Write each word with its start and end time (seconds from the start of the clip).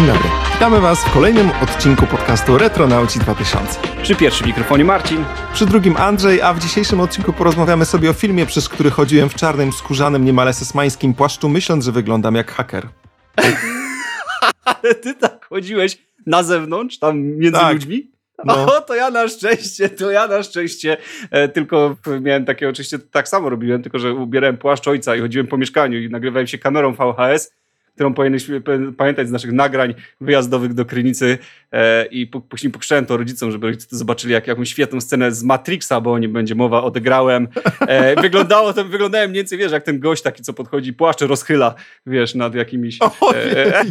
Dzień 0.00 0.06
dobry. 0.06 0.28
Witamy 0.52 0.80
Was 0.80 1.04
w 1.04 1.12
kolejnym 1.12 1.50
odcinku 1.62 2.06
podcastu 2.06 2.58
Retronauci 2.58 3.18
2000. 3.18 3.80
Przy 4.02 4.16
pierwszym 4.16 4.46
mikrofonie 4.46 4.84
Marcin. 4.84 5.24
Przy 5.54 5.66
drugim 5.66 5.96
Andrzej, 5.96 6.42
a 6.42 6.54
w 6.54 6.60
dzisiejszym 6.60 7.00
odcinku 7.00 7.32
porozmawiamy 7.32 7.84
sobie 7.84 8.10
o 8.10 8.12
filmie, 8.12 8.46
przez 8.46 8.68
który 8.68 8.90
chodziłem 8.90 9.28
w 9.28 9.34
czarnym, 9.34 9.72
skórzanym, 9.72 10.24
niemal 10.24 10.48
esesmańskim 10.48 11.14
płaszczu, 11.14 11.48
myśląc, 11.48 11.84
że 11.84 11.92
wyglądam 11.92 12.34
jak 12.34 12.52
haker. 12.52 12.88
Ale 14.64 14.94
ty 14.94 15.14
tak 15.14 15.44
chodziłeś 15.44 15.98
na 16.26 16.42
zewnątrz, 16.42 16.98
tam 16.98 17.20
między 17.20 17.60
tak. 17.60 17.72
ludźmi? 17.72 18.10
No. 18.44 18.76
O, 18.76 18.80
to 18.80 18.94
ja 18.94 19.10
na 19.10 19.28
szczęście, 19.28 19.88
to 19.88 20.10
ja 20.10 20.26
na 20.26 20.42
szczęście. 20.42 20.96
E, 21.30 21.48
tylko 21.48 21.96
miałem 22.20 22.44
takie, 22.44 22.68
oczywiście 22.68 22.98
tak 22.98 23.28
samo 23.28 23.48
robiłem, 23.48 23.82
tylko 23.82 23.98
że 23.98 24.14
ubierałem 24.14 24.56
płaszcz 24.56 24.88
ojca 24.88 25.16
i 25.16 25.20
chodziłem 25.20 25.46
po 25.46 25.56
mieszkaniu 25.56 25.98
i 25.98 26.10
nagrywałem 26.10 26.46
się 26.46 26.58
kamerą 26.58 26.94
VHS 26.94 27.59
którą 28.00 28.14
powinniśmy 28.14 28.62
pamiętać 28.96 29.28
z 29.28 29.30
naszych 29.30 29.52
nagrań 29.52 29.94
wyjazdowych 30.20 30.74
do 30.74 30.84
Krynicy 30.84 31.38
e, 31.72 32.06
i 32.06 32.26
później 32.26 32.72
pokrzyczałem 32.72 33.06
to 33.06 33.16
rodzicom, 33.16 33.50
żeby 33.50 33.66
rodzice 33.66 33.96
zobaczyli 33.96 34.32
jak, 34.32 34.46
jakąś 34.46 34.70
świetną 34.70 35.00
scenę 35.00 35.32
z 35.32 35.42
Matrixa, 35.42 35.92
bo 36.02 36.12
o 36.12 36.18
nim 36.18 36.32
będzie 36.32 36.54
mowa, 36.54 36.82
odegrałem. 36.82 37.48
E, 37.80 38.16
wyglądało 38.22 38.72
to, 38.72 38.84
wyglądałem 38.84 39.30
mniej 39.30 39.42
więcej, 39.42 39.58
wiesz, 39.58 39.72
jak 39.72 39.82
ten 39.82 40.00
gość 40.00 40.22
taki, 40.22 40.42
co 40.42 40.52
podchodzi, 40.52 40.92
płaszcze 40.92 41.26
rozchyla, 41.26 41.74
wiesz, 42.06 42.34
nad 42.34 42.54
jakimiś... 42.54 42.98
E, 43.34 43.84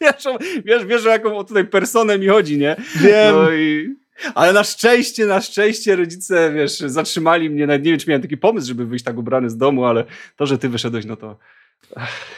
wiesz, 0.00 0.24
wiesz, 0.64 0.84
wiesz, 0.86 1.06
o 1.06 1.10
jaką 1.10 1.44
tutaj 1.44 1.64
personę 1.64 2.18
mi 2.18 2.26
chodzi, 2.26 2.58
nie? 2.58 2.76
Wiem. 2.96 3.34
No 3.34 3.52
i... 3.52 3.94
Ale 4.34 4.52
na 4.52 4.64
szczęście, 4.64 5.26
na 5.26 5.40
szczęście 5.40 5.96
rodzice, 5.96 6.52
wiesz, 6.52 6.78
zatrzymali 6.78 7.50
mnie. 7.50 7.66
Nawet 7.66 7.84
nie 7.84 7.90
wiem, 7.90 8.00
czy 8.00 8.08
miałem 8.08 8.22
taki 8.22 8.36
pomysł, 8.36 8.68
żeby 8.68 8.86
wyjść 8.86 9.04
tak 9.04 9.18
ubrany 9.18 9.50
z 9.50 9.56
domu, 9.56 9.84
ale 9.84 10.04
to, 10.36 10.46
że 10.46 10.58
ty 10.58 10.68
wyszedłeś, 10.68 11.04
no 11.04 11.16
to 11.16 11.36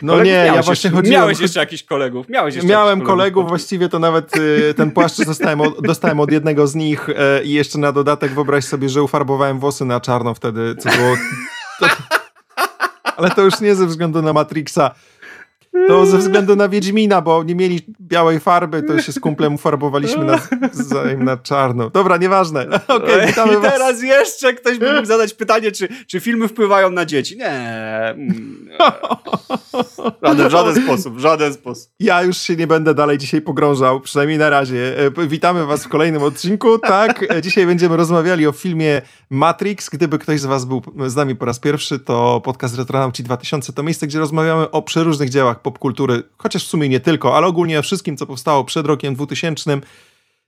no 0.03 0.12
kolegów 0.12 0.27
nie, 0.27 0.33
ja 0.33 0.62
właśnie 0.62 0.91
chodziłem... 0.91 1.20
Miałeś 1.20 1.41
jeszcze 1.41 1.61
jakichś 1.61 1.83
kolegów? 1.83 2.28
Miałeś 2.28 2.55
jeszcze 2.55 2.69
Miałem 2.69 2.98
kolegów, 2.98 3.06
kolegów, 3.06 3.48
właściwie 3.48 3.89
to 3.89 3.98
nawet 3.98 4.37
y, 4.37 4.75
ten 4.77 4.91
płaszcz 4.91 5.25
dostałem 5.25 5.61
od, 5.61 5.81
dostałem 5.87 6.20
od 6.20 6.33
jednego 6.33 6.67
z 6.67 6.75
nich 6.75 7.09
y, 7.09 7.14
i 7.45 7.53
jeszcze 7.53 7.78
na 7.78 7.92
dodatek 7.92 8.33
wyobraź 8.33 8.65
sobie, 8.65 8.89
że 8.89 9.03
ufarbowałem 9.03 9.59
włosy 9.59 9.84
na 9.84 10.00
czarno 10.00 10.34
wtedy, 10.34 10.77
co 10.77 10.91
było... 10.91 11.17
To, 11.81 11.87
ale 13.17 13.31
to 13.31 13.42
już 13.42 13.61
nie 13.61 13.75
ze 13.75 13.87
względu 13.87 14.22
na 14.22 14.33
Matrixa, 14.33 14.91
to 15.89 16.06
ze 16.06 16.19
względu 16.19 16.56
na 16.56 16.69
Wiedźmina, 16.69 17.20
bo 17.20 17.42
nie 17.42 17.55
mieli 17.55 17.80
białej 18.00 18.41
farby, 18.41 18.83
to 18.83 19.03
się 19.03 19.12
z 19.12 19.20
kumplem 19.20 19.55
ufarbowaliśmy 19.55 20.25
na, 20.25 20.41
na 21.19 21.36
czarno. 21.36 21.91
Dobra, 21.91 22.16
nieważne. 22.16 22.66
Okay, 22.89 23.31
I 23.31 23.62
teraz 23.62 24.03
jeszcze 24.03 24.55
ktoś 24.55 24.78
by 24.78 24.92
mógł 24.92 25.06
zadać 25.06 25.34
pytanie, 25.34 25.72
czy, 25.72 25.89
czy 26.06 26.20
filmy 26.20 26.48
wpływają 26.48 26.91
na 26.91 27.05
dzieci. 27.05 27.36
Nie. 27.36 27.50
Mm, 27.50 28.69
w 30.22 30.50
żaden 30.50 30.84
sposób, 30.84 31.16
w 31.16 31.19
żaden 31.19 31.55
sposób. 31.55 31.91
Ja 32.00 32.22
już 32.22 32.38
się 32.38 32.56
nie 32.56 32.66
będę 32.66 32.94
dalej 32.94 33.19
dzisiaj 33.19 33.41
pogrążał, 33.41 34.00
przynajmniej 34.00 34.38
na 34.38 34.50
razie. 34.50 34.94
E, 35.19 35.27
witamy 35.27 35.66
was 35.66 35.84
w 35.84 35.88
kolejnym 35.88 36.22
odcinku. 36.22 36.78
Tak, 36.78 37.25
e, 37.31 37.42
dzisiaj 37.42 37.66
będziemy 37.66 37.97
rozmawiali 37.97 38.47
o 38.47 38.53
filmie 38.53 39.03
Matrix. 39.31 39.91
Gdyby 39.91 40.19
ktoś 40.19 40.41
z 40.41 40.44
was 40.44 40.64
był 40.64 40.83
z 41.06 41.16
nami 41.16 41.36
po 41.36 41.44
raz 41.44 41.59
pierwszy, 41.59 41.98
to 41.98 42.41
podcast 42.44 42.78
Retronauci 42.78 43.22
2000 43.22 43.72
to 43.72 43.83
miejsce, 43.83 44.06
gdzie 44.06 44.19
rozmawiamy 44.19 44.70
o 44.70 44.83
przeróżnych 44.83 45.31
dziełach 45.31 45.61
popkultury, 45.65 46.23
chociaż 46.39 46.65
w 46.65 46.69
sumie 46.69 46.89
nie 46.89 47.01
tylko, 47.01 47.37
ale 47.37 47.47
ogólnie 47.47 47.79
o 47.79 47.83
wszystkim, 47.83 48.17
co 48.17 48.27
powstało 48.27 48.65
przed 48.65 48.87
rokiem 48.87 49.15
2000. 49.15 49.81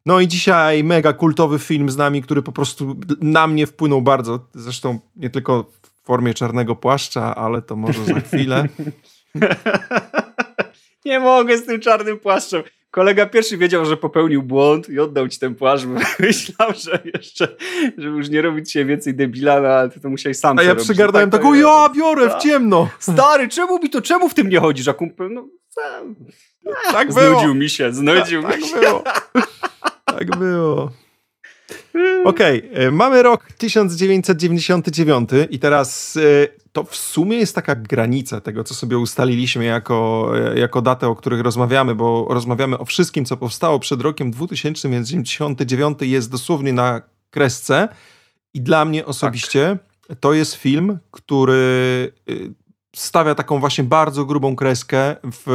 No 0.07 0.21
i 0.21 0.29
dzisiaj 0.29 0.85
mega 0.85 1.13
kultowy 1.13 1.59
film 1.59 1.91
z 1.91 1.97
nami, 1.97 2.23
który 2.23 2.43
po 2.43 2.53
prostu 2.53 2.97
na 3.21 3.47
mnie 3.47 3.67
wpłynął 3.67 4.03
bardzo. 4.03 4.47
Zresztą 4.55 4.99
nie 5.17 5.31
tylko 5.31 5.63
w 5.83 6.07
formie 6.07 6.35
czarnego 6.35 6.77
płaszcza, 6.77 7.35
ale 7.35 7.63
to 7.63 7.77
może 7.77 8.05
za 8.05 8.21
chwilę. 8.27 8.69
nie 11.05 11.21
mogę 11.21 11.59
z 11.59 11.67
tym 11.67 11.81
czarnym 11.81 12.19
płaszczem. 12.19 12.63
Kolega 12.97 13.27
pierwszy 13.27 13.57
wiedział, 13.57 13.85
że 13.85 13.97
popełnił 13.97 14.43
błąd 14.43 14.89
i 14.89 15.01
oddał 15.01 15.29
ci 15.29 15.39
ten 15.39 15.55
płaszcz, 15.55 15.85
bo 15.85 16.01
myślał, 16.27 16.73
że 16.85 17.03
jeszcze, 17.15 17.57
żeby 17.99 18.17
już 18.17 18.29
nie 18.29 18.43
robić 18.43 18.73
się 18.73 18.85
więcej 18.85 19.15
debilana, 19.15 19.69
no, 19.69 19.75
ale 19.75 19.91
ty 19.91 20.01
to 20.01 20.09
musiałeś 20.09 20.39
sam 20.39 20.59
A 20.59 20.63
ja 20.63 20.75
przygardałem 20.75 21.31
tak, 21.31 21.41
taką, 21.41 21.55
ja 21.55 21.89
biorę 21.97 22.27
w 22.27 22.33
tak. 22.33 22.41
ciemno. 22.41 22.89
Stary, 22.99 23.49
czemu 23.49 23.79
mi 23.79 23.91
to, 23.91 24.03
czemu 24.03 24.29
w 24.29 24.35
tym 24.35 24.49
nie 24.49 24.61
chodzisz? 24.61 24.89
A 24.89 24.93
kumpel, 24.95 25.33
no. 25.33 25.49
Tak 26.93 27.13
było. 27.13 27.31
Znudził 27.31 27.55
mi 27.55 27.71
się, 27.71 27.93
znudził 27.93 28.43
tak, 28.43 28.57
mi 28.57 28.63
tak 28.63 28.71
się. 28.71 28.81
Było. 28.81 29.05
Tak 30.05 30.37
było. 30.37 30.91
Okej, 32.25 32.71
okay, 32.73 32.93
mamy 32.93 33.23
rok 33.23 33.47
1999 33.59 35.31
i 35.51 35.59
teraz 35.59 36.17
e, 36.17 36.21
to 36.77 36.85
w 36.85 36.97
sumie 36.97 37.37
jest 37.37 37.55
taka 37.55 37.75
granica 37.75 38.41
tego, 38.41 38.65
co 38.65 38.75
sobie 38.75 38.99
ustaliliśmy 38.99 39.65
jako, 39.65 40.31
jako 40.55 40.83
datę, 40.83 41.09
o 41.09 41.17
których 41.17 41.41
rozmawiamy, 41.41 41.95
bo 41.95 42.27
rozmawiamy 42.31 42.79
o 42.79 42.85
wszystkim, 42.85 43.25
co 43.25 43.37
powstało 43.37 43.79
przed 43.79 44.01
rokiem 44.01 44.31
2000, 44.31 44.89
więc 44.89 45.09
99 45.09 45.99
jest 46.01 46.31
dosłownie 46.31 46.73
na 46.73 47.03
kresce 47.31 47.89
i 48.55 48.61
dla 48.61 48.85
mnie 48.85 49.07
osobiście 49.07 49.79
tak. 50.09 50.19
to 50.19 50.33
jest 50.33 50.55
film, 50.55 50.99
który 51.11 52.13
stawia 52.97 53.35
taką 53.35 53.61
właśnie 53.61 53.85
bardzo 53.85 54.25
grubą 54.25 54.57
kreskę 54.57 55.17
w, 55.33 55.49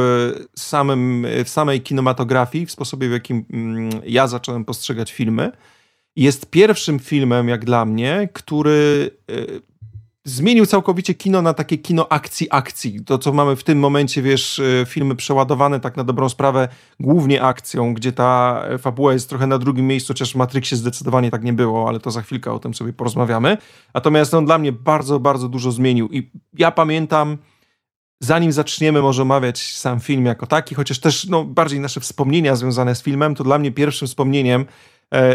samym, 0.56 1.26
w 1.44 1.48
samej 1.48 1.80
kinematografii, 1.80 2.66
w 2.66 2.72
sposobie, 2.72 3.08
w 3.08 3.12
jakim 3.12 3.44
mm, 3.52 3.90
ja 4.06 4.26
zacząłem 4.26 4.64
postrzegać 4.64 5.12
filmy. 5.12 5.52
Jest 6.16 6.50
pierwszym 6.50 6.98
filmem, 6.98 7.48
jak 7.48 7.64
dla 7.64 7.84
mnie, 7.84 8.28
który 8.32 9.10
y, 9.30 9.71
zmienił 10.24 10.66
całkowicie 10.66 11.14
kino 11.14 11.42
na 11.42 11.54
takie 11.54 11.78
kino 11.78 12.08
akcji, 12.08 12.46
akcji. 12.50 13.04
To, 13.04 13.18
co 13.18 13.32
mamy 13.32 13.56
w 13.56 13.64
tym 13.64 13.78
momencie, 13.78 14.22
wiesz, 14.22 14.58
y, 14.58 14.84
filmy 14.88 15.16
przeładowane 15.16 15.80
tak 15.80 15.96
na 15.96 16.04
dobrą 16.04 16.28
sprawę 16.28 16.68
głównie 17.00 17.42
akcją, 17.42 17.94
gdzie 17.94 18.12
ta 18.12 18.62
fabuła 18.78 19.12
jest 19.12 19.28
trochę 19.28 19.46
na 19.46 19.58
drugim 19.58 19.86
miejscu, 19.86 20.12
chociaż 20.12 20.32
w 20.32 20.36
Matrixie 20.36 20.76
zdecydowanie 20.76 21.30
tak 21.30 21.44
nie 21.44 21.52
było, 21.52 21.88
ale 21.88 22.00
to 22.00 22.10
za 22.10 22.22
chwilkę 22.22 22.52
o 22.52 22.58
tym 22.58 22.74
sobie 22.74 22.92
porozmawiamy. 22.92 23.58
Natomiast 23.94 24.34
on 24.34 24.46
dla 24.46 24.58
mnie 24.58 24.72
bardzo, 24.72 25.20
bardzo 25.20 25.48
dużo 25.48 25.72
zmienił 25.72 26.08
i 26.08 26.30
ja 26.58 26.70
pamiętam 26.70 27.38
zanim 28.22 28.52
zaczniemy 28.52 29.02
może 29.02 29.22
omawiać 29.22 29.76
sam 29.76 30.00
film 30.00 30.26
jako 30.26 30.46
taki, 30.46 30.74
chociaż 30.74 30.98
też 30.98 31.26
no, 31.26 31.44
bardziej 31.44 31.80
nasze 31.80 32.00
wspomnienia 32.00 32.56
związane 32.56 32.94
z 32.94 33.02
filmem, 33.02 33.34
to 33.34 33.44
dla 33.44 33.58
mnie 33.58 33.72
pierwszym 33.72 34.08
wspomnieniem 34.08 34.62
e, 34.62 34.66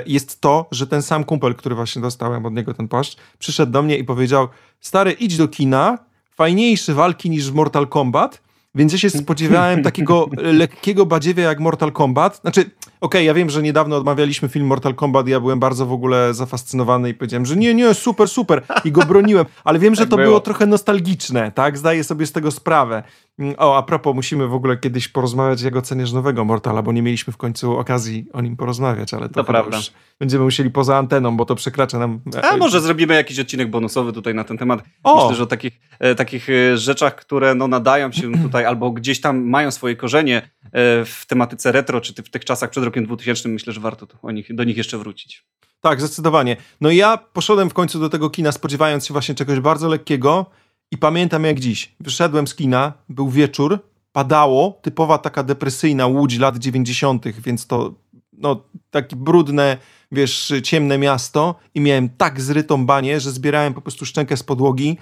jest 0.05 0.41
to, 0.41 0.67
że 0.71 0.87
ten 0.87 1.01
sam 1.01 1.23
kumpel, 1.23 1.55
który 1.55 1.75
właśnie 1.75 2.01
dostałem 2.01 2.45
od 2.45 2.53
niego 2.53 2.73
ten 2.73 2.87
płaszcz, 2.87 3.17
przyszedł 3.39 3.71
do 3.71 3.81
mnie 3.81 3.97
i 3.97 4.03
powiedział: 4.03 4.47
Stary, 4.79 5.11
idź 5.11 5.37
do 5.37 5.47
kina, 5.47 5.97
fajniejsze 6.35 6.93
walki 6.93 7.29
niż 7.29 7.51
w 7.51 7.53
Mortal 7.53 7.87
Kombat, 7.87 8.41
więc 8.77 8.93
ja 8.93 8.99
się 8.99 9.09
spodziewałem 9.23 9.83
takiego 9.83 10.29
lekkiego 10.37 11.05
badziewia 11.05 11.43
jak 11.43 11.59
Mortal 11.59 11.91
Kombat. 11.91 12.37
Znaczy, 12.41 12.61
okej, 12.61 12.75
okay, 13.01 13.23
ja 13.23 13.33
wiem, 13.33 13.49
że 13.49 13.61
niedawno 13.61 13.97
odmawialiśmy 13.97 14.49
film 14.49 14.67
Mortal 14.67 14.95
Kombat 14.95 15.27
i 15.27 15.31
ja 15.31 15.39
byłem 15.39 15.59
bardzo 15.59 15.85
w 15.85 15.91
ogóle 15.91 16.33
zafascynowany 16.33 17.09
i 17.09 17.13
powiedziałem, 17.13 17.45
że 17.45 17.55
nie, 17.55 17.73
nie, 17.73 17.93
super, 17.93 18.27
super 18.27 18.61
i 18.85 18.91
go 18.91 19.01
broniłem, 19.01 19.45
ale 19.63 19.79
wiem, 19.79 19.95
że 19.95 20.01
tak 20.01 20.09
to 20.09 20.15
było. 20.15 20.27
było 20.27 20.39
trochę 20.39 20.65
nostalgiczne, 20.65 21.51
tak? 21.51 21.77
Zdaję 21.77 22.03
sobie 22.03 22.25
z 22.25 22.31
tego 22.31 22.51
sprawę. 22.51 23.03
Mm, 23.39 23.55
o, 23.57 23.77
a 23.77 23.83
propos, 23.83 24.15
musimy 24.15 24.47
w 24.47 24.53
ogóle 24.53 24.77
kiedyś 24.77 25.07
porozmawiać, 25.07 25.61
jak 25.61 25.75
oceniasz 25.75 26.11
nowego 26.11 26.45
Mortala, 26.45 26.81
bo 26.81 26.91
nie 26.91 27.01
mieliśmy 27.01 27.33
w 27.33 27.37
końcu 27.37 27.77
okazji 27.77 28.25
o 28.33 28.41
nim 28.41 28.57
porozmawiać, 28.57 29.13
ale 29.13 29.29
to, 29.29 29.33
to 29.33 29.43
prawda. 29.43 29.77
Będziemy 30.19 30.43
musieli 30.43 30.69
poza 30.69 30.97
anteną, 30.97 31.37
bo 31.37 31.45
to 31.45 31.55
przekracza 31.55 31.99
nam... 31.99 32.19
A 32.51 32.57
może 32.57 32.81
zrobimy 32.81 33.13
jakiś 33.13 33.39
odcinek 33.39 33.69
bonusowy 33.69 34.13
tutaj 34.13 34.35
na 34.35 34.43
ten 34.43 34.57
temat. 34.57 34.83
O! 35.03 35.21
Myślę, 35.21 35.35
że 35.35 35.43
o 35.43 35.45
takich, 35.45 35.79
e, 35.99 36.15
takich 36.15 36.49
e, 36.49 36.77
rzeczach, 36.77 37.15
które 37.15 37.55
no, 37.55 37.67
nadają 37.67 38.11
się 38.11 38.31
tutaj 38.43 38.65
albo 38.67 38.91
gdzieś 38.91 39.21
tam 39.21 39.43
mają 39.43 39.71
swoje 39.71 39.95
korzenie 39.95 40.37
e, 40.37 41.05
w 41.05 41.25
tematyce 41.27 41.71
retro, 41.71 42.01
czy 42.01 42.13
w 42.13 42.29
tych 42.29 42.45
czasach 42.45 42.69
przed 42.69 42.83
rokiem 42.83 43.05
2000, 43.05 43.49
myślę, 43.49 43.73
że 43.73 43.79
warto 43.79 44.07
o 44.21 44.31
nich, 44.31 44.55
do 44.55 44.63
nich 44.63 44.77
jeszcze 44.77 44.97
wrócić. 44.97 45.45
Tak, 45.81 46.01
zdecydowanie. 46.01 46.57
No 46.81 46.89
i 46.89 46.95
ja 46.95 47.17
poszedłem 47.17 47.69
w 47.69 47.73
końcu 47.73 47.99
do 47.99 48.09
tego 48.09 48.29
kina 48.29 48.51
spodziewając 48.51 49.05
się 49.05 49.13
właśnie 49.13 49.35
czegoś 49.35 49.59
bardzo 49.59 49.87
lekkiego, 49.87 50.45
i 50.91 50.97
pamiętam 50.97 51.43
jak 51.43 51.59
dziś. 51.59 51.95
Wyszedłem 51.99 52.47
z 52.47 52.55
kina, 52.55 52.93
był 53.09 53.29
wieczór, 53.29 53.79
padało, 54.11 54.79
typowa 54.81 55.17
taka 55.17 55.43
depresyjna 55.43 56.07
łódź 56.07 56.37
lat 56.39 56.57
90., 56.57 57.25
więc 57.27 57.67
to 57.67 57.93
no, 58.33 58.63
takie 58.89 59.15
brudne, 59.15 59.77
wiesz, 60.11 60.53
ciemne 60.63 60.97
miasto 60.97 61.55
i 61.73 61.81
miałem 61.81 62.09
tak 62.09 62.41
zrytą 62.41 62.85
banię, 62.85 63.19
że 63.19 63.31
zbierałem 63.31 63.73
po 63.73 63.81
prostu 63.81 64.05
szczękę 64.05 64.37
z 64.37 64.43
podłogi 64.43 64.97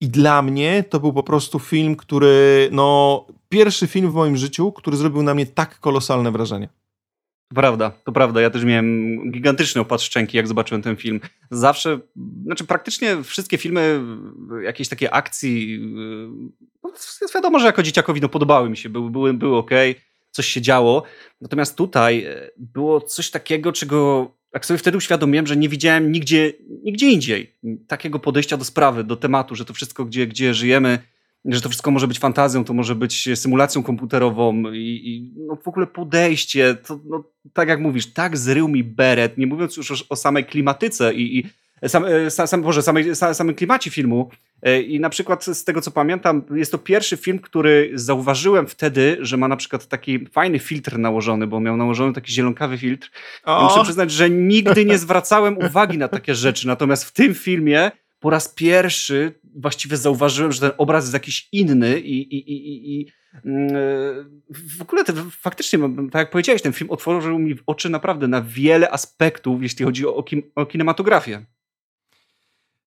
i 0.00 0.08
dla 0.08 0.42
mnie 0.42 0.84
to 0.90 1.00
był 1.00 1.12
po 1.12 1.22
prostu 1.22 1.58
film, 1.58 1.96
który, 1.96 2.68
no, 2.72 3.26
pierwszy 3.48 3.86
film 3.86 4.10
w 4.10 4.14
moim 4.14 4.36
życiu, 4.36 4.72
który 4.72 4.96
zrobił 4.96 5.22
na 5.22 5.34
mnie 5.34 5.46
tak 5.46 5.80
kolosalne 5.80 6.32
wrażenie. 6.32 6.68
To 7.48 7.54
prawda, 7.54 7.90
to 8.04 8.12
prawda. 8.12 8.40
Ja 8.40 8.50
też 8.50 8.64
miałem 8.64 9.30
gigantyczny 9.30 9.80
opad 9.80 10.02
szczęki, 10.02 10.36
jak 10.36 10.48
zobaczyłem 10.48 10.82
ten 10.82 10.96
film. 10.96 11.20
Zawsze, 11.50 12.00
znaczy 12.44 12.64
praktycznie 12.64 13.22
wszystkie 13.22 13.58
filmy, 13.58 14.00
jakieś 14.62 14.88
takie 14.88 15.14
akcji, 15.14 15.80
no, 16.82 16.92
wiadomo, 17.34 17.58
że 17.58 17.66
jako 17.66 17.82
dzieciakowi 17.82 18.20
no, 18.20 18.28
podobały 18.28 18.70
mi 18.70 18.76
się, 18.76 18.88
były, 18.88 19.10
były, 19.10 19.34
były 19.34 19.56
ok, 19.56 19.70
coś 20.30 20.46
się 20.46 20.60
działo. 20.60 21.02
Natomiast 21.40 21.76
tutaj 21.76 22.24
e, 22.24 22.50
było 22.56 23.00
coś 23.00 23.30
takiego, 23.30 23.72
czego 23.72 24.30
jak 24.56 24.66
sobie 24.66 24.78
wtedy 24.78 24.96
uświadomiłem, 24.96 25.46
że 25.46 25.56
nie 25.56 25.68
widziałem 25.68 26.12
nigdzie, 26.12 26.52
nigdzie 26.84 27.10
indziej 27.10 27.56
takiego 27.86 28.18
podejścia 28.18 28.56
do 28.56 28.64
sprawy, 28.64 29.04
do 29.04 29.16
tematu, 29.16 29.54
że 29.54 29.64
to 29.64 29.74
wszystko, 29.74 30.04
gdzie, 30.04 30.26
gdzie 30.26 30.54
żyjemy, 30.54 30.98
że 31.44 31.60
to 31.60 31.68
wszystko 31.68 31.90
może 31.90 32.08
być 32.08 32.18
fantazją, 32.18 32.64
to 32.64 32.74
może 32.74 32.94
być 32.94 33.28
symulacją 33.34 33.82
komputerową 33.82 34.72
i, 34.72 35.00
i 35.04 35.32
no 35.46 35.56
w 35.56 35.68
ogóle 35.68 35.86
podejście, 35.86 36.74
to, 36.74 37.00
no, 37.04 37.24
tak 37.52 37.68
jak 37.68 37.80
mówisz, 37.80 38.06
tak 38.06 38.36
zrył 38.36 38.68
mi 38.68 38.84
beret, 38.84 39.38
nie 39.38 39.46
mówiąc 39.46 39.76
już 39.76 39.90
o, 39.90 39.94
o 40.08 40.16
samej 40.16 40.44
klimatyce 40.44 41.14
i, 41.14 41.38
i 41.38 41.44
sam, 41.86 42.04
e, 42.04 42.30
sam, 42.30 42.62
Boże, 42.62 42.82
samej, 42.82 43.16
samym 43.16 43.54
klimacie 43.54 43.90
filmu. 43.90 44.30
E, 44.62 44.82
I 44.82 45.00
na 45.00 45.10
przykład 45.10 45.44
z 45.44 45.64
tego, 45.64 45.80
co 45.80 45.90
pamiętam, 45.90 46.42
jest 46.54 46.72
to 46.72 46.78
pierwszy 46.78 47.16
film, 47.16 47.38
który 47.38 47.90
zauważyłem 47.94 48.66
wtedy, 48.66 49.16
że 49.20 49.36
ma 49.36 49.48
na 49.48 49.56
przykład 49.56 49.86
taki 49.86 50.26
fajny 50.26 50.58
filtr 50.58 50.98
nałożony, 50.98 51.46
bo 51.46 51.60
miał 51.60 51.76
nałożony 51.76 52.12
taki 52.12 52.32
zielonkawy 52.32 52.78
filtr. 52.78 53.10
I 53.46 53.64
muszę 53.64 53.82
przyznać, 53.82 54.10
że 54.10 54.30
nigdy 54.30 54.84
nie 54.84 54.98
zwracałem 54.98 55.58
uwagi 55.68 55.98
na 55.98 56.08
takie 56.08 56.34
rzeczy. 56.34 56.66
Natomiast 56.66 57.04
w 57.04 57.12
tym 57.12 57.34
filmie 57.34 57.90
po 58.20 58.30
raz 58.30 58.48
pierwszy 58.48 59.40
właściwie 59.54 59.96
zauważyłem, 59.96 60.52
że 60.52 60.60
ten 60.60 60.70
obraz 60.78 61.04
jest 61.04 61.14
jakiś 61.14 61.48
inny 61.52 62.00
i, 62.00 62.36
i, 62.36 62.52
i, 62.52 63.00
i 63.00 63.06
mm, 63.44 63.74
w 64.78 64.82
ogóle 64.82 65.04
to, 65.04 65.12
faktycznie, 65.30 65.78
tak 66.12 66.14
jak 66.14 66.30
powiedziałeś, 66.30 66.62
ten 66.62 66.72
film 66.72 66.90
otworzył 66.90 67.38
mi 67.38 67.54
oczy 67.66 67.90
naprawdę 67.90 68.28
na 68.28 68.42
wiele 68.42 68.90
aspektów, 68.90 69.62
jeśli 69.62 69.84
chodzi 69.84 70.06
o, 70.06 70.24
o 70.54 70.66
kinematografię. 70.66 71.46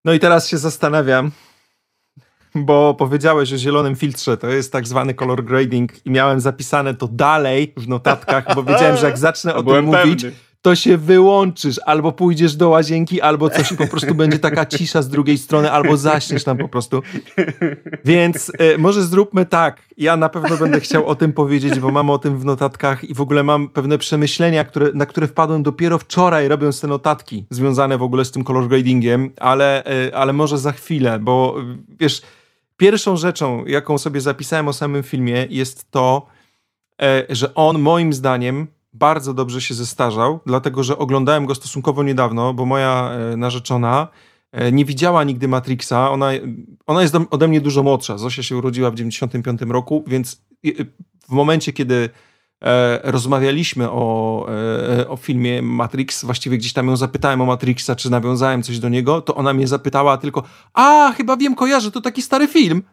No 0.05 0.13
i 0.13 0.19
teraz 0.19 0.47
się 0.47 0.57
zastanawiam, 0.57 1.31
bo 2.55 2.93
powiedziałeś 2.93 3.53
o 3.53 3.57
zielonym 3.57 3.95
filtrze, 3.95 4.37
to 4.37 4.47
jest 4.47 4.71
tak 4.71 4.87
zwany 4.87 5.13
color 5.13 5.43
grading 5.43 6.05
i 6.05 6.11
miałem 6.11 6.39
zapisane 6.39 6.93
to 6.93 7.07
dalej 7.07 7.73
w 7.77 7.87
notatkach, 7.87 8.55
bo 8.55 8.63
wiedziałem, 8.63 8.97
że 8.97 9.05
jak 9.05 9.17
zacznę 9.17 9.55
o 9.55 9.63
tym 9.63 9.85
mówić, 9.85 10.23
pewny 10.23 10.48
to 10.61 10.75
się 10.75 10.97
wyłączysz, 10.97 11.79
albo 11.85 12.11
pójdziesz 12.11 12.56
do 12.56 12.69
łazienki, 12.69 13.21
albo 13.21 13.50
coś 13.50 13.71
i 13.71 13.77
po 13.77 13.88
prostu 13.88 14.15
będzie 14.15 14.39
taka 14.39 14.65
cisza 14.65 15.01
z 15.01 15.09
drugiej 15.09 15.38
strony, 15.38 15.71
albo 15.71 15.97
zaśniesz 15.97 16.44
tam 16.44 16.57
po 16.57 16.69
prostu. 16.69 17.01
Więc 18.06 18.50
y, 18.50 18.77
może 18.77 19.03
zróbmy 19.03 19.45
tak. 19.45 19.81
Ja 19.97 20.17
na 20.17 20.29
pewno 20.29 20.57
będę 20.57 20.79
chciał 20.79 21.06
o 21.07 21.15
tym 21.15 21.33
powiedzieć, 21.33 21.79
bo 21.79 21.91
mam 21.91 22.09
o 22.09 22.17
tym 22.17 22.39
w 22.39 22.45
notatkach 22.45 23.03
i 23.03 23.13
w 23.13 23.21
ogóle 23.21 23.44
mam 23.44 23.69
pewne 23.69 23.97
przemyślenia, 23.97 24.63
które, 24.63 24.91
na 24.94 25.06
które 25.06 25.27
wpadłem 25.27 25.63
dopiero 25.63 25.97
wczoraj, 25.97 26.47
robiąc 26.47 26.81
te 26.81 26.88
notatki 26.88 27.45
związane 27.50 27.97
w 27.97 28.03
ogóle 28.03 28.25
z 28.25 28.31
tym 28.31 28.44
color 28.44 28.67
gradingiem, 28.67 29.31
ale, 29.38 29.83
y, 30.07 30.15
ale 30.15 30.33
może 30.33 30.57
za 30.57 30.71
chwilę, 30.71 31.19
bo 31.19 31.56
wiesz, 32.00 32.21
pierwszą 32.77 33.17
rzeczą, 33.17 33.65
jaką 33.65 33.97
sobie 33.97 34.21
zapisałem 34.21 34.67
o 34.67 34.73
samym 34.73 35.03
filmie, 35.03 35.47
jest 35.50 35.91
to, 35.91 36.27
y, 37.01 37.35
że 37.35 37.53
on 37.53 37.79
moim 37.79 38.13
zdaniem 38.13 38.67
bardzo 38.94 39.33
dobrze 39.33 39.62
się 39.62 39.74
zestarzał, 39.74 40.39
dlatego 40.45 40.83
że 40.83 40.97
oglądałem 40.97 41.45
go 41.45 41.56
stosunkowo 41.56 42.03
niedawno, 42.03 42.53
bo 42.53 42.65
moja 42.65 43.12
e, 43.12 43.38
narzeczona 43.38 44.07
e, 44.51 44.71
nie 44.71 44.86
widziała 44.86 45.24
nigdy 45.24 45.47
Matrixa. 45.47 46.12
Ona, 46.12 46.30
ona 46.88 47.01
jest 47.01 47.15
ode 47.30 47.47
mnie 47.47 47.62
dużo 47.62 47.83
młodsza. 47.83 48.18
Zosia 48.18 48.44
się 48.44 48.57
urodziła 48.57 48.91
w 48.91 48.95
95 48.95 49.62
roku, 49.62 50.03
więc 50.07 50.41
w 51.27 51.31
momencie, 51.31 51.74
kiedy 51.74 52.09
e, 52.62 53.00
rozmawialiśmy 53.12 53.91
o, 53.91 54.47
o 55.07 55.18
filmie 55.18 55.62
Matrix, 55.62 56.25
właściwie 56.25 56.57
gdzieś 56.57 56.74
tam 56.74 56.88
ją 56.88 56.97
zapytałem 56.97 57.42
o 57.42 57.45
Matrixa, 57.45 57.95
czy 57.97 58.09
nawiązałem 58.09 58.63
coś 58.63 58.80
do 58.80 58.89
niego, 58.89 59.21
to 59.21 59.35
ona 59.35 59.53
mnie 59.53 59.68
zapytała 59.68 60.18
tylko, 60.18 60.44
a 60.74 61.13
chyba 61.18 61.38
wiem, 61.38 61.56
kojarzę, 61.56 61.92
to 61.92 62.01
taki 62.01 62.21
stary 62.21 62.47
film. 62.47 62.83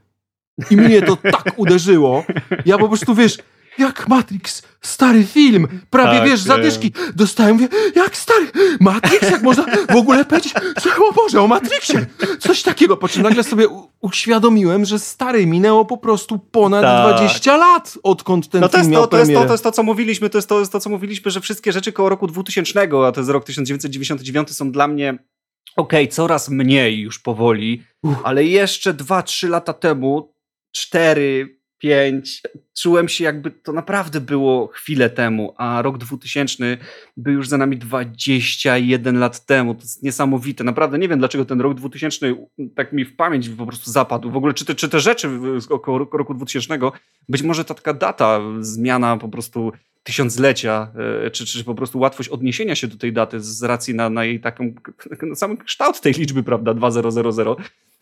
I 0.71 0.77
mnie 0.77 1.03
to 1.03 1.17
tak 1.17 1.53
uderzyło. 1.57 2.25
Ja 2.67 2.79
po 2.79 2.89
prostu, 2.89 3.15
wiesz, 3.15 3.39
jak 3.79 4.09
Matrix, 4.09 4.63
stary 4.83 5.25
film, 5.25 5.69
prawie 5.91 6.19
tak, 6.19 6.29
wiesz, 6.29 6.41
zadyszki. 6.41 6.93
Dostałem, 7.15 7.53
mówię, 7.53 7.69
jak 7.95 8.17
stary, 8.17 8.47
Matrix, 8.81 9.31
jak 9.31 9.43
można 9.43 9.65
w 9.93 9.97
ogóle 9.97 10.25
powiedzieć, 10.25 10.55
o 11.11 11.13
Boże, 11.13 11.43
o 11.43 11.47
Matrixie, 11.47 12.07
coś 12.39 12.63
takiego. 12.63 12.97
Po 12.97 13.09
czym 13.09 13.23
nagle 13.23 13.45
sobie 13.45 13.67
uświadomiłem, 14.01 14.85
że 14.85 14.99
stary, 14.99 15.47
minęło 15.47 15.85
po 15.85 15.97
prostu 15.97 16.39
ponad 16.39 16.83
tak. 16.83 17.17
20 17.17 17.57
lat, 17.57 17.99
odkąd 18.03 18.49
ten 18.49 18.61
no 18.61 18.69
to 18.69 18.79
film 18.79 18.93
jest 18.93 19.03
to, 19.03 19.07
to 19.07 19.19
jest 19.19 19.33
to, 19.33 19.45
to 19.45 19.53
jest 19.53 19.65
to, 19.65 19.73
co 19.73 19.83
mówiliśmy, 19.83 20.31
to 20.31 20.39
jest 20.39 20.49
to, 20.49 20.61
jest 20.61 20.73
to, 20.73 20.81
co 20.81 20.91
mówiliśmy, 20.91 21.31
że 21.31 21.41
wszystkie 21.41 21.73
rzeczy 21.73 21.93
koło 21.93 22.09
roku 22.09 22.27
2000, 22.27 22.81
a 23.07 23.13
to 23.13 23.21
jest 23.21 23.31
rok 23.31 23.45
1999, 23.45 24.57
są 24.57 24.73
dla 24.73 24.89
mnie 24.89 25.19
okej, 25.77 26.05
okay, 26.05 26.15
coraz 26.15 26.49
mniej 26.49 27.01
już 27.01 27.19
powoli, 27.19 27.83
Uch. 28.03 28.17
ale 28.25 28.45
jeszcze 28.45 28.95
2-3 28.95 29.49
lata 29.49 29.73
temu, 29.73 30.35
4, 30.73 31.56
5. 31.79 32.43
Czułem 32.75 33.09
się 33.09 33.25
jakby 33.25 33.51
to 33.51 33.73
naprawdę 33.73 34.21
było 34.21 34.67
chwilę 34.67 35.11
temu, 35.11 35.55
a 35.57 35.83
rok 35.83 35.99
2000 35.99 36.79
był 37.17 37.33
już 37.33 37.49
za 37.49 37.59
nami 37.59 37.77
21 37.77 39.19
lat 39.19 39.47
temu. 39.47 39.75
To 39.75 39.81
jest 39.81 40.03
niesamowite. 40.03 40.65
Naprawdę 40.65 40.99
nie 40.99 41.09
wiem, 41.09 41.19
dlaczego 41.19 41.45
ten 41.45 41.61
rok 41.61 41.75
2000 41.75 42.35
tak 42.75 42.93
mi 42.93 43.05
w 43.05 43.17
pamięć 43.17 43.49
po 43.49 43.67
prostu 43.67 43.91
zapadł. 43.91 44.31
W 44.31 44.37
ogóle 44.37 44.55
czy 44.55 44.65
te, 44.65 44.75
czy 44.75 44.89
te 44.89 45.01
rzeczy 45.01 45.31
około 45.71 45.99
roku 45.99 46.35
2000, 46.35 46.79
być 47.29 47.43
może 47.43 47.65
ta 47.65 47.75
taka 47.75 47.95
data, 47.95 48.41
zmiana 48.61 49.17
po 49.17 49.29
prostu 49.29 49.73
tysiąclecia, 50.07 50.89
e, 51.27 51.31
czy, 51.31 51.47
czy 51.47 51.65
po 51.65 51.75
prostu 51.75 51.99
łatwość 51.99 52.29
odniesienia 52.29 52.75
się 52.75 52.87
do 52.87 52.97
tej 52.97 53.13
daty 53.13 53.41
z 53.41 53.63
racji 53.63 53.95
na, 53.95 54.11
na 54.11 54.25
jej 54.25 54.41
taką, 54.41 54.75
na 55.23 55.35
sam 55.35 55.57
kształt 55.57 56.01
tej 56.01 56.13
liczby, 56.13 56.43
prawda, 56.43 56.75
2000, 56.75 57.23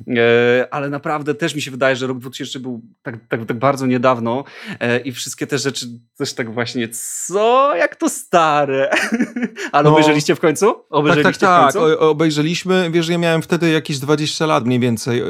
e, 0.08 0.68
ale 0.70 0.90
naprawdę 0.90 1.34
też 1.34 1.54
mi 1.54 1.62
się 1.62 1.70
wydaje, 1.70 1.96
że 1.96 2.06
rok 2.06 2.18
2000 2.18 2.60
był 2.60 2.82
tak, 3.02 3.16
tak, 3.28 3.46
tak 3.46 3.58
bardzo 3.58 3.86
niedawno 3.86 4.44
e, 4.80 5.00
i 5.00 5.12
wszystkie 5.12 5.46
te 5.46 5.58
rzeczy 5.58 5.86
też 6.18 6.32
tak 6.32 6.54
właśnie, 6.54 6.88
co? 7.26 7.76
Jak 7.76 7.96
to 7.96 8.08
stare? 8.08 8.90
Ale 9.72 9.84
no, 9.84 9.90
obejrzeliście 9.90 10.34
w 10.34 10.40
końcu? 10.40 10.74
Obejrzeliście 10.90 11.46
tak, 11.46 11.72
tak, 11.72 11.82
tak. 11.82 11.82
obejrzeliśmy. 12.02 12.90
Wiesz, 12.90 13.08
ja 13.08 13.18
miałem 13.18 13.42
wtedy 13.42 13.70
jakieś 13.70 13.98
20 13.98 14.46
lat 14.46 14.66
mniej 14.66 14.80
więcej 14.80 15.22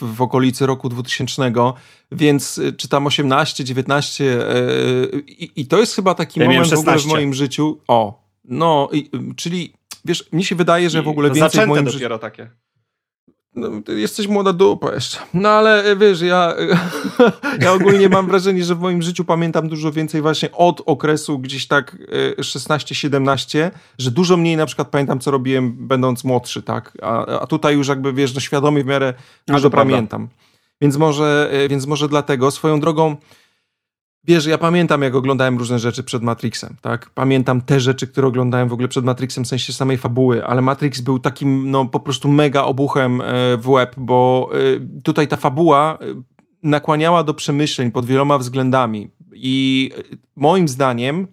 w, 0.00 0.22
okolicy 0.22 0.66
roku 0.66 0.88
2000 0.88 1.52
więc 2.12 2.60
czy 2.76 2.88
tam 2.88 3.06
18, 3.06 3.64
19 3.64 4.24
yy, 4.24 5.20
i, 5.26 5.60
i, 5.60 5.66
to 5.66 5.78
jest 5.78 5.94
chyba 5.94 6.07
taki 6.14 6.40
ja 6.40 6.46
moment 6.46 6.68
w 6.68 6.78
ogóle 6.78 6.98
w 6.98 7.06
moim 7.06 7.34
życiu. 7.34 7.80
O, 7.88 8.28
no, 8.44 8.88
i, 8.92 8.98
y, 8.98 9.34
czyli 9.36 9.72
wiesz, 10.04 10.28
mi 10.32 10.44
się 10.44 10.56
wydaje, 10.56 10.90
że 10.90 11.02
w 11.02 11.08
ogóle 11.08 11.30
więcej 11.30 11.64
w 11.64 11.68
moim 11.68 11.86
życiu... 11.86 11.98
dopiero 11.98 12.18
takie. 12.18 12.50
No, 13.54 13.68
jesteś 13.88 14.26
młoda 14.28 14.52
dupa 14.52 14.94
jeszcze. 14.94 15.18
No 15.34 15.48
ale 15.48 15.90
y, 15.90 15.96
wiesz, 15.96 16.20
ja, 16.20 16.54
ja 17.62 17.72
ogólnie 17.72 18.08
mam 18.08 18.26
wrażenie, 18.26 18.64
że 18.64 18.74
w 18.74 18.80
moim 18.80 19.02
życiu 19.02 19.24
pamiętam 19.24 19.68
dużo 19.68 19.92
więcej 19.92 20.22
właśnie 20.22 20.52
od 20.52 20.82
okresu 20.86 21.38
gdzieś 21.38 21.66
tak 21.66 21.96
16-17, 22.38 23.70
że 23.98 24.10
dużo 24.10 24.36
mniej 24.36 24.56
na 24.56 24.66
przykład 24.66 24.88
pamiętam, 24.88 25.20
co 25.20 25.30
robiłem 25.30 25.86
będąc 25.86 26.24
młodszy, 26.24 26.62
tak? 26.62 26.98
A, 27.02 27.40
a 27.40 27.46
tutaj 27.46 27.74
już 27.74 27.88
jakby, 27.88 28.12
wiesz, 28.12 28.34
no 28.34 28.40
świadomie 28.40 28.84
w 28.84 28.86
miarę 28.86 29.14
dużo 29.46 29.70
pamiętam. 29.70 30.28
Prawda. 30.28 30.48
Więc 30.80 30.96
może, 30.96 31.50
więc 31.68 31.86
może 31.86 32.08
dlatego 32.08 32.50
swoją 32.50 32.80
drogą. 32.80 33.16
Wiesz, 34.28 34.46
ja 34.46 34.58
pamiętam, 34.58 35.02
jak 35.02 35.14
oglądałem 35.14 35.58
różne 35.58 35.78
rzeczy 35.78 36.02
przed 36.02 36.22
Matrixem, 36.22 36.76
tak? 36.80 37.10
Pamiętam 37.10 37.60
te 37.60 37.80
rzeczy, 37.80 38.06
które 38.06 38.26
oglądałem 38.26 38.68
w 38.68 38.72
ogóle 38.72 38.88
przed 38.88 39.04
Matrixem, 39.04 39.44
w 39.44 39.48
sensie 39.48 39.72
samej 39.72 39.98
fabuły, 39.98 40.44
ale 40.44 40.62
Matrix 40.62 41.00
był 41.00 41.18
takim, 41.18 41.70
no, 41.70 41.86
po 41.86 42.00
prostu 42.00 42.28
mega 42.28 42.64
obuchem 42.64 43.20
e, 43.20 43.24
w 43.56 43.68
łeb, 43.68 43.94
bo 43.96 44.50
e, 44.52 45.02
tutaj 45.02 45.28
ta 45.28 45.36
fabuła 45.36 45.98
nakłaniała 46.62 47.24
do 47.24 47.34
przemyśleń 47.34 47.90
pod 47.90 48.06
wieloma 48.06 48.38
względami 48.38 49.10
i 49.34 49.90
moim 50.36 50.68
zdaniem, 50.68 51.26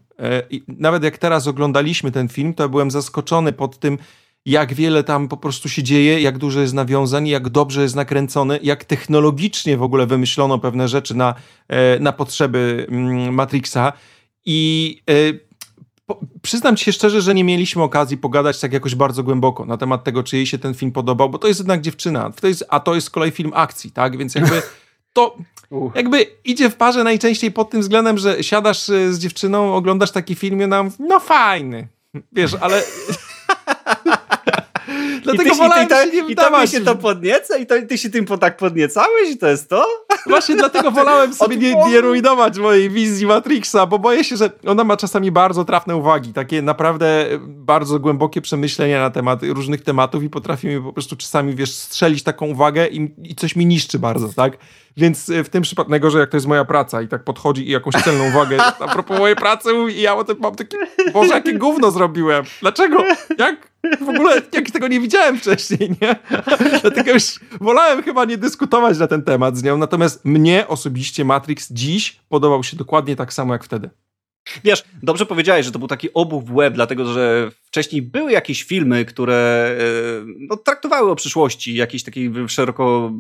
nawet 0.68 1.04
jak 1.04 1.18
teraz 1.18 1.48
oglądaliśmy 1.48 2.12
ten 2.12 2.28
film, 2.28 2.54
to 2.54 2.70
byłem 2.70 2.92
zaskoczony 2.92 3.54
pod 3.54 3.80
tym, 3.80 3.98
jak 4.46 4.74
wiele 4.74 5.04
tam 5.04 5.28
po 5.28 5.38
prostu 5.38 5.70
się 5.70 5.84
dzieje, 5.84 6.22
jak 6.22 6.38
dużo 6.38 6.62
jest 6.62 6.74
nawiązań, 6.74 7.28
jak 7.28 7.50
dobrze 7.50 7.82
jest 7.82 7.96
nakręcony, 7.96 8.60
jak 8.64 8.84
technologicznie 8.84 9.78
w 9.78 9.84
ogóle 9.84 10.06
wymyślono 10.06 10.60
pewne 10.60 10.88
rzeczy 10.88 11.16
na, 11.16 11.36
e, 11.68 12.00
na 12.00 12.12
potrzeby 12.12 12.88
mm, 12.90 13.34
Matrixa. 13.34 13.94
I 14.46 15.02
e, 15.10 15.14
przyznam 16.42 16.76
ci 16.76 16.86
się 16.86 16.92
szczerze, 16.92 17.22
że 17.22 17.34
nie 17.34 17.44
mieliśmy 17.44 17.84
okazji 17.84 18.18
pogadać 18.18 18.60
tak 18.60 18.74
jakoś 18.74 18.96
bardzo 18.96 19.24
głęboko 19.24 19.66
na 19.66 19.78
temat 19.78 20.04
tego, 20.04 20.24
czy 20.24 20.38
jej 20.38 20.46
się 20.46 20.58
ten 20.58 20.74
film 20.74 20.92
podobał, 20.92 21.30
bo 21.30 21.38
to 21.38 21.48
jest 21.48 21.60
jednak 21.60 21.82
dziewczyna, 21.82 22.32
to 22.42 22.48
jest, 22.48 22.66
a 22.70 22.80
to 22.80 22.96
jest 22.96 23.08
z 23.08 23.10
kolei 23.10 23.32
film 23.32 23.52
akcji, 23.56 23.92
tak? 23.92 24.18
Więc 24.18 24.36
jakby 24.36 24.62
to 25.14 25.38
jakby 25.96 26.26
idzie 26.44 26.70
w 26.70 26.76
parze 26.76 27.04
najczęściej 27.04 27.52
pod 27.52 27.70
tym 27.70 27.82
względem, 27.82 28.18
że 28.18 28.44
siadasz 28.44 28.90
e, 28.90 29.14
z 29.14 29.20
dziewczyną, 29.20 29.76
oglądasz 29.76 30.12
taki 30.12 30.36
film 30.36 30.62
i 30.62 30.68
nam, 30.68 30.92
no 31.00 31.20
fajny, 31.20 31.88
wiesz, 32.32 32.56
ale... 32.62 32.84
Dlatego 35.26 35.50
I 35.50 35.52
ty, 35.52 35.58
wolałem 35.58 35.86
i 35.86 35.88
ty, 35.88 35.96
się 35.96 36.12
nie 36.12 36.32
I 36.32 36.36
tobie 36.36 36.68
się 36.68 36.82
to 36.82 36.96
podnieca? 36.96 37.58
I 37.58 37.66
to, 37.66 37.76
ty 37.90 37.98
się 37.98 38.10
tym 38.10 38.26
tak 38.26 38.58
podniecałeś? 38.58 39.30
I 39.32 39.38
to 39.38 39.48
jest 39.48 39.70
to? 39.70 39.86
Właśnie 40.30 40.56
dlatego 40.56 40.92
wolałem 40.92 41.34
sobie 41.34 41.58
nie, 41.58 41.76
nie 41.76 42.02
rujnować 42.02 42.58
mojej 42.58 42.90
wizji 42.90 43.28
Matrixa, 43.28 43.86
bo 43.90 44.00
boję 44.00 44.24
się, 44.24 44.38
że 44.38 44.50
ona 44.68 44.84
ma 44.84 44.98
czasami 44.98 45.32
bardzo 45.32 45.66
trafne 45.66 45.96
uwagi, 45.96 46.34
takie 46.34 46.62
naprawdę 46.62 47.26
bardzo 47.48 48.00
głębokie 48.00 48.42
przemyślenia 48.42 49.00
na 49.02 49.10
temat 49.10 49.44
różnych 49.44 49.82
tematów 49.84 50.24
i 50.24 50.30
potrafi 50.30 50.68
mi 50.68 50.82
po 50.82 50.94
prostu 50.94 51.16
czasami, 51.16 51.56
wiesz, 51.56 51.76
strzelić 51.76 52.24
taką 52.24 52.46
uwagę 52.46 52.88
i, 52.88 53.12
i 53.24 53.36
coś 53.36 53.56
mi 53.56 53.66
niszczy 53.66 54.00
bardzo, 54.00 54.34
tak? 54.34 54.58
Więc 54.98 55.30
e, 55.30 55.44
w 55.44 55.50
tym 55.50 55.64
przypadku 55.64 55.92
najgorzej, 55.92 56.20
jak 56.20 56.30
to 56.30 56.38
jest 56.38 56.48
moja 56.48 56.66
praca 56.66 57.02
i 57.02 57.08
tak 57.08 57.24
podchodzi 57.24 57.68
i 57.68 57.72
jakąś 57.72 57.94
celną 57.94 58.28
uwagę 58.28 58.58
a 58.80 58.88
propos 58.88 59.20
mojej 59.20 59.36
pracy 59.36 59.70
i 59.96 60.02
ja 60.02 60.16
o 60.16 60.24
tym 60.24 60.38
mam 60.40 60.56
takie, 60.56 60.78
Boże, 61.14 61.34
jakie 61.34 61.54
gówno 61.54 61.92
zrobiłem? 61.92 62.46
Dlaczego? 62.62 63.04
Jak? 63.38 63.76
W 64.02 64.10
ogóle 64.10 64.42
jak 64.54 64.72
tego 64.72 64.88
nie 64.88 65.00
widziałem 65.00 65.38
wcześniej, 65.38 65.90
nie? 66.02 66.16
Dlatego 66.82 67.12
już 67.12 67.40
wolałem 67.62 68.04
chyba 68.04 68.26
nie 68.26 68.38
dyskutować 68.38 68.98
na 68.98 69.08
ten 69.08 69.24
temat 69.24 69.58
z 69.58 69.64
nią. 69.64 69.78
Natomiast 69.78 70.26
mnie 70.26 70.68
osobiście 70.68 71.26
Matrix 71.26 71.68
dziś 71.72 72.20
podobał 72.30 72.64
się 72.64 72.78
dokładnie 72.78 73.16
tak 73.16 73.34
samo 73.34 73.54
jak 73.54 73.64
wtedy. 73.64 73.90
Wiesz, 74.64 74.84
dobrze 75.04 75.26
powiedziałeś, 75.26 75.66
że 75.66 75.72
to 75.72 75.80
był 75.80 75.88
taki 75.88 76.14
obuch 76.14 76.44
w 76.44 76.56
web, 76.56 76.74
dlatego 76.74 77.14
że 77.14 77.52
wcześniej 77.64 78.02
były 78.02 78.32
jakieś 78.32 78.64
filmy, 78.64 79.06
które 79.06 79.72
e, 79.80 80.26
no, 80.40 80.58
traktowały 80.58 81.12
o 81.12 81.16
przyszłości, 81.16 81.76
jakiejś 81.76 82.04
takiej 82.04 82.32
szeroko 82.48 83.12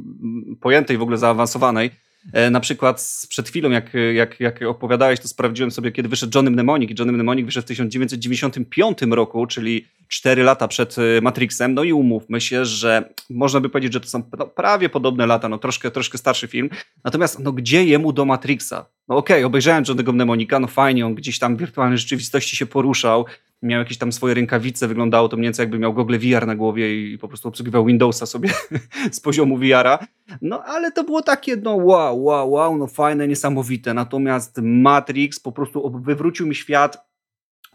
pojętej, 0.61 0.97
w 0.97 1.01
ogóle 1.01 1.17
zaawansowanej. 1.17 1.91
E, 2.33 2.49
na 2.49 2.59
przykład 2.59 3.25
przed 3.29 3.49
chwilą, 3.49 3.69
jak, 3.69 3.91
jak, 4.13 4.39
jak 4.39 4.61
opowiadałeś, 4.61 5.19
to 5.19 5.27
sprawdziłem 5.27 5.71
sobie, 5.71 5.91
kiedy 5.91 6.09
wyszedł 6.09 6.31
Johnny 6.37 6.51
Mnemonic 6.51 6.99
Johnny 6.99 7.13
Mnemonic 7.13 7.45
wyszedł 7.45 7.65
w 7.65 7.67
1995 7.67 8.97
roku, 9.01 9.47
czyli 9.47 9.85
4 10.07 10.43
lata 10.43 10.67
przed 10.67 10.95
e, 10.97 11.21
Matrixem. 11.21 11.73
No 11.73 11.83
i 11.83 11.93
umówmy 11.93 12.41
się, 12.41 12.65
że 12.65 13.13
można 13.29 13.59
by 13.59 13.69
powiedzieć, 13.69 13.93
że 13.93 13.99
to 13.99 14.07
są 14.07 14.23
no, 14.39 14.47
prawie 14.47 14.89
podobne 14.89 15.25
lata, 15.25 15.49
no 15.49 15.57
troszkę, 15.57 15.91
troszkę 15.91 16.17
starszy 16.17 16.47
film. 16.47 16.69
Natomiast 17.03 17.39
no 17.39 17.51
gdzie 17.51 17.85
jemu 17.85 18.13
do 18.13 18.25
Matrixa? 18.25 18.85
No 19.07 19.17
okej, 19.17 19.37
okay, 19.37 19.45
obejrzałem 19.45 19.83
Johnny'ego 19.83 20.13
Mnemonika, 20.13 20.59
no 20.59 20.67
fajnie, 20.67 21.05
on 21.05 21.15
gdzieś 21.15 21.39
tam 21.39 21.55
w 21.55 21.59
wirtualnej 21.59 21.97
rzeczywistości 21.97 22.55
się 22.55 22.65
poruszał, 22.65 23.25
miał 23.61 23.79
jakieś 23.79 23.97
tam 23.97 24.11
swoje 24.11 24.33
rękawice, 24.33 24.87
wyglądało 24.87 25.29
to 25.29 25.37
mniej 25.37 25.47
więcej 25.47 25.63
jakby 25.63 25.79
miał 25.79 25.93
gogle 25.93 26.19
VR 26.19 26.47
na 26.47 26.55
głowie 26.55 27.13
i 27.13 27.17
po 27.17 27.27
prostu 27.27 27.47
obsługiwał 27.47 27.85
Windowsa 27.85 28.25
sobie 28.25 28.49
z 29.11 29.19
poziomu 29.19 29.57
VR-a. 29.57 29.99
No 30.41 30.63
ale 30.63 30.91
to 30.91 31.03
było 31.03 31.21
takie, 31.21 31.55
no 31.55 31.75
wow, 31.75 32.23
wow, 32.23 32.51
wow, 32.51 32.77
no 32.77 32.87
fajne, 32.87 33.27
niesamowite. 33.27 33.93
Natomiast 33.93 34.59
Matrix 34.61 35.39
po 35.39 35.51
prostu 35.51 36.01
wywrócił 36.03 36.47
mi 36.47 36.55
świat 36.55 37.05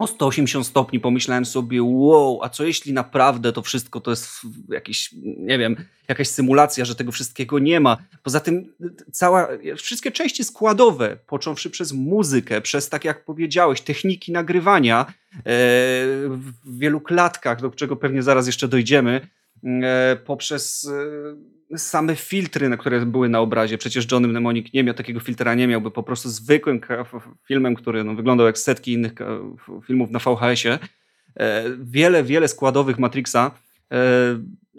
o 0.01 0.07
180 0.07 0.67
stopni 0.67 0.99
pomyślałem 0.99 1.45
sobie, 1.45 1.83
wow, 1.83 2.39
a 2.43 2.49
co 2.49 2.63
jeśli 2.63 2.93
naprawdę 2.93 3.53
to 3.53 3.61
wszystko 3.61 4.01
to 4.01 4.11
jest 4.11 4.29
jakiś, 4.69 5.09
nie 5.37 5.57
wiem, 5.57 5.75
jakaś 6.07 6.27
symulacja, 6.27 6.85
że 6.85 6.95
tego 6.95 7.11
wszystkiego 7.11 7.59
nie 7.59 7.79
ma. 7.79 7.97
Poza 8.23 8.39
tym 8.39 8.73
cała, 9.11 9.47
wszystkie 9.77 10.11
części 10.11 10.43
składowe, 10.43 11.17
począwszy 11.27 11.69
przez 11.69 11.93
muzykę, 11.93 12.61
przez, 12.61 12.89
tak 12.89 13.05
jak 13.05 13.25
powiedziałeś, 13.25 13.81
techniki 13.81 14.31
nagrywania 14.31 15.05
e, 15.05 15.43
w 15.43 16.51
wielu 16.65 17.01
klatkach, 17.01 17.61
do 17.61 17.71
czego 17.71 17.95
pewnie 17.95 18.23
zaraz 18.23 18.47
jeszcze 18.47 18.67
dojdziemy, 18.67 19.27
e, 19.63 20.17
poprzez 20.25 20.87
e, 20.87 21.60
same 21.77 22.15
filtry, 22.15 22.69
na 22.69 22.77
które 22.77 23.05
były 23.05 23.29
na 23.29 23.39
obrazie. 23.39 23.77
Przecież 23.77 24.11
Johnny 24.11 24.27
Mnemonic 24.27 24.73
nie 24.73 24.83
miał 24.83 24.95
takiego 24.95 25.19
filtra, 25.19 25.55
nie 25.55 25.67
miałby 25.67 25.91
po 25.91 26.03
prostu 26.03 26.29
zwykłym 26.29 26.81
filmem, 27.47 27.75
który 27.75 28.03
no, 28.03 28.15
wyglądał 28.15 28.47
jak 28.47 28.57
setki 28.57 28.93
innych 28.93 29.13
filmów 29.87 30.11
na 30.11 30.19
VHS-ie. 30.19 30.79
E, 31.39 31.63
wiele, 31.79 32.23
wiele 32.23 32.47
składowych 32.47 32.99
Matrixa 32.99 33.51
e, 33.91 33.97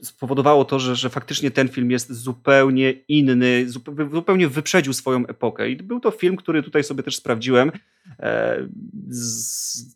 spowodowało 0.02 0.64
to, 0.64 0.78
że, 0.78 0.96
że 0.96 1.10
faktycznie 1.10 1.50
ten 1.50 1.68
film 1.68 1.90
jest 1.90 2.12
zupełnie 2.12 2.92
inny, 2.92 3.66
zupełnie 4.12 4.48
wyprzedził 4.48 4.92
swoją 4.92 5.26
epokę. 5.26 5.70
I 5.70 5.76
był 5.76 6.00
to 6.00 6.10
film, 6.10 6.36
który 6.36 6.62
tutaj 6.62 6.84
sobie 6.84 7.02
też 7.02 7.16
sprawdziłem. 7.16 7.72
E, 8.20 8.68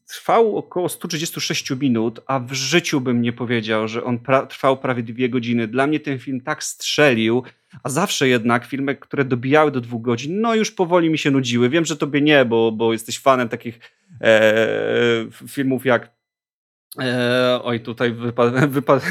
trwał 0.09 0.57
około 0.57 0.88
136 0.88 1.71
minut, 1.71 2.21
a 2.26 2.41
w 2.41 2.53
życiu 2.53 3.00
bym 3.00 3.23
nie 3.23 3.33
powiedział, 3.33 3.88
że 3.88 4.05
on 4.05 4.19
pra 4.19 4.47
trwał 4.47 4.76
prawie 4.76 5.03
dwie 5.03 5.29
godziny. 5.29 5.69
Dla 5.69 5.87
mnie 5.87 6.00
ten 6.00 6.19
film 6.19 6.41
tak 6.41 6.65
strzelił, 6.65 7.43
a 7.83 7.88
zawsze 7.88 8.29
jednak 8.29 8.67
filmy, 8.67 8.97
które 8.97 9.25
dobijały 9.25 9.71
do 9.71 9.81
dwóch 9.81 10.03
godzin, 10.03 10.41
no 10.41 10.55
już 10.55 10.71
powoli 10.71 11.11
mi 11.11 11.19
się 11.19 11.31
nudziły. 11.31 11.69
Wiem, 11.69 11.85
że 11.85 11.97
tobie 11.97 12.21
nie, 12.21 12.45
bo, 12.45 12.73
bo 12.73 12.93
jesteś 12.93 13.19
fanem 13.19 13.49
takich 13.49 13.81
e, 14.21 15.26
filmów 15.49 15.87
jak 15.87 16.15
Eee, 16.99 17.61
oj, 17.62 17.81
tutaj 17.81 18.12
wypadł, 18.12 18.57
wypadł, 18.69 19.05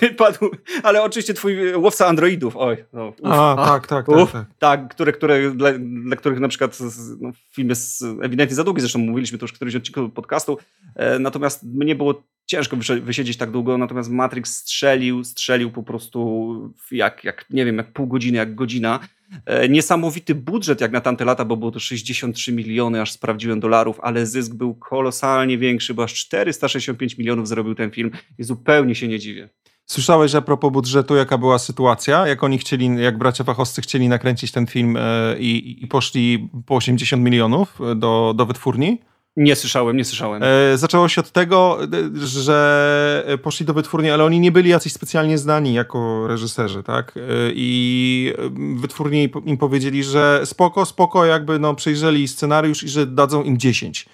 wypadł, 0.00 0.50
ale 0.82 1.02
oczywiście 1.02 1.34
twój 1.34 1.74
łowca 1.74 2.06
androidów, 2.06 2.56
oj. 2.56 2.84
No, 2.92 3.08
uf, 3.08 3.14
a, 3.22 3.52
a, 3.52 3.66
tak, 3.66 3.86
tak, 3.86 4.08
uf, 4.08 4.32
tak, 4.32 4.46
tak. 4.46 4.58
Tak, 4.58 4.88
które, 4.88 5.12
które, 5.12 5.50
dla, 5.50 5.70
dla 5.78 6.16
których 6.16 6.40
na 6.40 6.48
przykład 6.48 6.78
no, 7.20 7.30
film 7.52 7.68
jest 7.68 8.04
ewidentnie 8.22 8.56
za 8.56 8.64
długi, 8.64 8.80
zresztą 8.80 8.98
mówiliśmy 8.98 9.38
to 9.38 9.44
już 9.44 9.52
któryś 9.52 9.76
odcinku 9.76 10.08
podcastu, 10.08 10.58
e, 10.96 11.18
natomiast 11.18 11.62
mnie 11.62 11.94
było 11.94 12.22
ciężko 12.46 12.76
wysiedzieć 13.02 13.36
tak 13.36 13.50
długo, 13.50 13.78
natomiast 13.78 14.10
Matrix 14.10 14.56
strzelił, 14.56 15.24
strzelił 15.24 15.70
po 15.70 15.82
prostu 15.82 16.72
jak, 16.90 17.24
jak 17.24 17.50
nie 17.50 17.64
wiem, 17.64 17.76
jak 17.76 17.92
pół 17.92 18.06
godziny, 18.06 18.38
jak 18.38 18.54
godzina. 18.54 19.00
E, 19.46 19.68
niesamowity 19.68 20.34
budżet 20.34 20.80
jak 20.80 20.92
na 20.92 21.00
tamte 21.00 21.24
lata, 21.24 21.44
bo 21.44 21.56
było 21.56 21.70
to 21.70 21.80
63 21.80 22.52
miliony, 22.52 23.00
aż 23.00 23.12
sprawdziłem 23.12 23.60
dolarów, 23.60 24.00
ale 24.02 24.26
zysk 24.26 24.54
był 24.54 24.74
kolosalnie 24.74 25.58
większy, 25.58 25.94
bo 25.94 26.04
aż 26.04 26.14
465 26.14 27.18
milionów 27.18 27.48
zrobił 27.48 27.74
ten 27.74 27.90
film 27.90 28.10
i 28.38 28.44
zupełnie 28.44 28.94
się 28.94 29.08
nie 29.08 29.18
dziwię. 29.18 29.48
Słyszałeś 29.86 30.34
a 30.34 30.40
propos 30.40 30.72
budżetu, 30.72 31.16
jaka 31.16 31.38
była 31.38 31.58
sytuacja? 31.58 32.26
Jak 32.26 32.44
oni 32.44 32.58
chcieli, 32.58 32.90
jak 33.02 33.18
bracia 33.18 33.44
fachowscy 33.44 33.82
chcieli 33.82 34.08
nakręcić 34.08 34.52
ten 34.52 34.66
film 34.66 34.96
e, 34.96 35.00
i, 35.38 35.84
i 35.84 35.86
poszli 35.86 36.48
po 36.66 36.76
80 36.76 37.22
milionów 37.22 37.78
do, 37.96 38.34
do 38.36 38.46
wytwórni? 38.46 38.98
Nie 39.36 39.56
słyszałem, 39.56 39.96
nie 39.96 40.04
słyszałem. 40.04 40.42
E, 40.42 40.78
zaczęło 40.78 41.08
się 41.08 41.20
od 41.20 41.30
tego, 41.30 41.78
e, 41.82 41.86
że 42.26 43.38
poszli 43.42 43.66
do 43.66 43.74
wytwórni, 43.74 44.10
ale 44.10 44.24
oni 44.24 44.40
nie 44.40 44.52
byli 44.52 44.70
jacyś 44.70 44.92
specjalnie 44.92 45.38
znani 45.38 45.74
jako 45.74 46.26
reżyserzy, 46.26 46.82
tak? 46.82 47.16
E, 47.16 47.20
I 47.54 48.32
wytwórni 48.76 49.30
im 49.44 49.56
powiedzieli, 49.56 50.04
że 50.04 50.40
spoko, 50.44 50.86
spoko, 50.86 51.24
jakby 51.24 51.58
no 51.58 51.74
przejrzeli 51.74 52.28
scenariusz 52.28 52.82
i 52.82 52.88
że 52.88 53.06
dadzą 53.06 53.42
im 53.42 53.58
10. 53.58 54.06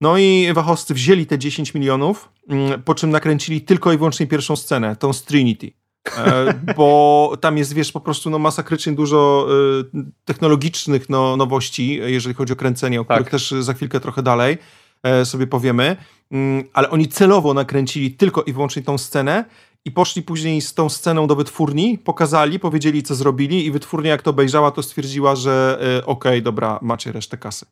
No 0.00 0.18
i 0.18 0.48
wachowcy 0.54 0.94
wzięli 0.94 1.26
te 1.26 1.38
10 1.38 1.74
milionów, 1.74 2.28
mm, 2.48 2.82
po 2.82 2.94
czym 2.94 3.10
nakręcili 3.10 3.60
tylko 3.60 3.92
i 3.92 3.96
wyłącznie 3.96 4.26
pierwszą 4.26 4.56
scenę, 4.56 4.96
tą 4.96 5.12
z 5.12 5.24
Trinity. 5.24 5.83
E, 6.16 6.54
bo 6.76 7.32
tam 7.40 7.58
jest, 7.58 7.74
wiesz, 7.74 7.92
po 7.92 8.00
prostu 8.00 8.30
no, 8.30 8.38
masakrycznie 8.38 8.92
dużo 8.92 9.48
y, 9.94 10.04
technologicznych 10.24 11.08
no, 11.08 11.36
nowości, 11.36 12.00
jeżeli 12.04 12.34
chodzi 12.34 12.52
o 12.52 12.56
kręcenie, 12.56 13.00
o 13.00 13.04
tak. 13.04 13.16
których 13.16 13.30
też 13.30 13.54
za 13.64 13.74
chwilkę 13.74 14.00
trochę 14.00 14.22
dalej 14.22 14.58
e, 15.02 15.24
sobie 15.24 15.46
powiemy, 15.46 15.96
mm, 16.30 16.64
ale 16.72 16.90
oni 16.90 17.08
celowo 17.08 17.54
nakręcili 17.54 18.10
tylko 18.10 18.42
i 18.42 18.52
wyłącznie 18.52 18.82
tą 18.82 18.98
scenę 18.98 19.44
i 19.84 19.90
poszli 19.90 20.22
później 20.22 20.60
z 20.60 20.74
tą 20.74 20.88
sceną 20.88 21.26
do 21.26 21.36
wytwórni, 21.36 21.98
pokazali, 21.98 22.58
powiedzieli, 22.58 23.02
co 23.02 23.14
zrobili 23.14 23.66
i 23.66 23.70
wytwórnia, 23.70 24.10
jak 24.10 24.22
to 24.22 24.30
obejrzała, 24.30 24.70
to 24.70 24.82
stwierdziła, 24.82 25.36
że 25.36 25.78
okej, 25.80 26.32
okay, 26.32 26.42
dobra, 26.42 26.78
macie 26.82 27.12
resztę 27.12 27.36
kasy. 27.36 27.66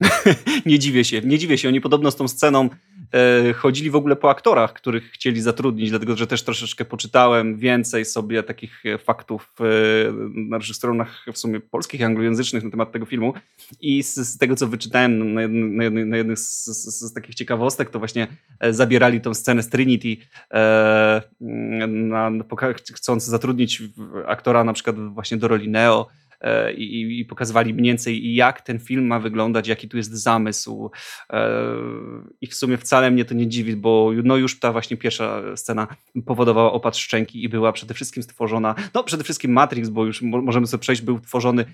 nie 0.66 0.78
dziwię 0.78 1.04
się, 1.04 1.20
nie 1.20 1.38
dziwię 1.38 1.58
się. 1.58 1.68
Oni 1.68 1.80
podobno 1.80 2.10
z 2.10 2.16
tą 2.16 2.28
sceną 2.28 2.64
e, 2.64 2.68
chodzili 3.56 3.90
w 3.90 3.96
ogóle 3.96 4.16
po 4.16 4.30
aktorach, 4.30 4.72
których 4.72 5.10
chcieli 5.10 5.40
zatrudnić, 5.40 5.90
dlatego 5.90 6.16
że 6.16 6.26
też 6.26 6.42
troszeczkę 6.42 6.84
poczytałem 6.84 7.56
więcej 7.56 8.04
sobie 8.04 8.42
takich 8.42 8.86
e, 8.86 8.98
faktów 8.98 9.52
e, 9.60 9.64
na 10.34 10.58
naszych 10.58 10.76
stronach 10.76 11.26
w 11.32 11.38
sumie 11.38 11.60
polskich, 11.60 12.02
anglojęzycznych 12.02 12.64
na 12.64 12.70
temat 12.70 12.92
tego 12.92 13.06
filmu. 13.06 13.34
I 13.80 14.02
z, 14.02 14.14
z 14.14 14.38
tego, 14.38 14.56
co 14.56 14.66
wyczytałem 14.66 15.34
na, 15.34 15.40
na 15.48 15.90
na 15.90 16.16
jednym 16.16 16.36
z, 16.36 16.64
z, 16.64 17.00
z, 17.00 17.12
takich 17.12 17.34
ciekawostek, 17.34 17.90
to 17.90 17.98
właśnie 17.98 18.26
e, 18.60 18.72
zabierali 18.72 19.20
tą 19.20 19.34
scenę 19.34 19.62
z 19.62 19.68
Trinity, 19.68 20.16
e, 20.50 21.22
na, 21.40 22.30
chcąc 22.94 23.24
zatrudnić 23.24 23.82
aktora 24.26 24.64
na 24.64 24.72
przykład 24.72 24.96
właśnie 25.12 25.36
do 25.36 25.48
roli 25.48 25.68
Neo, 25.68 26.06
E, 26.06 26.25
i, 26.76 27.18
i, 27.20 27.24
pokazywali 27.24 27.74
mniej 27.74 27.90
więcej, 27.90 28.34
jak 28.34 28.60
ten 28.60 28.78
film 28.78 29.06
ma 29.06 29.20
wyglądać, 29.20 29.68
jaki 29.68 29.88
tu 29.88 29.96
jest 29.96 30.12
zamysł. 30.12 30.90
E, 31.30 31.50
I 32.40 32.46
w 32.46 32.54
sumie 32.54 32.76
wcale 32.76 33.10
mnie 33.10 33.24
to 33.24 33.34
nie 33.34 33.48
dziwi, 33.48 33.76
bo 33.76 34.10
no 34.24 34.36
już 34.36 34.60
ta 34.60 34.72
właśnie 34.72 34.96
pierwsza 34.96 35.56
scena 35.56 35.86
powodowała 36.26 36.72
opad 36.72 36.96
szczęki 36.96 37.44
i 37.44 37.48
była 37.48 37.72
przede 37.72 37.94
wszystkim 37.94 38.22
stworzona, 38.22 38.74
no 38.94 39.04
przede 39.04 39.24
wszystkim 39.24 39.52
Matrix, 39.52 39.88
bo 39.88 40.04
już 40.04 40.22
możemy 40.22 40.66
sobie 40.66 40.80
przejść, 40.80 41.02
był 41.02 41.20
tworzony 41.20 41.62
e, 41.62 41.66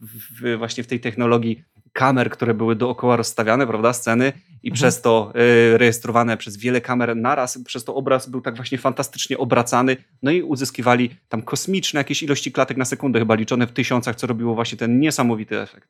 w, 0.00 0.56
właśnie 0.58 0.84
w 0.84 0.86
tej 0.86 1.00
technologii 1.00 1.64
kamer, 1.94 2.30
które 2.30 2.54
były 2.54 2.76
dookoła 2.76 3.16
rozstawiane, 3.16 3.66
prawda, 3.66 3.92
sceny 3.92 4.32
i 4.62 4.68
mhm. 4.68 4.74
przez 4.74 5.00
to 5.00 5.32
y, 5.74 5.78
rejestrowane 5.78 6.36
przez 6.36 6.56
wiele 6.56 6.80
kamer 6.80 7.16
naraz, 7.16 7.58
przez 7.64 7.84
to 7.84 7.94
obraz 7.94 8.28
był 8.28 8.40
tak 8.40 8.56
właśnie 8.56 8.78
fantastycznie 8.78 9.38
obracany, 9.38 9.96
no 10.22 10.30
i 10.30 10.42
uzyskiwali 10.42 11.10
tam 11.28 11.42
kosmiczne 11.42 12.00
jakieś 12.00 12.22
ilości 12.22 12.52
klatek 12.52 12.76
na 12.76 12.84
sekundę, 12.84 13.18
chyba 13.18 13.34
liczone 13.34 13.66
w 13.66 13.72
tysiącach, 13.72 14.16
co 14.16 14.26
robiło 14.26 14.54
właśnie 14.54 14.78
ten 14.78 15.00
niesamowity 15.00 15.60
efekt. 15.60 15.88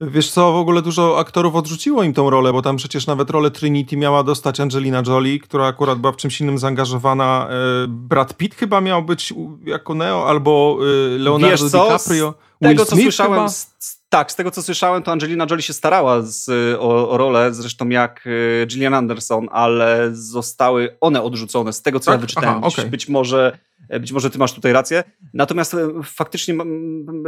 Wiesz 0.00 0.30
co, 0.30 0.52
w 0.52 0.56
ogóle 0.56 0.82
dużo 0.82 1.18
aktorów 1.18 1.54
odrzuciło 1.54 2.02
im 2.02 2.12
tą 2.12 2.30
rolę, 2.30 2.52
bo 2.52 2.62
tam 2.62 2.76
przecież 2.76 3.06
nawet 3.06 3.30
rolę 3.30 3.50
Trinity 3.50 3.96
miała 3.96 4.22
dostać 4.22 4.60
Angelina 4.60 5.02
Jolie, 5.06 5.40
która 5.40 5.66
akurat 5.66 5.98
była 5.98 6.12
w 6.12 6.16
czymś 6.16 6.40
innym 6.40 6.58
zaangażowana. 6.58 7.48
E, 7.50 7.54
Brad 7.88 8.36
Pitt 8.36 8.54
chyba 8.54 8.80
miał 8.80 9.02
być 9.02 9.34
jako 9.64 9.94
Neo, 9.94 10.28
albo 10.28 10.78
e, 11.14 11.18
Leonardo 11.18 11.64
DiCaprio. 11.64 12.34
Z 12.60 12.68
tego, 12.68 12.84
co 12.84 12.96
słyszałem, 12.96 13.48
z, 13.48 13.95
tak, 14.08 14.32
z 14.32 14.36
tego 14.36 14.50
co 14.50 14.62
słyszałem, 14.62 15.02
to 15.02 15.12
Angelina 15.12 15.46
Jolie 15.50 15.62
się 15.62 15.72
starała 15.72 16.22
z, 16.22 16.48
o, 16.78 17.10
o 17.10 17.16
rolę, 17.16 17.54
zresztą 17.54 17.88
jak 17.88 18.24
e, 18.62 18.66
Gillian 18.66 18.94
Anderson, 18.94 19.48
ale 19.52 20.08
zostały 20.12 20.96
one 21.00 21.22
odrzucone, 21.22 21.72
z 21.72 21.82
tego 21.82 22.00
co 22.00 22.10
tak? 22.10 22.20
ja 22.20 22.20
wyczytałem. 22.20 22.58
Aha, 22.58 22.66
okay. 22.66 22.86
Być 22.90 23.08
może 23.08 23.58
e, 23.88 24.00
być 24.00 24.12
może 24.12 24.30
ty 24.30 24.38
masz 24.38 24.52
tutaj 24.52 24.72
rację. 24.72 25.04
Natomiast 25.34 25.74
e, 25.74 25.88
faktycznie 26.04 26.54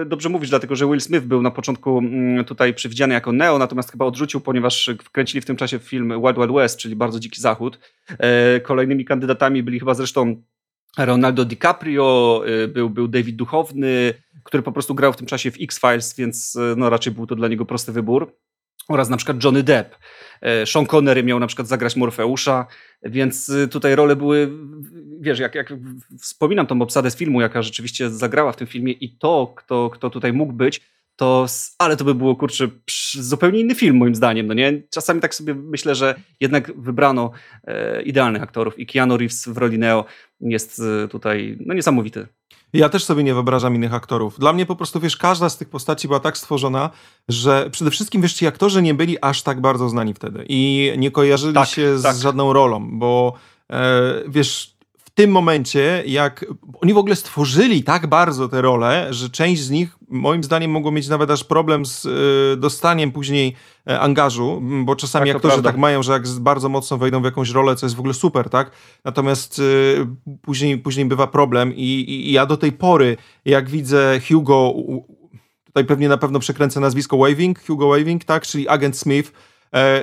dobrze 0.06 0.28
mówisz, 0.28 0.50
dlatego 0.50 0.76
że 0.76 0.86
Will 0.86 1.00
Smith 1.00 1.24
był 1.24 1.42
na 1.42 1.50
początku 1.50 2.02
tutaj 2.46 2.74
przewidziany 2.74 3.14
jako 3.14 3.32
Neo, 3.32 3.58
natomiast 3.58 3.92
chyba 3.92 4.04
odrzucił, 4.04 4.40
ponieważ 4.40 4.90
wkręcili 5.04 5.40
w 5.40 5.44
tym 5.44 5.56
czasie 5.56 5.78
film 5.78 6.08
Wild 6.08 6.36
Wild 6.36 6.52
West, 6.52 6.78
czyli 6.78 6.96
bardzo 6.96 7.20
dziki 7.20 7.40
zachód. 7.40 7.78
Kolejnymi 8.62 9.04
kandydatami 9.04 9.62
byli 9.62 9.78
chyba 9.78 9.94
zresztą 9.94 10.42
Ronaldo 10.98 11.44
DiCaprio, 11.44 12.42
był, 12.68 12.90
był 12.90 13.08
David 13.08 13.36
Duchowny, 13.36 14.14
który 14.48 14.62
po 14.62 14.72
prostu 14.72 14.94
grał 14.94 15.12
w 15.12 15.16
tym 15.16 15.26
czasie 15.26 15.50
w 15.50 15.56
X-Files, 15.60 16.14
więc 16.16 16.56
e, 16.56 16.74
no, 16.76 16.90
raczej 16.90 17.12
był 17.12 17.26
to 17.26 17.36
dla 17.36 17.48
niego 17.48 17.64
prosty 17.64 17.92
wybór. 17.92 18.36
Oraz 18.88 19.08
na 19.08 19.16
przykład 19.16 19.44
Johnny 19.44 19.62
Depp. 19.62 19.96
E, 20.40 20.66
Sean 20.66 20.86
Connery 20.86 21.22
miał 21.22 21.38
na 21.38 21.46
przykład 21.46 21.68
zagrać 21.68 21.96
Morfeusza, 21.96 22.66
więc 23.02 23.50
e, 23.50 23.68
tutaj 23.68 23.94
role 23.94 24.16
były, 24.16 24.50
wiesz, 25.20 25.38
jak, 25.38 25.54
jak 25.54 25.72
wspominam 26.20 26.66
tą 26.66 26.82
obsadę 26.82 27.10
z 27.10 27.16
filmu, 27.16 27.40
jaka 27.40 27.62
rzeczywiście 27.62 28.10
zagrała 28.10 28.52
w 28.52 28.56
tym 28.56 28.66
filmie 28.66 28.92
i 28.92 29.18
to, 29.18 29.52
kto, 29.56 29.90
kto 29.90 30.10
tutaj 30.10 30.32
mógł 30.32 30.52
być, 30.52 30.80
to, 31.16 31.46
ale 31.78 31.96
to 31.96 32.04
by 32.04 32.14
było, 32.14 32.36
kurczę, 32.36 32.68
zupełnie 33.12 33.60
inny 33.60 33.74
film 33.74 33.96
moim 33.96 34.14
zdaniem, 34.14 34.46
no 34.46 34.54
nie? 34.54 34.82
Czasami 34.90 35.20
tak 35.20 35.34
sobie 35.34 35.54
myślę, 35.54 35.94
że 35.94 36.14
jednak 36.40 36.80
wybrano 36.80 37.30
idealnych 38.04 38.42
aktorów 38.42 38.78
i 38.78 38.86
Keanu 38.86 39.16
Reeves 39.16 39.48
w 39.48 39.56
roli 39.56 39.78
Neo 39.78 40.04
jest 40.40 40.82
tutaj, 41.10 41.56
no 41.60 41.74
niesamowity. 41.74 42.26
Ja 42.72 42.88
też 42.88 43.04
sobie 43.04 43.24
nie 43.24 43.34
wyobrażam 43.34 43.74
innych 43.74 43.94
aktorów. 43.94 44.38
Dla 44.38 44.52
mnie 44.52 44.66
po 44.66 44.76
prostu, 44.76 45.00
wiesz, 45.00 45.16
każda 45.16 45.48
z 45.48 45.56
tych 45.56 45.68
postaci 45.68 46.08
była 46.08 46.20
tak 46.20 46.38
stworzona, 46.38 46.90
że 47.28 47.70
przede 47.70 47.90
wszystkim, 47.90 48.22
wiesz, 48.22 48.34
ci 48.34 48.46
aktorzy 48.46 48.82
nie 48.82 48.94
byli 48.94 49.16
aż 49.20 49.42
tak 49.42 49.60
bardzo 49.60 49.88
znani 49.88 50.14
wtedy 50.14 50.44
i 50.48 50.92
nie 50.98 51.10
kojarzyli 51.10 51.54
tak, 51.54 51.68
się 51.68 51.96
tak. 52.02 52.14
z 52.14 52.20
żadną 52.20 52.52
rolą, 52.52 52.98
bo 52.98 53.32
e, 53.70 54.02
wiesz, 54.28 54.77
tym 55.18 55.30
momencie, 55.30 56.02
jak 56.06 56.44
oni 56.80 56.94
w 56.94 56.98
ogóle 56.98 57.16
stworzyli 57.16 57.82
tak 57.82 58.06
bardzo 58.06 58.48
te 58.48 58.62
role, 58.62 59.06
że 59.10 59.30
część 59.30 59.62
z 59.62 59.70
nich, 59.70 59.96
moim 60.08 60.44
zdaniem, 60.44 60.70
mogło 60.70 60.90
mieć 60.90 61.08
nawet 61.08 61.30
aż 61.30 61.44
problem 61.44 61.86
z 61.86 62.04
y, 62.04 62.56
dostaniem 62.56 63.12
później 63.12 63.54
y, 63.90 63.98
angażu, 63.98 64.62
bo 64.84 64.96
czasami 64.96 65.26
tak, 65.26 65.36
aktorzy 65.36 65.62
tak 65.62 65.76
mają, 65.76 66.02
że 66.02 66.12
jak 66.12 66.28
bardzo 66.28 66.68
mocno 66.68 66.98
wejdą 66.98 67.20
w 67.20 67.24
jakąś 67.24 67.50
rolę, 67.50 67.76
co 67.76 67.86
jest 67.86 67.96
w 67.96 67.98
ogóle 67.98 68.14
super, 68.14 68.50
tak? 68.50 68.70
Natomiast 69.04 69.58
y, 69.58 70.06
później, 70.42 70.78
później 70.78 71.06
bywa 71.06 71.26
problem 71.26 71.74
i, 71.76 72.04
i, 72.08 72.32
ja 72.32 72.46
do 72.46 72.56
tej 72.56 72.72
pory, 72.72 73.16
jak 73.44 73.70
widzę 73.70 74.20
Hugo, 74.28 74.74
tutaj 75.64 75.84
pewnie 75.84 76.08
na 76.08 76.16
pewno 76.16 76.38
przekręcę 76.38 76.80
nazwisko 76.80 77.18
Waving, 77.18 77.66
Hugo 77.66 77.88
Waving, 77.88 78.24
tak? 78.24 78.46
Czyli 78.46 78.68
agent 78.68 78.98
Smith, 78.98 79.32
E, 79.32 79.47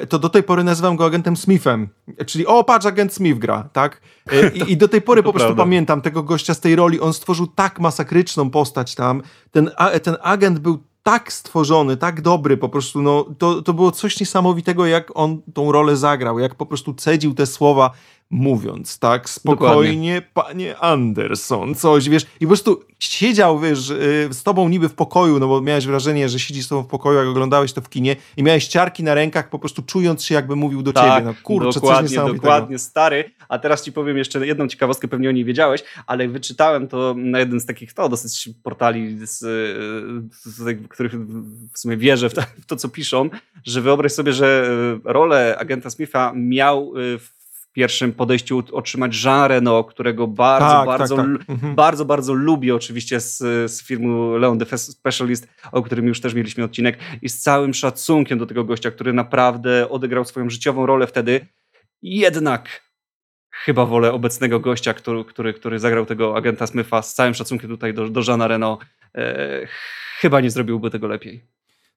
to 0.09 0.19
do 0.19 0.29
tej 0.29 0.43
pory 0.43 0.63
nazywam 0.63 0.95
go 0.95 1.05
agentem 1.05 1.37
Smithem. 1.37 1.89
Czyli 2.25 2.45
o, 2.45 2.63
patrz, 2.63 2.85
agent 2.85 3.13
Smith 3.13 3.39
gra, 3.39 3.69
tak? 3.73 4.01
E, 4.31 4.49
I, 4.49 4.71
i 4.71 4.77
do 4.77 4.87
tej 4.87 5.01
pory 5.01 5.23
po 5.23 5.33
prostu 5.33 5.47
prawda. 5.47 5.63
pamiętam 5.63 6.01
tego 6.01 6.23
gościa 6.23 6.53
z 6.53 6.59
tej 6.59 6.75
roli. 6.75 6.99
On 6.99 7.13
stworzył 7.13 7.47
tak 7.47 7.79
masakryczną 7.79 8.49
postać 8.49 8.95
tam. 8.95 9.21
Ten, 9.51 9.71
ten 10.03 10.17
agent 10.21 10.59
był 10.59 10.83
tak 11.03 11.33
stworzony, 11.33 11.97
tak 11.97 12.21
dobry, 12.21 12.57
po 12.57 12.69
prostu, 12.69 13.01
no, 13.01 13.25
to, 13.37 13.61
to 13.61 13.73
było 13.73 13.91
coś 13.91 14.19
niesamowitego, 14.19 14.85
jak 14.85 15.11
on 15.13 15.41
tą 15.53 15.71
rolę 15.71 15.97
zagrał, 15.97 16.39
jak 16.39 16.55
po 16.55 16.65
prostu 16.65 16.93
cedził 16.93 17.33
te 17.33 17.45
słowa 17.45 17.91
mówiąc, 18.29 18.99
tak, 18.99 19.29
spokojnie, 19.29 20.21
Dokładnie. 20.21 20.73
panie 20.73 20.77
Anderson, 20.77 21.75
coś, 21.75 22.09
wiesz, 22.09 22.25
i 22.39 22.45
po 22.45 22.47
prostu 22.47 22.83
siedział, 22.99 23.59
wiesz, 23.59 23.89
y, 23.89 24.29
z 24.31 24.43
tobą 24.43 24.69
niby 24.69 24.89
w 24.89 24.93
pokoju, 24.93 25.39
no 25.39 25.47
bo 25.47 25.61
miałeś 25.61 25.85
wrażenie, 25.85 26.29
że 26.29 26.39
siedzi 26.39 26.63
z 26.63 26.67
tobą 26.67 26.83
w 26.83 26.87
pokoju, 26.87 27.19
jak 27.19 27.27
oglądałeś 27.27 27.73
to 27.73 27.81
w 27.81 27.89
kinie 27.89 28.15
i 28.37 28.43
miałeś 28.43 28.67
ciarki 28.67 29.03
na 29.03 29.13
rękach, 29.13 29.49
po 29.49 29.59
prostu 29.59 29.81
czując 29.81 30.25
się, 30.25 30.35
jakby 30.35 30.55
mówił 30.55 30.81
do 30.81 30.93
tak, 30.93 31.03
ciebie, 31.03 31.25
no 31.25 31.33
kurczę, 31.43 31.79
dokładnie, 31.79 32.17
coś. 32.17 32.33
Dokładnie, 32.33 32.79
stary, 32.79 33.31
a 33.49 33.59
teraz 33.59 33.83
ci 33.83 33.91
powiem 33.91 34.17
jeszcze 34.17 34.47
jedną 34.47 34.67
ciekawostkę, 34.67 35.07
pewnie 35.07 35.29
o 35.29 35.31
niej 35.31 35.45
wiedziałeś, 35.45 35.83
ale 36.07 36.27
wyczytałem 36.27 36.87
to 36.87 37.15
na 37.17 37.39
jeden 37.39 37.59
z 37.59 37.65
takich, 37.65 37.93
to 37.93 38.09
dosyć 38.09 38.49
portali, 38.63 39.27
z, 39.27 39.39
z, 40.31 40.87
których 40.89 41.13
w 41.73 41.79
sumie 41.79 41.97
wierzę 41.97 42.29
w 42.29 42.33
to, 42.33 42.41
w 42.61 42.65
to, 42.65 42.75
co 42.75 42.89
piszą, 42.89 43.29
że 43.63 43.81
wyobraź 43.81 44.11
sobie, 44.11 44.33
że 44.33 44.69
y, 45.05 45.13
rolę 45.13 45.55
agenta 45.59 45.89
Smitha 45.89 46.31
miał 46.35 46.97
y, 46.97 47.19
w 47.19 47.34
pierwszym 47.75 48.13
podejściu 48.13 48.63
otrzymać 48.71 49.23
Jean 49.23 49.49
Reno, 49.49 49.83
którego 49.83 50.27
bardzo, 50.27 50.69
tak, 50.69 50.85
bardzo, 50.85 51.15
tak, 51.15 51.25
tak. 51.25 51.49
Mhm. 51.49 51.75
bardzo, 51.75 52.05
bardzo 52.05 52.33
lubię 52.33 52.75
oczywiście 52.75 53.19
z, 53.19 53.37
z 53.71 53.83
filmu 53.83 54.37
Leon 54.37 54.59
the 54.59 54.77
Specialist, 54.77 55.47
o 55.71 55.81
którym 55.81 56.07
już 56.07 56.21
też 56.21 56.33
mieliśmy 56.33 56.63
odcinek 56.63 56.97
i 57.21 57.29
z 57.29 57.41
całym 57.41 57.73
szacunkiem 57.73 58.39
do 58.39 58.45
tego 58.45 58.63
gościa, 58.63 58.91
który 58.91 59.13
naprawdę 59.13 59.89
odegrał 59.89 60.25
swoją 60.25 60.49
życiową 60.49 60.85
rolę 60.85 61.07
wtedy. 61.07 61.47
Jednak 62.01 62.81
chyba 63.51 63.85
wolę 63.85 64.13
obecnego 64.13 64.59
gościa, 64.59 64.93
który, 64.93 65.25
który, 65.25 65.53
który 65.53 65.79
zagrał 65.79 66.05
tego 66.05 66.37
agenta 66.37 66.67
Smitha 66.67 67.01
z 67.01 67.13
całym 67.13 67.33
szacunkiem 67.33 67.69
tutaj 67.69 67.93
do, 67.93 68.09
do 68.09 68.21
Jeana 68.27 68.47
Reno. 68.47 68.77
E, 69.15 69.67
chyba 70.19 70.41
nie 70.41 70.49
zrobiłby 70.49 70.89
tego 70.89 71.07
lepiej 71.07 71.54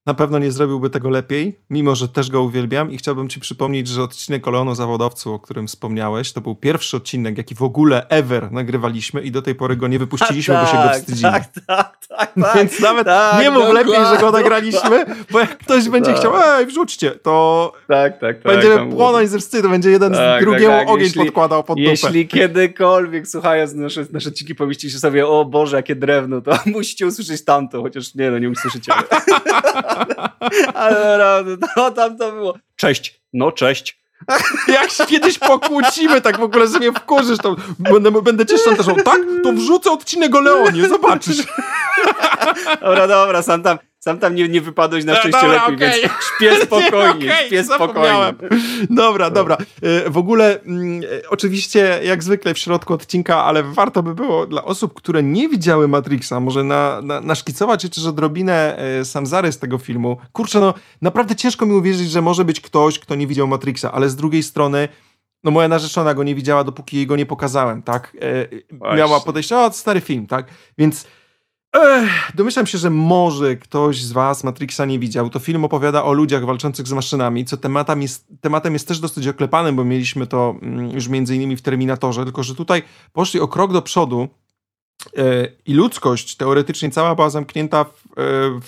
na 0.08 0.14
pewno 0.14 0.38
nie 0.38 0.52
zrobiłby 0.52 0.90
tego 0.90 1.10
lepiej, 1.10 1.58
mimo 1.70 1.94
że 1.94 2.08
też 2.08 2.30
go 2.30 2.42
uwielbiam 2.42 2.90
i 2.90 2.98
chciałbym 2.98 3.28
ci 3.28 3.40
przypomnieć, 3.40 3.88
że 3.88 4.02
odcinek 4.02 4.48
o 4.48 4.50
Leonu 4.50 4.74
Zawodowcu, 4.74 5.32
o 5.34 5.38
którym 5.38 5.66
wspomniałeś, 5.66 6.32
to 6.32 6.40
był 6.40 6.54
pierwszy 6.54 6.96
odcinek, 6.96 7.38
jaki 7.38 7.54
w 7.54 7.62
ogóle 7.62 8.08
ever 8.08 8.52
nagrywaliśmy 8.52 9.20
i 9.20 9.30
do 9.30 9.42
tej 9.42 9.54
pory 9.54 9.76
go 9.76 9.88
nie 9.88 9.98
wypuściliśmy, 9.98 10.54
tak, 10.54 10.64
bo 10.64 10.70
się 10.70 10.76
go 10.76 10.82
tak, 10.82 10.96
wstydzimy. 10.96 11.32
Tak, 11.32 11.44
tak, 11.66 11.98
tak, 12.08 12.32
tak. 12.42 12.56
Więc 12.56 12.80
nawet 12.80 13.06
tak, 13.06 13.42
nie 13.42 13.50
mów 13.50 13.72
lepiej, 13.72 13.94
że 13.94 14.20
go 14.20 14.30
nagraliśmy, 14.30 15.04
bo 15.30 15.40
jak 15.40 15.58
ktoś 15.58 15.88
będzie 15.98 16.10
tak. 16.10 16.20
chciał, 16.20 16.32
ej, 16.44 16.66
wrzućcie, 16.66 17.10
to 17.10 17.72
tak, 17.88 18.20
tak, 18.20 18.42
tak, 18.42 18.52
będziemy 18.52 18.92
płonąć 18.92 19.30
ze 19.30 19.38
wstydu, 19.38 19.68
będzie 19.68 19.90
jeden 19.90 20.14
z 20.14 20.16
tak, 20.16 20.42
drugiemu 20.42 20.78
tak, 20.78 20.88
ogień 20.88 21.06
jeśli, 21.06 21.24
podkładał 21.24 21.64
pod 21.64 21.78
dupę. 21.78 21.90
Jeśli 21.90 22.28
kiedykolwiek, 22.28 23.28
słuchając 23.28 23.74
nasze, 23.74 24.06
nasze 24.12 24.32
ciki, 24.32 24.54
pomyślicie 24.54 24.98
sobie, 24.98 25.26
o 25.26 25.44
Boże, 25.44 25.76
jakie 25.76 25.94
drewno, 25.94 26.40
to 26.40 26.58
musicie 26.66 27.06
usłyszeć 27.06 27.44
tamto, 27.44 27.82
chociaż 27.82 28.14
nie, 28.14 28.30
no 28.30 28.38
nie 28.38 28.50
usłyszycie. 28.50 28.92
Ale 30.74 31.18
naprawdę, 31.18 31.66
no 31.76 31.90
tam 31.90 32.18
to 32.18 32.32
było. 32.32 32.58
Cześć. 32.76 33.20
No, 33.32 33.52
cześć. 33.52 33.98
Jak 34.68 34.90
się 34.90 35.06
kiedyś 35.06 35.38
pokłócimy, 35.38 36.20
tak 36.20 36.38
w 36.38 36.42
ogóle, 36.42 36.68
że 36.68 36.78
mnie 36.78 36.92
wkurzysz, 36.92 37.38
to 37.38 37.56
będę, 37.78 38.22
będę 38.22 38.46
cię 38.46 38.58
szantażował. 38.58 39.04
Tak? 39.04 39.20
To 39.42 39.52
wrzucę 39.52 39.90
odcinek 39.90 40.34
o 40.34 40.40
Leonie, 40.40 40.88
zobaczysz. 40.88 41.36
Dobra, 42.80 43.08
dobra, 43.08 43.42
sam 43.42 43.62
tam, 43.62 43.78
sam 44.08 44.18
tam 44.18 44.34
nie, 44.34 44.48
nie 44.48 44.60
wypadłeś 44.60 45.04
na 45.04 45.14
szczęście 45.14 45.40
dobra, 45.40 45.68
lepiej, 45.68 45.76
okay. 45.76 46.00
więc 46.00 46.12
śpię 46.36 46.66
spokojnie, 46.66 47.32
okay, 47.32 47.46
śpię 47.46 47.64
spokojnie. 47.64 48.34
Dobra, 48.90 49.30
dobra. 49.30 49.56
E, 49.82 50.10
w 50.10 50.18
ogóle 50.18 50.60
mm, 50.60 51.02
e, 51.02 51.28
oczywiście 51.28 52.00
jak 52.04 52.22
zwykle 52.24 52.54
w 52.54 52.58
środku 52.58 52.94
odcinka, 52.94 53.44
ale 53.44 53.62
warto 53.62 54.02
by 54.02 54.14
było 54.14 54.46
dla 54.46 54.64
osób, 54.64 54.94
które 54.94 55.22
nie 55.22 55.48
widziały 55.48 55.88
Matrixa, 55.88 56.40
może 56.40 56.64
na, 56.64 57.00
na, 57.02 57.20
naszkicować 57.20 57.82
chociaż 57.82 58.06
odrobinę 58.06 58.78
e, 58.78 59.04
sam 59.04 59.26
zarys 59.26 59.58
tego 59.58 59.78
filmu. 59.78 60.16
Kurczę, 60.32 60.60
no 60.60 60.74
naprawdę 61.02 61.36
ciężko 61.36 61.66
mi 61.66 61.72
uwierzyć, 61.72 62.10
że 62.10 62.22
może 62.22 62.44
być 62.44 62.60
ktoś, 62.60 62.98
kto 62.98 63.14
nie 63.14 63.26
widział 63.26 63.46
Matrixa, 63.46 63.92
ale 63.92 64.08
z 64.08 64.16
drugiej 64.16 64.42
strony 64.42 64.88
no 65.44 65.50
moja 65.50 65.68
narzeczona 65.68 66.14
go 66.14 66.24
nie 66.24 66.34
widziała, 66.34 66.64
dopóki 66.64 66.96
jej 66.96 67.06
go 67.06 67.16
nie 67.16 67.26
pokazałem, 67.26 67.82
tak? 67.82 68.16
E, 68.90 68.96
miała 68.96 69.20
podejście, 69.20 69.58
o, 69.58 69.72
stary 69.72 70.00
film, 70.00 70.26
tak? 70.26 70.46
Więc 70.78 71.06
Ech, 71.72 72.32
domyślam 72.34 72.66
się, 72.66 72.78
że 72.78 72.90
może 72.90 73.56
ktoś 73.56 74.02
z 74.02 74.12
Was 74.12 74.44
Matrixa 74.44 74.80
nie 74.86 74.98
widział. 74.98 75.30
To 75.30 75.38
film 75.38 75.64
opowiada 75.64 76.04
o 76.04 76.12
ludziach 76.12 76.44
walczących 76.44 76.88
z 76.88 76.92
maszynami, 76.92 77.44
co 77.44 77.56
tematem 77.56 78.02
jest, 78.02 78.26
tematem 78.40 78.72
jest 78.72 78.88
też 78.88 79.00
dosyć 79.00 79.26
oklepanym, 79.26 79.76
bo 79.76 79.84
mieliśmy 79.84 80.26
to 80.26 80.54
mm, 80.62 80.90
już 80.90 81.08
między 81.08 81.36
innymi 81.36 81.56
w 81.56 81.62
Terminatorze, 81.62 82.24
tylko 82.24 82.42
że 82.42 82.54
tutaj 82.54 82.82
poszli 83.12 83.40
o 83.40 83.48
krok 83.48 83.72
do 83.72 83.82
przodu 83.82 84.28
e, 85.16 85.48
i 85.66 85.74
ludzkość 85.74 86.36
teoretycznie 86.36 86.90
cała 86.90 87.14
była 87.14 87.30
zamknięta 87.30 87.84
w, 87.84 87.88
e, 87.88 87.92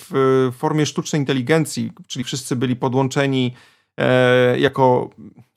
w 0.09 0.51
formie 0.57 0.85
sztucznej 0.85 1.19
inteligencji, 1.21 1.91
czyli 2.07 2.25
wszyscy 2.25 2.55
byli 2.55 2.75
podłączeni 2.75 3.53
e, 3.97 4.59
jako 4.59 5.09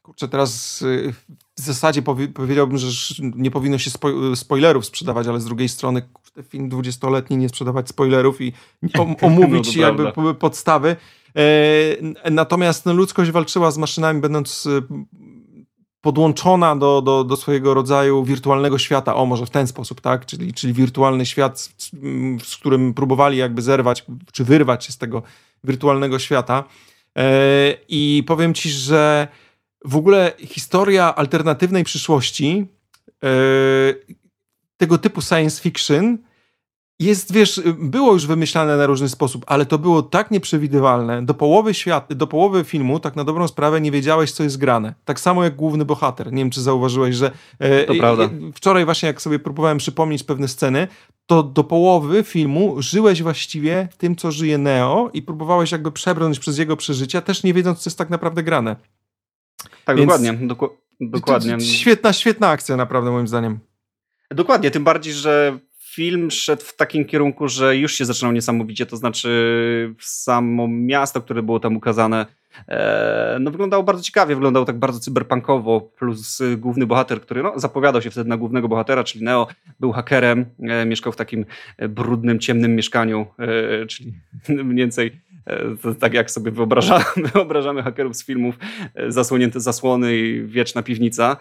kurczę, 0.03 0.29
teraz 0.29 0.85
w 1.57 1.61
zasadzie 1.61 2.03
powie, 2.03 2.29
powiedziałbym, 2.29 2.79
że 2.79 2.89
nie 3.19 3.51
powinno 3.51 3.79
się 3.79 3.91
spo, 3.91 4.37
spoilerów 4.37 4.87
sprzedawać, 4.87 5.27
ale 5.27 5.41
z 5.41 5.45
drugiej 5.45 5.69
strony 5.69 6.03
film 6.43 6.69
dwudziestoletni 6.69 7.37
nie 7.37 7.49
sprzedawać 7.49 7.89
spoilerów 7.89 8.41
i 8.41 8.53
omówić 9.23 9.77
no 9.77 9.83
jakby 9.83 10.35
podstawy. 10.35 10.97
E, 11.37 12.31
natomiast 12.31 12.87
no, 12.87 12.93
ludzkość 12.93 13.31
walczyła 13.31 13.71
z 13.71 13.79
maszynami, 13.79 14.21
będąc 14.21 14.67
e, 14.67 14.81
podłączona 16.01 16.77
do, 16.77 17.03
do, 17.03 17.25
do 17.25 17.37
swojego 17.37 17.75
rodzaju 17.75 18.25
wirtualnego 18.25 18.79
świata, 18.79 19.15
o 19.15 19.27
może 19.27 19.47
w 19.47 19.51
ten 19.51 19.67
sposób, 19.67 20.01
tak, 20.01 20.27
czyli, 20.27 20.55
czyli 20.55 20.73
wirtualny 20.73 21.27
świat, 21.27 21.61
z, 21.61 21.91
z 22.45 22.57
którym 22.57 22.95
próbowali 22.95 23.39
jakby 23.39 23.63
zerwać, 23.63 24.05
czy 24.33 24.45
wyrwać 24.45 24.85
się 24.85 24.93
z 24.93 24.99
tego 24.99 25.23
wirtualnego 25.65 26.19
świata. 26.19 26.65
E, 27.19 27.25
I 27.89 28.25
powiem 28.27 28.55
ci, 28.55 28.71
że 28.71 29.29
w 29.85 29.97
ogóle 29.97 30.33
historia 30.39 31.15
alternatywnej 31.15 31.85
przyszłości, 31.85 32.67
tego 34.77 34.99
typu 34.99 35.23
science 35.23 35.63
fiction, 35.63 36.19
jest, 36.99 37.33
wiesz, 37.33 37.63
było 37.79 38.13
już 38.13 38.27
wymyślane 38.27 38.77
na 38.77 38.87
różny 38.87 39.09
sposób, 39.09 39.45
ale 39.47 39.67
to 39.67 39.79
było 39.79 40.03
tak 40.03 40.31
nieprzewidywalne. 40.31 41.27
Do 41.27 41.35
połowy 41.35 41.75
świat, 41.75 42.15
do 42.15 42.27
połowy 42.27 42.65
filmu, 42.65 43.01
tak 43.01 43.17
na 43.17 43.25
dobrą 43.25 43.49
sprawę, 43.49 43.81
nie 43.81 43.91
wiedziałeś, 43.91 44.33
co 44.33 44.43
jest 44.43 44.59
grane. 44.59 44.95
Tak 45.05 45.21
samo 45.21 45.45
jak 45.45 45.57
główny 45.57 45.85
bohater. 45.85 46.33
Nie 46.33 46.43
wiem, 46.43 46.51
czy 46.51 46.61
zauważyłeś, 46.61 47.17
że 47.17 47.31
e, 47.59 47.85
to 47.85 47.95
prawda. 47.95 48.31
wczoraj 48.55 48.85
właśnie, 48.85 49.07
jak 49.07 49.23
sobie 49.23 49.39
próbowałem 49.39 49.79
przypomnieć 49.79 50.23
pewne 50.23 50.49
sceny, 50.49 50.89
to 51.27 51.43
do 51.43 51.65
połowy 51.65 52.23
filmu 52.23 52.77
żyłeś 52.79 53.23
właściwie 53.23 53.89
tym, 53.99 54.17
co 54.17 54.33
żyje 54.33 54.59
Neo 54.59 55.11
i 55.13 55.23
próbowałeś 55.23 55.73
jakby 55.73 55.93
przebrnąć 55.93 56.39
przez 56.39 56.59
jego 56.59 56.77
przeżycia, 56.77 57.21
też 57.21 57.43
nie 57.43 57.55
wiedząc, 57.55 57.79
co 57.79 57.91
jest 57.91 57.99
tak 57.99 58.11
naprawdę 58.11 58.43
grane. 58.43 58.77
Tak, 59.85 59.97
Więc 59.97 60.09
dokładnie. 60.09 60.47
Doku 60.47 60.69
dokładnie. 61.01 61.61
Świetna, 61.61 62.13
świetna 62.13 62.49
akcja, 62.49 62.77
naprawdę, 62.77 63.11
moim 63.11 63.29
zdaniem. 63.29 63.59
Dokładnie, 64.35 64.71
tym 64.71 64.85
bardziej, 64.85 65.13
że 65.13 65.59
film 65.79 66.31
szedł 66.31 66.63
w 66.63 66.77
takim 66.77 67.05
kierunku, 67.05 67.49
że 67.49 67.77
już 67.77 67.95
się 67.95 68.05
zaczynał 68.05 68.33
niesamowicie, 68.33 68.87
to 68.87 68.97
znaczy 68.97 69.95
samo 70.01 70.69
miasto, 70.69 71.21
które 71.21 71.43
było 71.43 71.61
tam 71.61 71.77
ukazane, 71.77 72.27
e, 72.69 73.39
no 73.41 73.51
wyglądało 73.51 73.83
bardzo 73.83 74.03
ciekawie, 74.03 74.35
wyglądało 74.35 74.67
tak 74.67 74.79
bardzo 74.79 75.01
cyberpunkowo, 75.01 75.81
plus 75.81 76.43
główny 76.57 76.87
bohater, 76.87 77.21
który 77.21 77.43
no, 77.43 77.53
zapowiadał 77.57 78.03
się 78.03 78.11
wtedy 78.11 78.29
na 78.29 78.37
głównego 78.37 78.69
bohatera, 78.69 79.05
czyli 79.05 79.25
Neo, 79.25 79.47
był 79.81 79.93
hakerem, 79.93 80.47
e, 80.63 80.87
mieszkał 80.87 81.13
w 81.13 81.17
takim 81.17 81.45
brudnym, 81.89 82.39
ciemnym 82.39 82.77
mieszkaniu, 82.77 83.27
e, 83.39 83.87
czyli 83.87 84.15
mniej 84.65 84.77
więcej 84.77 85.25
tak 86.01 86.15
jak 86.15 86.31
sobie 86.31 86.51
wyobrażamy, 86.51 87.05
wyobrażamy 87.35 87.83
hakerów 87.83 88.17
z 88.17 88.25
filmów, 88.25 88.59
zasłonięte 89.09 89.61
zasłony 89.61 90.17
i 90.17 90.47
wieczna 90.47 90.83
piwnica. 90.83 91.37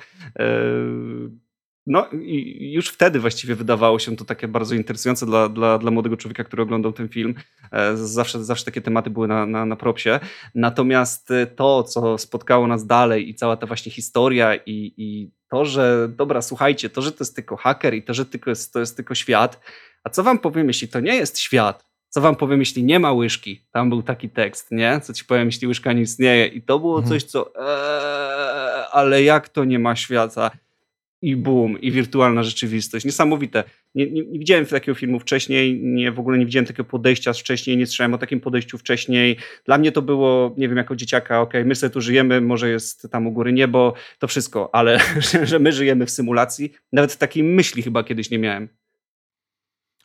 No 1.88 2.08
i 2.12 2.72
już 2.74 2.90
wtedy 2.90 3.20
właściwie 3.20 3.56
wydawało 3.56 4.00
się 4.00 4.16
to 4.16 4.26
takie 4.26 4.48
bardzo 4.48 4.76
interesujące 4.76 5.26
dla, 5.26 5.50
dla, 5.50 5.78
dla 5.78 5.92
młodego 5.92 6.18
człowieka, 6.18 6.44
który 6.44 6.64
oglądał 6.64 6.94
ten 6.94 7.10
film. 7.10 7.36
E, 7.72 7.98
zawsze, 7.98 8.44
zawsze 8.44 8.66
takie 8.66 8.82
tematy 8.82 9.10
były 9.10 9.28
na, 9.28 9.46
na, 9.46 9.66
na 9.66 9.76
propsie. 9.76 10.20
Natomiast 10.56 11.32
e, 11.32 11.48
to, 11.48 11.84
co 11.84 12.18
spotkało 12.18 12.68
nas 12.68 12.86
dalej 12.86 13.30
i 13.30 13.36
cała 13.36 13.58
ta 13.58 13.68
właśnie 13.68 13.92
historia 13.92 14.56
i, 14.56 14.94
i 14.98 15.32
to, 15.50 15.66
że 15.66 16.10
dobra, 16.18 16.42
słuchajcie, 16.42 16.90
to, 16.90 17.02
że 17.02 17.12
to 17.12 17.18
jest 17.20 17.36
tylko 17.36 17.56
haker 17.56 17.94
i 17.94 18.04
to, 18.04 18.14
że 18.14 18.26
tylko 18.26 18.50
jest, 18.50 18.74
to 18.74 18.80
jest 18.80 18.96
tylko 18.96 19.16
świat, 19.16 19.60
a 20.04 20.10
co 20.10 20.24
wam 20.24 20.40
powiem, 20.40 20.68
jeśli 20.68 20.88
to 20.88 21.00
nie 21.00 21.16
jest 21.16 21.40
świat, 21.40 21.86
co 22.10 22.22
wam 22.22 22.36
powiem, 22.36 22.60
jeśli 22.60 22.84
nie 22.84 23.00
ma 23.00 23.12
łyżki? 23.12 23.66
Tam 23.72 23.90
był 23.90 24.04
taki 24.04 24.30
tekst, 24.30 24.72
nie? 24.72 25.00
Co 25.04 25.14
ci 25.14 25.26
powiem, 25.26 25.46
jeśli 25.46 25.68
łyżka 25.68 25.94
nie 25.94 26.02
istnieje? 26.02 26.48
I 26.48 26.62
to 26.62 26.80
było 26.80 27.00
mhm. 27.00 27.10
coś, 27.10 27.24
co. 27.24 27.56
Ee, 27.56 28.88
ale 28.92 29.24
jak 29.24 29.50
to 29.50 29.64
nie 29.64 29.80
ma 29.80 29.96
świata? 29.96 30.52
I 31.24 31.36
boom, 31.36 31.82
i 31.82 31.92
wirtualna 31.92 32.44
rzeczywistość. 32.44 33.06
Niesamowite. 33.06 33.64
Nie, 33.96 34.12
nie, 34.12 34.24
nie, 34.26 34.40
widziałem 34.40 34.66
takiego 34.66 34.96
filmu 34.96 35.20
wcześniej, 35.20 35.80
nie, 35.84 36.12
w 36.12 36.20
ogóle 36.20 36.38
nie 36.38 36.46
widziałem 36.46 36.66
takiego 36.66 36.84
podejścia 36.84 37.34
wcześniej, 37.34 37.78
nie 37.78 37.86
słyszałem 37.86 38.14
o 38.14 38.18
takim 38.18 38.40
podejściu 38.40 38.78
wcześniej. 38.78 39.38
Dla 39.66 39.78
mnie 39.78 39.92
to 39.92 40.02
było, 40.02 40.56
nie 40.58 40.68
wiem, 40.68 40.78
jako 40.78 40.96
dzieciaka, 40.96 41.42
ok, 41.42 41.54
my 41.66 41.76
sobie 41.76 41.90
tu 41.90 42.02
żyjemy, 42.02 42.42
może 42.42 42.70
jest 42.70 43.12
tam 43.12 43.28
u 43.28 43.32
góry 43.32 43.54
niebo, 43.54 43.94
to 44.20 44.28
wszystko, 44.28 44.76
ale 44.76 45.00
że 45.44 45.60
my 45.60 45.72
żyjemy 45.72 46.06
w 46.06 46.12
symulacji, 46.12 46.74
nawet 46.92 47.18
takiej 47.18 47.44
myśli 47.44 47.82
chyba 47.82 48.04
kiedyś 48.04 48.30
nie 48.30 48.40
miałem. 48.40 48.83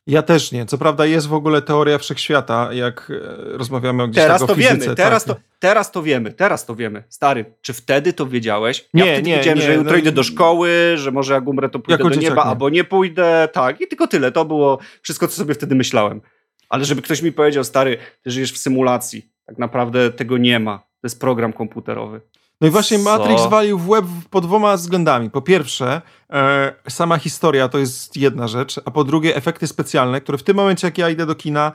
Ja 0.09 0.23
też 0.23 0.53
nie. 0.53 0.67
Co 0.67 0.79
prawda 0.79 1.07
jest 1.07 1.29
w 1.29 1.35
ogóle 1.35 1.63
teoria 1.63 1.99
wszechświata, 1.99 2.73
jak 2.73 3.11
e, 3.11 3.59
rozmawiamy 3.59 4.03
o 4.03 4.09
gdzieś 4.09 4.25
Teraz 4.25 4.47
to 4.47 4.55
fizyce, 4.55 4.79
wiemy, 4.79 4.95
teraz, 4.95 5.25
tak. 5.25 5.37
to, 5.37 5.43
teraz 5.59 5.93
to 5.93 6.03
wiemy, 6.03 6.33
teraz 6.33 6.67
to 6.67 6.75
wiemy. 6.75 7.05
Stary, 7.09 7.45
czy 7.63 7.73
wtedy 7.73 8.13
to 8.13 8.27
wiedziałeś? 8.27 8.89
Ja 8.95 9.05
nie, 9.05 9.13
wtedy 9.13 9.31
nie, 9.31 9.37
wiedziałem, 9.37 9.59
nie, 9.59 9.65
że 9.65 9.75
jutro 9.75 9.93
no, 9.93 9.99
idę 9.99 10.13
do 10.13 10.23
szkoły, 10.23 10.93
że 10.97 11.11
może 11.11 11.35
jak 11.35 11.49
umrę 11.49 11.69
to 11.69 11.79
pójdę 11.79 12.05
do 12.05 12.11
nieba, 12.11 12.45
nie. 12.45 12.51
albo 12.51 12.69
nie 12.69 12.85
pójdę, 12.85 13.49
tak. 13.53 13.81
I 13.81 13.89
tylko 13.89 14.07
tyle. 14.07 14.33
To 14.33 14.45
było 14.45 14.79
wszystko, 15.03 15.29
co 15.29 15.37
sobie 15.37 15.55
wtedy 15.55 15.75
myślałem. 15.75 16.21
Ale 16.69 16.85
żeby 16.85 17.03
ktoś 17.03 17.23
mi 17.23 17.33
powiedział, 17.33 17.65
stary, 17.65 17.99
ty 18.23 18.31
żyjesz 18.31 18.53
w 18.53 18.59
symulacji. 18.59 19.33
Tak 19.47 19.59
naprawdę 19.59 20.11
tego 20.11 20.39
nie 20.39 20.59
ma. 20.59 20.79
To 20.79 21.07
jest 21.07 21.21
program 21.21 21.53
komputerowy. 21.53 22.21
No 22.61 22.69
i 22.69 22.71
właśnie 22.71 22.99
Matrix 22.99 23.43
Co? 23.43 23.49
walił 23.49 23.79
w 23.79 23.89
łeb 23.89 24.05
pod 24.31 24.47
dwoma 24.47 24.77
względami. 24.77 25.31
Po 25.31 25.43
pierwsze, 25.43 26.03
e, 26.31 26.73
sama 26.89 27.19
historia 27.19 27.69
to 27.69 27.79
jest 27.79 28.17
jedna 28.17 28.49
rzecz, 28.49 28.81
a 28.85 28.91
po 28.91 29.05
drugie 29.05 29.37
efekty 29.37 29.67
specjalne, 29.67 30.21
które 30.21 30.39
w 30.39 30.43
tym 30.43 30.57
momencie, 30.57 30.87
jak 30.87 30.99
ja 30.99 31.11
idę 31.11 31.27
do 31.27 31.35
kina, 31.35 31.73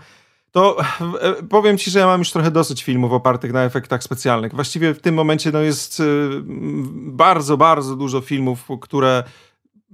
to 0.51 0.77
e, 1.21 1.43
powiem 1.49 1.77
ci, 1.77 1.91
że 1.91 1.99
ja 1.99 2.05
mam 2.05 2.19
już 2.19 2.31
trochę 2.31 2.51
dosyć 2.51 2.83
filmów 2.83 3.11
opartych 3.11 3.53
na 3.53 3.63
efektach 3.63 4.03
specjalnych. 4.03 4.53
Właściwie 4.55 4.93
w 4.93 5.01
tym 5.01 5.15
momencie 5.15 5.51
no, 5.51 5.59
jest 5.59 5.99
e, 5.99 6.03
bardzo, 6.93 7.57
bardzo 7.57 7.95
dużo 7.95 8.21
filmów, 8.21 8.67
które 8.81 9.23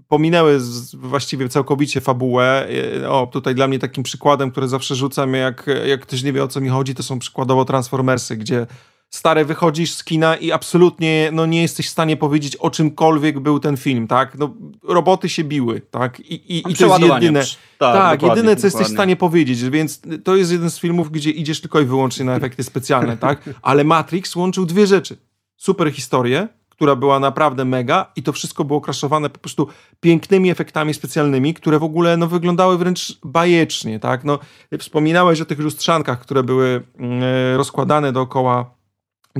pominęły 0.08 0.60
z, 0.60 0.96
właściwie 0.96 1.50
całkowicie 1.50 2.02
fabułę. 2.02 2.68
E, 3.02 3.10
o, 3.10 3.28
tutaj 3.28 3.56
dla 3.56 3.68
mnie 3.68 3.80
takim 3.80 4.04
przykładem, 4.04 4.52
który 4.52 4.68
zawsze 4.68 4.96
rzucam, 4.96 5.34
jak, 5.34 5.66
jak 5.88 6.02
ktoś 6.02 6.24
nie 6.24 6.34
wie 6.34 6.44
o 6.44 6.48
co 6.48 6.62
mi 6.62 6.70
chodzi, 6.70 6.96
to 6.96 7.04
są 7.04 7.20
przykładowo 7.20 7.66
Transformersy, 7.66 8.38
gdzie 8.38 8.68
stary, 9.10 9.46
wychodzisz 9.46 9.94
z 9.94 10.04
kina 10.04 10.36
i 10.36 10.52
absolutnie 10.52 11.30
no, 11.34 11.46
nie 11.46 11.62
jesteś 11.62 11.88
w 11.88 11.90
stanie 11.90 12.18
powiedzieć 12.18 12.56
o 12.56 12.70
czymkolwiek 12.70 13.40
był 13.40 13.60
ten 13.60 13.78
film, 13.78 14.08
tak? 14.08 14.38
No, 14.38 14.54
roboty 14.84 15.30
się 15.30 15.44
biły, 15.44 15.82
tak? 15.92 16.20
I, 16.20 16.34
i, 16.34 16.58
i 16.58 16.76
to 16.76 16.86
jest 16.86 17.00
jedyne, 17.00 17.44
tak, 17.78 18.22
tak 18.22 18.22
jedyne, 18.22 18.56
co 18.56 18.68
jesteś 18.68 18.88
w 18.88 18.92
stanie 18.92 19.16
powiedzieć, 19.16 19.70
więc 19.70 20.02
to 20.24 20.36
jest 20.36 20.52
jeden 20.52 20.70
z 20.70 20.80
filmów, 20.80 21.12
gdzie 21.12 21.32
idziesz 21.32 21.62
tylko 21.62 21.80
i 21.80 21.86
wyłącznie 21.86 22.26
na 22.26 22.36
efekty 22.36 22.64
specjalne, 22.64 23.18
tak? 23.18 23.50
Ale 23.62 23.84
Matrix 23.84 24.36
łączył 24.36 24.66
dwie 24.66 24.88
rzeczy. 24.88 25.18
Super 25.58 25.92
historię, 25.92 26.48
która 26.80 26.96
była 26.96 27.20
naprawdę 27.20 27.66
mega 27.66 28.12
i 28.16 28.24
to 28.24 28.34
wszystko 28.34 28.64
było 28.64 28.82
kraszowane 28.82 29.30
po 29.30 29.40
prostu 29.40 29.68
pięknymi 30.00 30.50
efektami 30.50 30.94
specjalnymi, 30.94 31.54
które 31.54 31.80
w 31.80 31.84
ogóle 31.84 32.18
no, 32.18 32.28
wyglądały 32.28 32.78
wręcz 32.78 33.20
bajecznie, 33.24 34.00
tak? 34.00 34.24
No, 34.24 34.40
wspominałeś 34.80 35.42
o 35.42 35.46
tych 35.46 35.60
lustrzankach, 35.60 36.20
które 36.20 36.44
były 36.44 36.84
e, 37.00 37.58
rozkładane 37.58 38.12
dookoła 38.12 38.79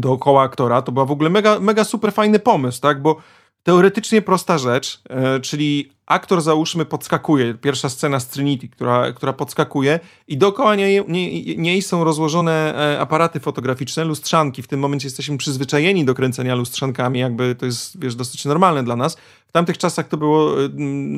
dookoła 0.02 0.44
aktora, 0.44 0.82
to 0.82 0.92
była 0.92 1.06
w 1.06 1.12
ogóle 1.12 1.30
mega, 1.30 1.60
mega 1.60 1.84
super 1.84 2.14
fajny 2.14 2.40
pomysł, 2.40 2.82
tak? 2.82 3.02
Bo 3.02 3.22
teoretycznie 3.64 4.22
prosta 4.22 4.58
rzecz, 4.58 5.02
e, 5.10 5.40
czyli 5.40 5.92
aktor 6.06 6.42
załóżmy 6.42 6.86
podskakuje, 6.86 7.54
pierwsza 7.54 7.90
scena 7.90 8.20
z 8.20 8.28
Trinity, 8.28 8.68
która, 8.68 9.12
która 9.12 9.34
podskakuje 9.34 10.00
i 10.28 10.38
dookoła 10.38 10.76
niej, 10.76 11.06
niej, 11.08 11.58
niej 11.58 11.82
są 11.82 12.04
rozłożone 12.04 12.76
e, 12.76 13.00
aparaty 13.00 13.40
fotograficzne, 13.40 14.04
lustrzanki. 14.04 14.62
W 14.62 14.68
tym 14.68 14.80
momencie 14.80 15.08
jesteśmy 15.08 15.38
przyzwyczajeni 15.38 16.06
do 16.06 16.14
kręcenia 16.14 16.56
lustrzankami, 16.56 17.20
jakby 17.20 17.56
to 17.56 17.66
jest, 17.66 18.00
wiesz, 18.00 18.16
dosyć 18.16 18.46
normalne 18.46 18.84
dla 18.84 18.96
nas. 18.96 19.18
W 19.48 19.52
tamtych 19.52 19.78
czasach 19.78 20.08
to 20.08 20.18
było 20.18 20.64
e, 20.64 20.70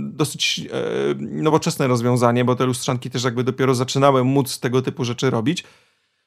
dosyć 0.01 0.67
nowoczesne 1.19 1.87
rozwiązanie, 1.87 2.45
bo 2.45 2.55
te 2.55 2.65
lustrzanki 2.65 3.09
też 3.09 3.23
jakby 3.23 3.43
dopiero 3.43 3.75
zaczynały 3.75 4.23
móc 4.23 4.59
tego 4.59 4.81
typu 4.81 5.05
rzeczy 5.05 5.29
robić. 5.29 5.63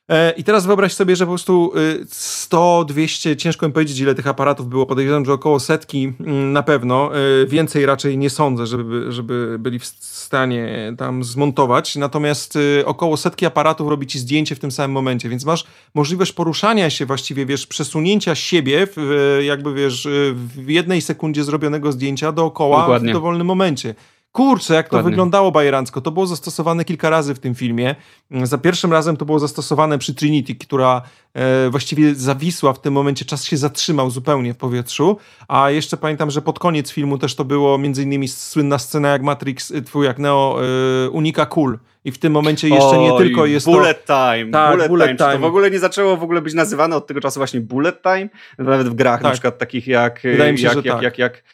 E, 0.09 0.31
I 0.31 0.45
teraz 0.45 0.67
wyobraź 0.67 0.93
sobie, 0.93 1.17
że 1.17 1.25
po 1.25 1.31
prostu 1.31 1.73
100, 2.09 2.83
y, 2.83 2.85
200, 2.85 3.37
ciężko 3.37 3.67
mi 3.67 3.73
powiedzieć, 3.73 4.01
ile 4.01 4.15
tych 4.15 4.27
aparatów 4.27 4.69
było. 4.69 4.87
Podejrzewam, 4.87 5.25
że 5.25 5.33
około 5.33 5.61
setki 5.61 6.13
mm, 6.21 6.53
na 6.53 6.63
pewno. 6.63 7.11
E, 7.17 7.47
więcej 7.47 7.87
raczej 7.87 8.19
nie 8.19 8.31
sądzę, 8.31 8.67
żeby, 8.67 9.13
żeby 9.13 9.57
byli 9.59 9.79
w 9.79 9.87
stanie 9.87 10.95
tam 10.99 11.25
zmontować. 11.25 11.97
Natomiast 11.97 12.57
y, 12.57 12.83
około 12.87 13.17
setki 13.17 13.47
aparatów 13.47 13.89
robi 13.89 14.07
ci 14.07 14.19
zdjęcie 14.19 14.55
w 14.55 14.59
tym 14.59 14.71
samym 14.71 14.93
momencie, 14.93 15.29
więc 15.29 15.45
masz 15.45 15.65
możliwość 15.95 16.33
poruszania 16.33 16.91
się 16.91 17.07
właściwie, 17.07 17.47
wiesz, 17.47 17.67
przesunięcia 17.67 18.35
siebie, 18.35 18.87
w, 18.97 19.39
jakby 19.43 19.75
wiesz, 19.75 20.09
w 20.35 20.69
jednej 20.69 21.01
sekundzie 21.01 21.45
zrobionego 21.45 21.93
zdjęcia 21.93 22.33
dookoła 22.33 22.81
Dokładnie. 22.81 23.11
w 23.11 23.13
dowolnym 23.13 23.47
momencie. 23.47 23.95
Kurczę, 24.35 24.75
jak 24.75 24.89
to 24.89 24.97
Ładnie. 24.97 25.11
wyglądało 25.11 25.53
bajerancko. 25.53 26.01
To 26.01 26.11
było 26.11 26.27
zastosowane 26.27 26.85
kilka 26.85 27.11
razy 27.11 27.35
w 27.35 27.39
tym 27.39 27.55
filmie. 27.55 27.95
Za 28.43 28.59
pierwszym 28.59 28.93
razem 28.93 29.17
to 29.17 29.25
było 29.25 29.39
zastosowane 29.39 29.99
przy 29.99 30.15
Trinity, 30.15 30.55
która 30.55 31.03
e, 31.35 31.71
właściwie 31.71 32.15
zawisła 32.15 32.73
w 32.73 32.81
tym 32.81 32.95
momencie, 32.95 33.25
czas 33.25 33.45
się 33.45 33.57
zatrzymał 33.57 34.11
zupełnie 34.11 34.55
w 34.55 34.57
powietrzu. 34.57 35.17
A 35.49 35.71
jeszcze 35.71 35.97
pamiętam, 35.97 36.31
że 36.31 36.43
pod 36.43 36.59
koniec 36.59 36.91
filmu 36.91 37.19
też 37.19 37.35
to 37.35 37.45
było 37.45 37.79
między 37.79 38.03
innymi 38.03 38.29
słynna 38.29 38.79
scena 38.79 39.09
jak 39.09 39.23
Matrix, 39.23 39.71
e, 39.71 39.83
twój 39.83 40.07
jak 40.07 40.19
Neo 40.19 40.59
e, 41.07 41.11
unika 41.11 41.47
kul. 41.47 41.79
I 42.05 42.13
w 42.13 42.19
tym 42.19 42.33
momencie 42.33 42.69
jeszcze 42.69 42.99
Oj, 42.99 42.99
nie 42.99 43.19
tylko 43.19 43.47
jest 43.47 43.67
bullet 43.67 44.07
to... 44.07 44.15
time. 44.15 44.51
Tak, 44.51 44.71
bullet, 44.71 44.89
bullet 44.89 45.07
time. 45.09 45.19
time. 45.19 45.33
to 45.33 45.39
w 45.39 45.45
ogóle 45.45 45.71
nie 45.71 45.79
zaczęło 45.79 46.17
w 46.17 46.23
ogóle 46.23 46.43
być 46.43 46.55
nazywane 46.55 46.97
od 46.97 47.07
tego 47.07 47.21
czasu 47.21 47.41
właśnie 47.41 47.61
bullet 47.61 48.03
time? 48.03 48.29
Nawet 48.59 48.89
w 48.89 48.95
grach 48.95 49.17
tak. 49.17 49.23
na 49.23 49.31
przykład 49.31 49.59
takich 49.59 49.87
jak... 49.87 50.21
Wydaje 50.23 50.53
mi 50.53 50.59
się, 50.59 50.65
jak, 50.65 50.75
że 50.75 50.81
jak, 50.85 50.95
tak. 50.95 51.03
jak, 51.03 51.19
jak, 51.19 51.35
jak, 51.35 51.45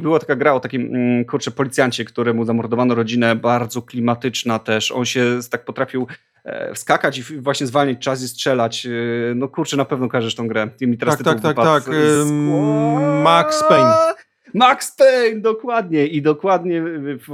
była 0.00 0.18
taka 0.18 0.36
gra 0.36 0.54
o 0.54 0.60
takim, 0.60 0.82
mm, 0.82 1.24
kurczę, 1.24 1.50
policjancie, 1.50 2.04
któremu 2.04 2.44
zamordowano 2.44 2.94
rodzinę, 2.94 3.36
bardzo 3.36 3.82
klimatyczna 3.82 4.58
też. 4.58 4.92
On 4.92 5.04
się 5.04 5.38
tak 5.50 5.64
potrafił 5.64 6.06
e, 6.44 6.74
wskakać 6.74 7.18
i 7.18 7.22
właśnie 7.22 7.66
zwalniać 7.66 7.98
czas 7.98 8.22
i 8.22 8.28
strzelać. 8.28 8.86
E, 8.86 8.90
no 9.34 9.48
kurczę, 9.48 9.76
na 9.76 9.84
pewno 9.84 10.08
każesz 10.08 10.34
tą 10.34 10.48
grę. 10.48 10.68
I 10.80 10.86
mi 10.86 10.98
teraz 10.98 11.18
tak, 11.18 11.40
tak, 11.40 11.42
tak, 11.42 11.56
tak. 11.56 11.84
Max 13.24 13.64
Payne. 13.68 14.25
Max 14.54 14.96
Payne, 14.96 15.40
dokładnie. 15.40 16.06
I 16.06 16.22
dokładnie 16.22 16.82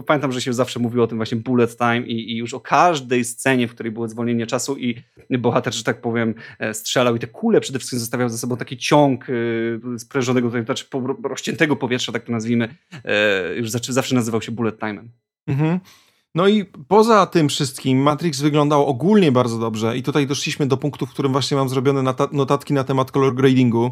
pamiętam, 0.07 0.33
że 0.33 0.40
się 0.40 0.53
zawsze 0.53 0.81
mówiło 0.81 1.05
o 1.05 1.07
tym 1.07 1.18
właśnie 1.18 1.38
bullet 1.38 1.77
time 1.77 2.01
i, 2.01 2.33
i, 2.33 2.37
już 2.37 2.55
o 2.55 2.61
każdej 2.61 3.25
scenie, 3.25 3.68
w 3.68 3.75
której 3.75 3.92
było 3.92 4.09
zwolnienie 4.09 4.46
czasu 4.46 4.77
i 4.77 5.03
bohater, 5.38 5.75
że 5.75 5.85
tak 5.85 6.01
powiem, 6.01 6.35
e, 6.59 6.75
strzelał 6.75 7.16
i 7.16 7.18
te 7.18 7.27
kule 7.27 7.61
przede 7.61 7.79
wszystkim 7.79 7.98
zostawiał 7.98 8.29
ze 8.29 8.38
sobą 8.38 8.57
taki 8.57 8.77
ciąg 8.77 9.27
sprężonego, 9.98 10.51
znaczy 10.51 10.85
rozciętego 11.25 11.77
powietrza, 11.77 12.12
tak 12.12 12.25
to 12.25 12.33
nazwijmy, 12.33 12.75
już 13.57 13.70
zawsze 13.70 14.14
nazywał 14.14 14.42
się 14.42 14.53
bullet 14.53 14.79
time'em. 14.79 15.09
Mhm. 15.46 15.81
No 16.35 16.48
i 16.48 16.64
poza 16.88 17.27
tym 17.27 17.48
wszystkim 17.48 17.98
Matrix 17.98 18.40
wyglądał 18.40 18.87
ogólnie 18.87 19.33
bardzo 19.33 19.59
dobrze 19.59 19.96
i 19.96 20.03
tutaj 20.03 20.27
doszliśmy 20.27 20.66
do 20.66 20.77
punktu, 20.77 21.07
w 21.07 21.11
którym 21.11 21.33
właśnie 21.33 21.57
mam 21.57 21.68
zrobione 21.68 22.14
notatki 22.33 22.75
na 22.75 22.85
temat 22.85 23.11
color 23.11 23.35
gradingu. 23.35 23.90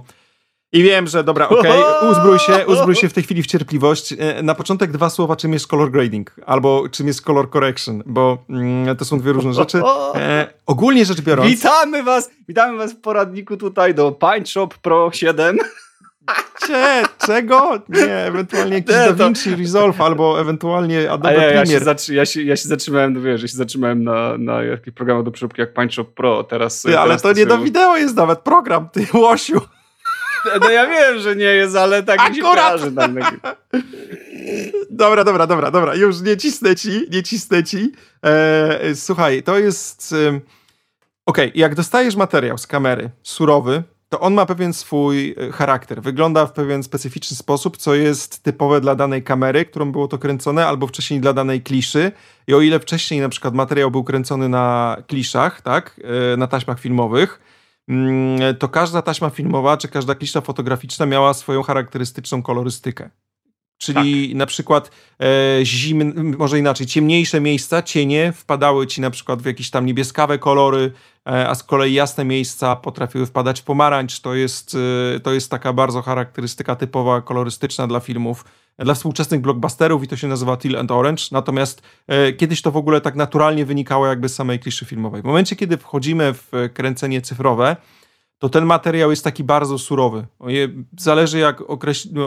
I 0.72 0.82
wiem, 0.82 1.06
że 1.06 1.24
dobra, 1.24 1.48
okej, 1.48 1.82
okay, 1.82 2.10
uzbrój 2.10 2.38
się, 2.38 2.66
uzbrój 2.66 2.94
się 2.94 3.08
w 3.08 3.12
tej 3.12 3.22
chwili 3.22 3.42
w 3.42 3.46
cierpliwość. 3.46 4.14
E, 4.18 4.42
na 4.42 4.54
początek 4.54 4.92
dwa 4.92 5.10
słowa, 5.10 5.36
czym 5.36 5.52
jest 5.52 5.66
color 5.66 5.90
grading, 5.90 6.34
albo 6.46 6.88
czym 6.88 7.06
jest 7.06 7.22
color 7.22 7.50
correction, 7.50 8.02
bo 8.06 8.38
mm, 8.50 8.96
to 8.96 9.04
są 9.04 9.18
dwie 9.18 9.32
różne 9.32 9.54
rzeczy. 9.54 9.82
E, 10.14 10.46
ogólnie 10.66 11.04
rzecz 11.04 11.20
biorąc... 11.20 11.50
Witamy 11.50 12.02
was, 12.02 12.30
witamy 12.48 12.78
was 12.78 12.92
w 12.92 12.96
poradniku 12.96 13.56
tutaj 13.56 13.94
do 13.94 14.12
Paint 14.12 14.48
Shop 14.48 14.68
Pro 14.82 15.10
7. 15.12 15.58
Cie, 16.66 17.02
czego? 17.26 17.78
Nie, 17.88 18.16
ewentualnie 18.16 18.74
jakiś 18.74 18.96
nie, 18.96 19.04
to... 19.04 19.12
DaVinci 19.12 19.56
Resolve 19.56 20.00
albo 20.00 20.40
ewentualnie 20.40 21.10
Adobe 21.10 21.34
ja, 21.34 21.44
ja 21.44 21.62
Premiere. 21.62 21.98
Się 21.98 22.14
ja, 22.14 22.26
się, 22.26 22.42
ja 22.42 22.56
się 22.56 22.68
zatrzymałem, 22.68 23.12
no 23.12 23.20
wiesz, 23.20 23.42
ja 23.42 23.48
się 23.48 23.56
zatrzymałem 23.56 24.04
na, 24.04 24.38
na 24.38 24.62
jakich 24.62 24.94
programach 24.94 25.24
do 25.24 25.30
przeróbki 25.30 25.60
jak 25.60 25.74
Paint 25.74 25.94
Shop 25.94 26.04
Pro, 26.04 26.44
teraz... 26.44 26.82
Ty, 26.82 26.98
ale 26.98 27.18
to 27.18 27.32
nie 27.32 27.46
do 27.46 27.58
wideo 27.58 27.96
jest 27.96 28.16
nawet 28.16 28.38
program, 28.38 28.88
ty 28.88 29.06
łosiu. 29.14 29.60
No 30.60 30.70
ja 30.70 30.86
wiem, 30.86 31.18
że 31.18 31.36
nie 31.36 31.44
jest, 31.44 31.76
ale 31.76 32.02
tak 32.02 32.30
mi 32.30 32.36
się 32.36 32.42
kojarzy. 32.42 32.92
Tam, 32.92 33.16
Dobra, 34.90 35.24
dobra, 35.24 35.46
dobra, 35.46 35.70
dobra. 35.70 35.94
Już 35.94 36.20
nie 36.20 36.36
cisnę 36.36 36.76
ci, 36.76 37.06
nie 37.10 37.22
cisnę 37.22 37.64
ci. 37.64 37.92
E, 38.24 38.94
słuchaj, 38.94 39.42
to 39.42 39.58
jest... 39.58 40.12
E, 40.12 40.40
Okej, 41.26 41.48
okay, 41.48 41.60
jak 41.60 41.74
dostajesz 41.74 42.16
materiał 42.16 42.58
z 42.58 42.66
kamery 42.66 43.10
surowy, 43.22 43.82
to 44.08 44.20
on 44.20 44.34
ma 44.34 44.46
pewien 44.46 44.72
swój 44.72 45.34
e, 45.38 45.52
charakter. 45.52 46.02
Wygląda 46.02 46.46
w 46.46 46.52
pewien 46.52 46.82
specyficzny 46.82 47.36
sposób, 47.36 47.76
co 47.76 47.94
jest 47.94 48.42
typowe 48.42 48.80
dla 48.80 48.94
danej 48.94 49.22
kamery, 49.22 49.64
którą 49.64 49.92
było 49.92 50.08
to 50.08 50.18
kręcone, 50.18 50.66
albo 50.66 50.86
wcześniej 50.86 51.20
dla 51.20 51.32
danej 51.32 51.62
kliszy. 51.62 52.12
I 52.46 52.54
o 52.54 52.60
ile 52.60 52.80
wcześniej 52.80 53.20
na 53.20 53.28
przykład 53.28 53.54
materiał 53.54 53.90
był 53.90 54.04
kręcony 54.04 54.48
na 54.48 54.96
kliszach, 55.06 55.60
tak, 55.62 56.00
e, 56.32 56.36
na 56.36 56.46
taśmach 56.46 56.80
filmowych, 56.80 57.40
to 58.58 58.68
każda 58.68 59.02
taśma 59.02 59.30
filmowa 59.30 59.76
czy 59.76 59.88
każda 59.88 60.14
klisza 60.14 60.40
fotograficzna 60.40 61.06
miała 61.06 61.34
swoją 61.34 61.62
charakterystyczną 61.62 62.42
kolorystykę. 62.42 63.10
Czyli 63.78 64.28
tak. 64.28 64.36
na 64.36 64.46
przykład 64.46 64.90
e, 65.20 65.64
zimne, 65.64 66.22
może 66.22 66.58
inaczej, 66.58 66.86
ciemniejsze 66.86 67.40
miejsca, 67.40 67.82
cienie 67.82 68.32
wpadały 68.32 68.86
ci 68.86 69.00
na 69.00 69.10
przykład 69.10 69.42
w 69.42 69.46
jakieś 69.46 69.70
tam 69.70 69.86
niebieskawe 69.86 70.38
kolory, 70.38 70.92
e, 71.28 71.48
a 71.48 71.54
z 71.54 71.62
kolei 71.62 71.94
jasne 71.94 72.24
miejsca 72.24 72.76
potrafiły 72.76 73.26
wpadać 73.26 73.60
w 73.60 73.64
pomarańcz. 73.64 74.20
To 74.20 74.34
jest, 74.34 74.76
e, 75.16 75.20
to 75.20 75.32
jest 75.32 75.50
taka 75.50 75.72
bardzo 75.72 76.02
charakterystyka 76.02 76.76
typowa, 76.76 77.20
kolorystyczna 77.20 77.86
dla 77.86 78.00
filmów, 78.00 78.44
dla 78.78 78.94
współczesnych 78.94 79.40
blockbusterów 79.40 80.04
i 80.04 80.08
to 80.08 80.16
się 80.16 80.28
nazywa 80.28 80.56
Teal 80.56 80.76
and 80.76 80.90
Orange. 80.90 81.22
Natomiast 81.32 81.82
e, 82.06 82.32
kiedyś 82.32 82.62
to 82.62 82.70
w 82.70 82.76
ogóle 82.76 83.00
tak 83.00 83.14
naturalnie 83.14 83.64
wynikało 83.64 84.06
jakby 84.06 84.28
z 84.28 84.34
samej 84.34 84.58
kliszy 84.58 84.84
filmowej. 84.84 85.22
W 85.22 85.24
momencie, 85.24 85.56
kiedy 85.56 85.76
wchodzimy 85.76 86.34
w 86.34 86.50
kręcenie 86.74 87.22
cyfrowe, 87.22 87.76
to 88.40 88.48
ten 88.48 88.66
materiał 88.66 89.10
jest 89.10 89.24
taki 89.24 89.44
bardzo 89.44 89.78
surowy. 89.78 90.26
Zależy 90.98 91.38
jak 91.38 91.62